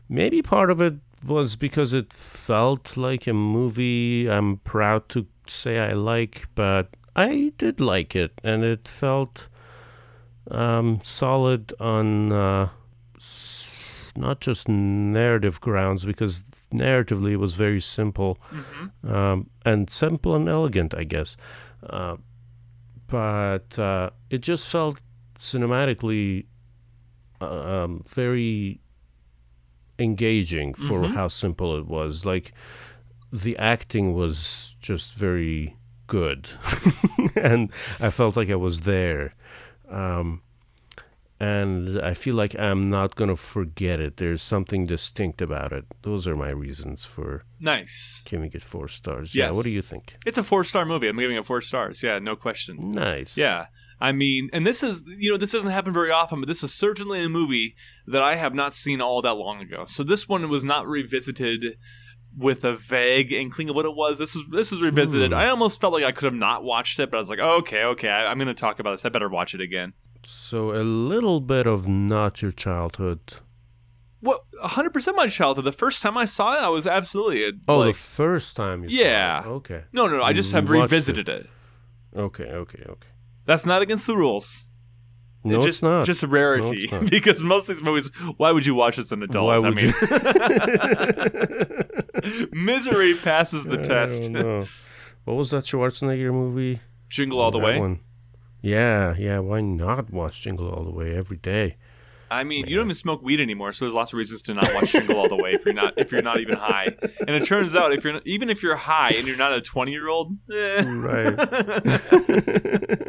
maybe 0.10 0.42
part 0.42 0.70
of 0.72 0.82
it 0.82 0.96
was 1.26 1.56
because 1.56 1.94
it 1.94 2.12
felt 2.12 2.98
like 2.98 3.28
a 3.28 3.34
movie 3.34 4.30
I'm 4.30 4.58
proud 4.58 5.08
to 5.10 5.28
say 5.48 5.80
I 5.80 5.94
like, 5.94 6.48
but 6.56 6.90
I 7.16 7.54
did 7.58 7.80
like 7.80 8.16
it, 8.16 8.34
and 8.44 8.64
it 8.64 8.88
felt 8.88 9.48
um, 10.52 11.00
solid 11.04 11.74
on 11.80 12.32
uh, 12.32 12.70
not 14.16 14.40
just 14.42 14.68
narrative 14.68 15.62
grounds 15.62 16.04
because 16.06 16.42
narratively 16.74 17.32
it 17.32 17.38
was 17.38 17.54
very 17.54 17.80
simple 17.80 18.38
hmm 18.52 18.88
um, 19.08 19.50
and 19.66 19.90
simple 19.90 20.36
and 20.36 20.50
elegant, 20.50 20.94
I 20.94 21.04
guess. 21.06 21.38
Uh, 21.90 22.18
but 23.08 23.80
uh, 23.80 24.10
it 24.30 24.40
just 24.42 24.68
felt 24.68 25.00
cinematically 25.38 26.46
uh, 27.42 27.46
um, 27.86 28.04
very 28.06 28.82
engaging 29.98 30.74
for 30.74 31.02
Mhm. 31.08 31.14
how 31.14 31.28
simple 31.28 31.78
it 31.78 31.86
was. 31.88 32.26
Like 32.26 32.52
the 33.32 33.58
acting 33.58 34.14
was 34.14 34.76
just 34.82 35.14
very 35.16 35.76
good, 36.08 36.50
and 37.36 37.72
I 38.00 38.10
felt 38.10 38.36
like 38.36 38.50
I 38.50 38.56
was 38.56 38.82
there. 38.82 39.34
Um, 39.90 40.42
and 41.40 42.02
I 42.02 42.14
feel 42.14 42.36
like 42.36 42.58
I'm 42.60 42.84
not 42.86 43.16
gonna 43.16 43.38
forget 43.38 44.00
it. 44.02 44.18
There's 44.18 44.42
something 44.42 44.86
distinct 44.86 45.42
about 45.42 45.72
it. 45.72 45.86
Those 46.02 46.28
are 46.28 46.36
my 46.36 46.50
reasons 46.50 47.06
for 47.06 47.44
Nice. 47.62 48.22
giving 48.26 48.52
it 48.54 48.62
four 48.62 48.90
stars. 48.90 49.34
Yeah, 49.36 49.52
what 49.52 49.64
do 49.64 49.74
you 49.74 49.82
think? 49.82 50.16
It's 50.26 50.38
a 50.38 50.44
four 50.44 50.64
star 50.66 50.86
movie. 50.86 51.08
I'm 51.08 51.18
giving 51.18 51.38
it 51.38 51.46
four 51.46 51.62
stars. 51.62 52.04
Yeah, 52.04 52.20
no 52.20 52.36
question. 52.36 52.92
Nice. 52.92 53.38
Yeah. 53.38 53.68
I 54.02 54.12
mean, 54.14 54.50
and 54.54 54.66
this 54.66 54.82
is, 54.84 55.04
you 55.18 55.30
know, 55.32 55.38
this 55.38 55.52
doesn't 55.52 55.72
happen 55.72 55.92
very 55.94 56.10
often, 56.12 56.40
but 56.40 56.48
this 56.48 56.64
is 56.64 56.74
certainly 56.74 57.22
a 57.24 57.28
movie 57.30 57.76
that 58.08 58.22
I 58.24 58.36
have 58.36 58.54
not 58.54 58.74
seen 58.74 59.02
all 59.02 59.22
that 59.22 59.34
long 59.36 59.62
ago. 59.62 59.86
So 59.88 60.04
this 60.04 60.28
one 60.28 60.48
was 60.50 60.64
not 60.64 60.88
revisited 60.88 61.78
with 62.40 62.64
a 62.64 62.74
vague 62.74 63.32
inkling 63.34 63.70
of 63.70 63.76
what 63.76 63.86
it 63.86 63.94
was. 63.94 64.18
This 64.18 64.34
was 64.34 64.46
this 64.50 64.72
was 64.72 64.82
revisited. 64.82 65.32
Hmm. 65.32 65.38
I 65.38 65.50
almost 65.50 65.80
felt 65.82 65.94
like 65.94 66.04
I 66.06 66.12
could 66.12 66.26
have 66.26 66.34
not 66.34 66.64
watched 66.64 67.00
it, 67.00 67.12
but 67.12 67.18
I 67.18 67.22
was 67.22 67.30
like, 67.30 67.40
oh, 67.42 67.58
okay, 67.58 67.84
okay, 67.84 68.10
I, 68.10 68.32
I'm 68.32 68.38
going 68.38 68.48
to 68.48 68.54
talk 68.54 68.80
about 68.80 68.92
this. 68.92 69.06
I 69.06 69.10
better 69.10 69.30
watch 69.30 69.54
it 69.54 69.62
again. 69.62 69.94
So 70.26 70.72
a 70.72 70.84
little 70.84 71.40
bit 71.42 71.68
of 71.68 71.88
not 71.88 72.42
your 72.42 72.52
childhood. 72.52 73.20
What 74.22 74.42
100% 74.64 75.16
my 75.16 75.28
childhood. 75.28 75.64
The 75.66 75.72
first 75.72 76.02
time 76.02 76.18
I 76.18 76.26
saw 76.26 76.54
it, 76.56 76.60
I 76.60 76.68
was 76.70 76.86
absolutely 76.88 77.46
uh, 77.46 77.52
Oh, 77.68 77.80
like, 77.80 77.96
the 77.96 78.00
first 78.02 78.56
time 78.56 78.84
you 78.84 78.90
Yeah. 78.90 79.44
saw 79.44 79.50
it. 79.50 79.54
Okay. 79.54 79.84
no, 79.94 80.08
no, 80.08 80.18
no. 80.18 80.24
I 80.24 80.34
just 80.34 80.52
have 80.52 80.70
revisited 80.70 81.30
it. 81.30 81.50
Okay, 82.16 82.44
okay, 82.46 82.84
okay. 82.90 83.08
That's 83.46 83.66
not 83.66 83.82
against 83.82 84.08
the 84.08 84.16
rules. 84.18 84.66
No, 85.44 85.56
just, 85.56 85.68
it's 85.68 85.82
not. 85.84 86.06
Just 86.06 86.24
a 86.24 86.28
rarity. 86.28 86.90
No, 86.92 87.00
because 87.10 87.42
most 87.42 87.70
of 87.70 87.78
these 87.78 87.86
movies, 87.86 88.12
why 88.38 88.52
would 88.52 88.66
you 88.66 88.76
watch 88.76 88.98
this 88.98 89.12
an 89.12 89.24
adult? 89.24 89.48
Why 89.64 89.68
I 89.68 89.72
mean, 89.72 89.94
misery 92.52 93.16
passes 93.16 93.64
the 93.66 93.80
I 93.80 93.84
test. 93.84 94.30
What 95.24 95.36
was 95.36 95.52
that 95.52 95.66
Schwarzenegger 95.66 96.32
movie? 96.34 96.82
Jingle 97.10 97.40
all 97.40 97.52
the 97.52 97.60
That 97.60 97.66
way. 97.66 97.80
one. 97.80 98.00
Yeah, 98.62 99.16
yeah. 99.18 99.40
Why 99.40 99.62
not 99.62 100.12
watch 100.12 100.42
Jingle 100.42 100.70
All 100.70 100.84
the 100.84 100.92
Way 100.92 101.16
every 101.16 101.38
day? 101.38 101.78
I 102.32 102.44
mean, 102.44 102.68
you 102.68 102.76
don't 102.76 102.86
even 102.86 102.94
smoke 102.96 103.22
weed 103.24 103.40
anymore, 103.40 103.74
so 103.74 103.86
there's 103.86 103.94
lots 103.96 104.14
of 104.14 104.18
reasons 104.18 104.42
to 104.44 104.54
not 104.54 104.72
watch 104.74 104.92
Jingle 104.92 105.18
all 105.18 105.28
the 105.30 105.36
way 105.36 105.52
if 105.54 105.66
you're 105.66 105.74
not 105.74 105.94
if 105.98 106.12
you're 106.12 106.22
not 106.22 106.40
even 106.40 106.56
high. 106.58 106.88
And 107.28 107.32
it 107.32 107.46
turns 107.46 107.76
out 107.76 107.94
if 107.94 108.04
you're 108.04 108.14
not, 108.14 108.26
even 108.28 108.50
if 108.50 108.62
you're 108.64 108.76
high 108.76 109.12
and 109.12 109.28
you're 109.28 109.38
not 109.38 109.54
a 109.54 109.62
20 109.62 109.92
year 109.92 110.08
old, 110.08 110.38
Right. 110.48 111.36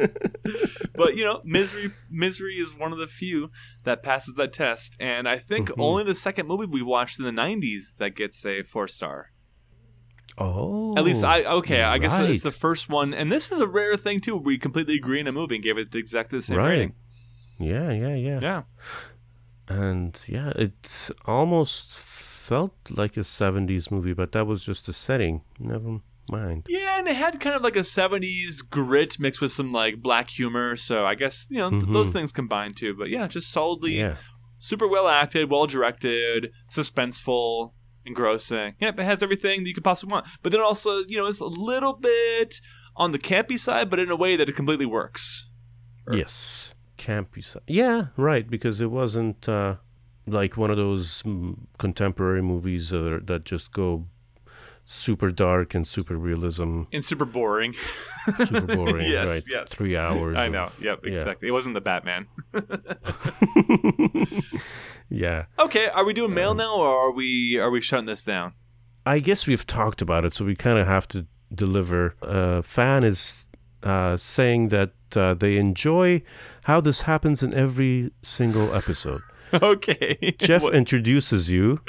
but 0.95 1.15
you 1.15 1.23
know, 1.23 1.41
misery 1.43 1.91
misery 2.09 2.55
is 2.55 2.75
one 2.77 2.91
of 2.91 2.97
the 2.99 3.07
few 3.07 3.49
that 3.83 4.03
passes 4.03 4.35
that 4.35 4.53
test, 4.53 4.95
and 4.99 5.27
I 5.27 5.37
think 5.37 5.69
Mhm. 5.69 5.75
only 5.79 6.03
the 6.03 6.15
second 6.15 6.47
movie 6.47 6.65
we 6.65 6.81
watched 6.81 7.19
in 7.19 7.25
the 7.25 7.31
90s 7.31 7.93
that 7.97 8.15
gets 8.15 8.45
a 8.45 8.63
four 8.63 8.87
star. 8.87 9.31
Oh. 10.37 10.95
At 10.97 11.03
least 11.03 11.23
I 11.23 11.43
okay, 11.43 11.83
I 11.83 11.97
guess 11.97 12.17
it's 12.17 12.43
the 12.43 12.51
first 12.51 12.89
one, 12.89 13.13
and 13.13 13.31
this 13.31 13.51
is 13.51 13.59
a 13.59 13.67
rare 13.67 13.97
thing 13.97 14.19
too. 14.19 14.35
We 14.37 14.57
completely 14.57 14.95
agree 14.95 15.19
in 15.19 15.27
a 15.27 15.31
movie 15.31 15.55
and 15.55 15.63
gave 15.63 15.77
it 15.77 15.93
exactly 15.95 16.39
the 16.39 16.43
same 16.43 16.57
Right. 16.57 16.69
rating. 16.69 16.93
Yeah, 17.59 17.91
yeah, 17.91 18.15
yeah. 18.15 18.39
Yeah, 18.41 18.61
And 19.71 20.19
yeah, 20.27 20.51
it 20.55 21.09
almost 21.25 21.99
felt 21.99 22.73
like 22.89 23.15
a 23.17 23.21
70s 23.21 23.91
movie, 23.91 24.13
but 24.13 24.31
that 24.33 24.45
was 24.45 24.65
just 24.65 24.85
the 24.85 24.93
setting. 24.93 25.41
Never 25.59 25.99
mind. 26.31 26.65
Yeah, 26.67 26.99
and 26.99 27.07
it 27.07 27.15
had 27.15 27.39
kind 27.39 27.55
of 27.55 27.61
like 27.61 27.75
a 27.75 27.79
70s 27.79 28.67
grit 28.69 29.19
mixed 29.19 29.41
with 29.41 29.51
some 29.51 29.71
like 29.71 30.01
black 30.01 30.29
humor. 30.29 30.75
So 30.75 31.05
I 31.05 31.15
guess, 31.15 31.47
you 31.49 31.57
know, 31.59 31.69
th- 31.69 31.83
those 31.83 32.07
mm-hmm. 32.07 32.19
things 32.19 32.31
combined 32.31 32.77
too. 32.77 32.95
But 32.95 33.09
yeah, 33.09 33.27
just 33.27 33.51
solidly 33.51 33.99
Yeah. 33.99 34.15
super 34.59 34.87
well 34.87 35.07
acted, 35.07 35.49
well 35.49 35.67
directed, 35.67 36.51
suspenseful, 36.69 37.73
engrossing. 38.05 38.75
Yep, 38.79 38.99
it 38.99 39.03
has 39.03 39.23
everything 39.23 39.63
that 39.63 39.67
you 39.69 39.73
could 39.73 39.83
possibly 39.83 40.11
want. 40.13 40.27
But 40.43 40.51
then 40.51 40.61
also, 40.61 40.99
you 41.07 41.17
know, 41.17 41.27
it's 41.27 41.41
a 41.41 41.45
little 41.45 41.93
bit 41.93 42.59
on 42.95 43.11
the 43.11 43.19
campy 43.19 43.57
side, 43.57 43.89
but 43.89 43.99
in 43.99 44.11
a 44.11 44.15
way 44.15 44.35
that 44.35 44.49
it 44.49 44.55
completely 44.55 44.85
works. 44.85 45.47
Or- 46.07 46.17
Yes. 46.17 46.73
Campy 47.01 47.43
side. 47.43 47.63
Yeah, 47.67 48.07
right. 48.17 48.49
Because 48.49 48.81
it 48.81 48.91
wasn't 48.91 49.47
uh, 49.49 49.75
like 50.27 50.57
one 50.57 50.69
of 50.69 50.77
those 50.77 51.23
mm, 51.23 51.55
contemporary 51.77 52.41
movies 52.41 52.89
that, 52.91 53.23
that 53.27 53.43
just 53.43 53.71
go 53.71 54.05
super 54.83 55.31
dark 55.31 55.73
and 55.75 55.87
super 55.87 56.15
realism, 56.17 56.83
And 56.91 57.03
super 57.03 57.25
boring. 57.25 57.75
super 58.45 58.61
boring. 58.75 59.05
Yes, 59.11 59.29
right? 59.29 59.43
yes. 59.49 59.73
Three 59.73 59.95
hours. 59.97 60.37
I 60.37 60.45
of- 60.45 60.51
know. 60.51 60.69
Yep, 60.81 61.01
yeah. 61.05 61.11
exactly. 61.11 61.47
It 61.47 61.51
wasn't 61.51 61.75
the 61.75 61.81
Batman. 61.81 62.27
yeah. 65.09 65.45
Okay, 65.59 65.87
are 65.89 66.05
we 66.05 66.13
doing 66.13 66.33
mail 66.33 66.53
now 66.53 66.75
or 66.75 66.87
are 66.87 67.11
we 67.11 67.57
are 67.59 67.71
we 67.71 67.81
shutting 67.81 68.05
this 68.05 68.23
down? 68.23 68.53
I 69.05 69.19
guess 69.19 69.47
we've 69.47 69.65
talked 69.65 70.01
about 70.01 70.25
it, 70.25 70.33
so 70.33 70.45
we 70.45 70.55
kind 70.55 70.77
of 70.77 70.87
have 70.87 71.07
to 71.09 71.25
deliver. 71.53 72.15
A 72.21 72.61
fan 72.61 73.03
is 73.03 73.47
uh, 73.83 74.17
saying 74.17 74.69
that 74.69 74.91
uh, 75.15 75.33
they 75.33 75.57
enjoy 75.57 76.21
how 76.63 76.81
this 76.81 77.01
happens 77.01 77.43
in 77.43 77.53
every 77.53 78.11
single 78.21 78.73
episode. 78.73 79.21
Okay. 79.53 80.33
Jeff 80.39 80.61
What- 80.63 80.75
introduces 80.75 81.51
you. 81.51 81.81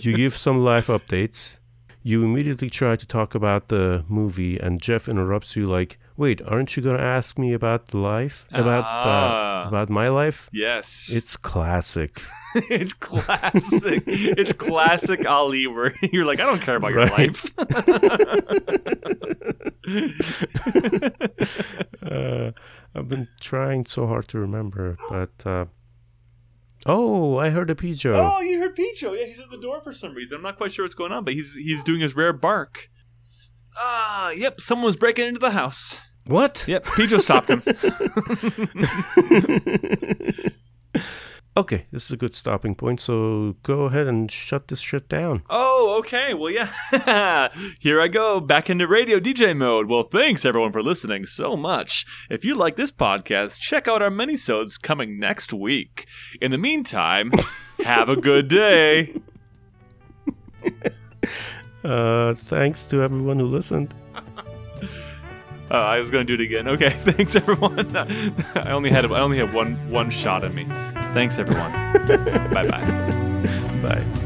You 0.00 0.14
give 0.14 0.36
some 0.36 0.62
life 0.62 0.88
updates. 0.88 1.56
You 2.02 2.22
immediately 2.22 2.68
try 2.68 2.94
to 2.94 3.06
talk 3.06 3.34
about 3.34 3.68
the 3.68 4.04
movie, 4.06 4.58
and 4.58 4.78
Jeff 4.80 5.08
interrupts 5.08 5.56
you 5.56 5.66
like, 5.66 5.98
"Wait, 6.18 6.42
aren't 6.44 6.76
you 6.76 6.82
gonna 6.82 6.98
ask 7.16 7.38
me 7.38 7.54
about 7.54 7.94
life? 7.94 8.46
About 8.52 8.84
Ah. 8.84 9.64
uh, 9.64 9.68
about 9.68 9.88
my 9.88 10.08
life?" 10.08 10.50
yes. 10.52 11.08
It's 11.14 11.36
classic. 11.38 12.20
it's 12.78 12.92
classic. 12.94 14.02
it's 14.06 14.52
classic 14.52 15.24
Ali 15.26 15.66
where 15.66 15.94
you're 16.12 16.26
like, 16.26 16.40
I 16.40 16.46
don't 16.50 16.60
care 16.60 16.76
about 16.76 16.92
your 16.92 17.06
life. 17.06 17.46
uh, 22.02 22.50
I've 22.94 23.08
been 23.08 23.28
trying 23.40 23.86
so 23.86 24.06
hard 24.06 24.28
to 24.28 24.38
remember, 24.38 24.96
but 25.08 25.30
uh, 25.46 25.66
oh, 26.86 27.36
I 27.38 27.50
heard 27.50 27.70
a 27.70 27.74
pigeon. 27.74 28.14
oh, 28.14 28.40
you 28.40 28.58
heard 28.60 28.74
Picho. 28.76 29.12
Yeah, 29.12 29.26
he's 29.26 29.40
at 29.40 29.50
the 29.50 29.58
door 29.60 29.80
for 29.80 29.92
some 29.92 30.14
reason. 30.14 30.36
I'm 30.36 30.42
not 30.42 30.56
quite 30.56 30.72
sure 30.72 30.84
what's 30.84 30.94
going 30.94 31.12
on, 31.12 31.24
but 31.24 31.34
he's 31.34 31.54
he's 31.54 31.82
doing 31.84 32.00
his 32.00 32.16
rare 32.16 32.32
bark. 32.32 32.88
Ah, 33.76 34.30
yep, 34.30 34.60
someone 34.60 34.86
was 34.86 34.96
breaking 34.96 35.26
into 35.26 35.40
the 35.40 35.50
house. 35.50 36.00
What? 36.28 36.64
Yep, 36.66 36.84
Picho 36.84 37.18
stopped 37.18 37.50
him. 37.50 37.62
Okay, 41.58 41.86
this 41.90 42.04
is 42.04 42.12
a 42.12 42.16
good 42.16 42.36
stopping 42.36 42.76
point. 42.76 43.00
So 43.00 43.56
go 43.64 43.86
ahead 43.86 44.06
and 44.06 44.30
shut 44.30 44.68
this 44.68 44.78
shit 44.78 45.08
down. 45.08 45.42
Oh, 45.50 45.96
okay. 45.98 46.32
Well, 46.32 46.52
yeah. 46.52 46.68
Here 47.80 48.00
I 48.00 48.06
go, 48.06 48.38
back 48.38 48.70
into 48.70 48.86
radio 48.86 49.18
DJ 49.18 49.56
mode. 49.56 49.88
Well, 49.88 50.04
thanks 50.04 50.44
everyone 50.44 50.70
for 50.70 50.84
listening 50.84 51.26
so 51.26 51.56
much. 51.56 52.06
If 52.30 52.44
you 52.44 52.54
like 52.54 52.76
this 52.76 52.92
podcast, 52.92 53.58
check 53.58 53.88
out 53.88 54.02
our 54.02 54.10
minisodes 54.10 54.80
coming 54.80 55.18
next 55.18 55.52
week. 55.52 56.06
In 56.40 56.52
the 56.52 56.58
meantime, 56.58 57.32
have 57.84 58.08
a 58.08 58.14
good 58.14 58.46
day. 58.46 59.16
Uh, 61.82 62.34
thanks 62.34 62.86
to 62.86 63.02
everyone 63.02 63.40
who 63.40 63.46
listened. 63.46 63.92
Uh, 65.70 65.74
I 65.74 65.98
was 65.98 66.10
gonna 66.10 66.24
do 66.24 66.34
it 66.34 66.40
again. 66.40 66.66
Okay, 66.68 66.90
thanks 66.90 67.36
everyone. 67.36 67.94
I 68.54 68.70
only 68.70 68.90
had 68.90 69.04
I 69.10 69.20
only 69.20 69.38
had 69.38 69.52
one 69.52 69.74
one 69.90 70.10
shot 70.10 70.44
in 70.44 70.54
me. 70.54 70.64
Thanks 71.12 71.38
everyone. 71.38 71.72
bye 72.52 72.66
bye. 72.66 72.84
Bye. 73.82 74.24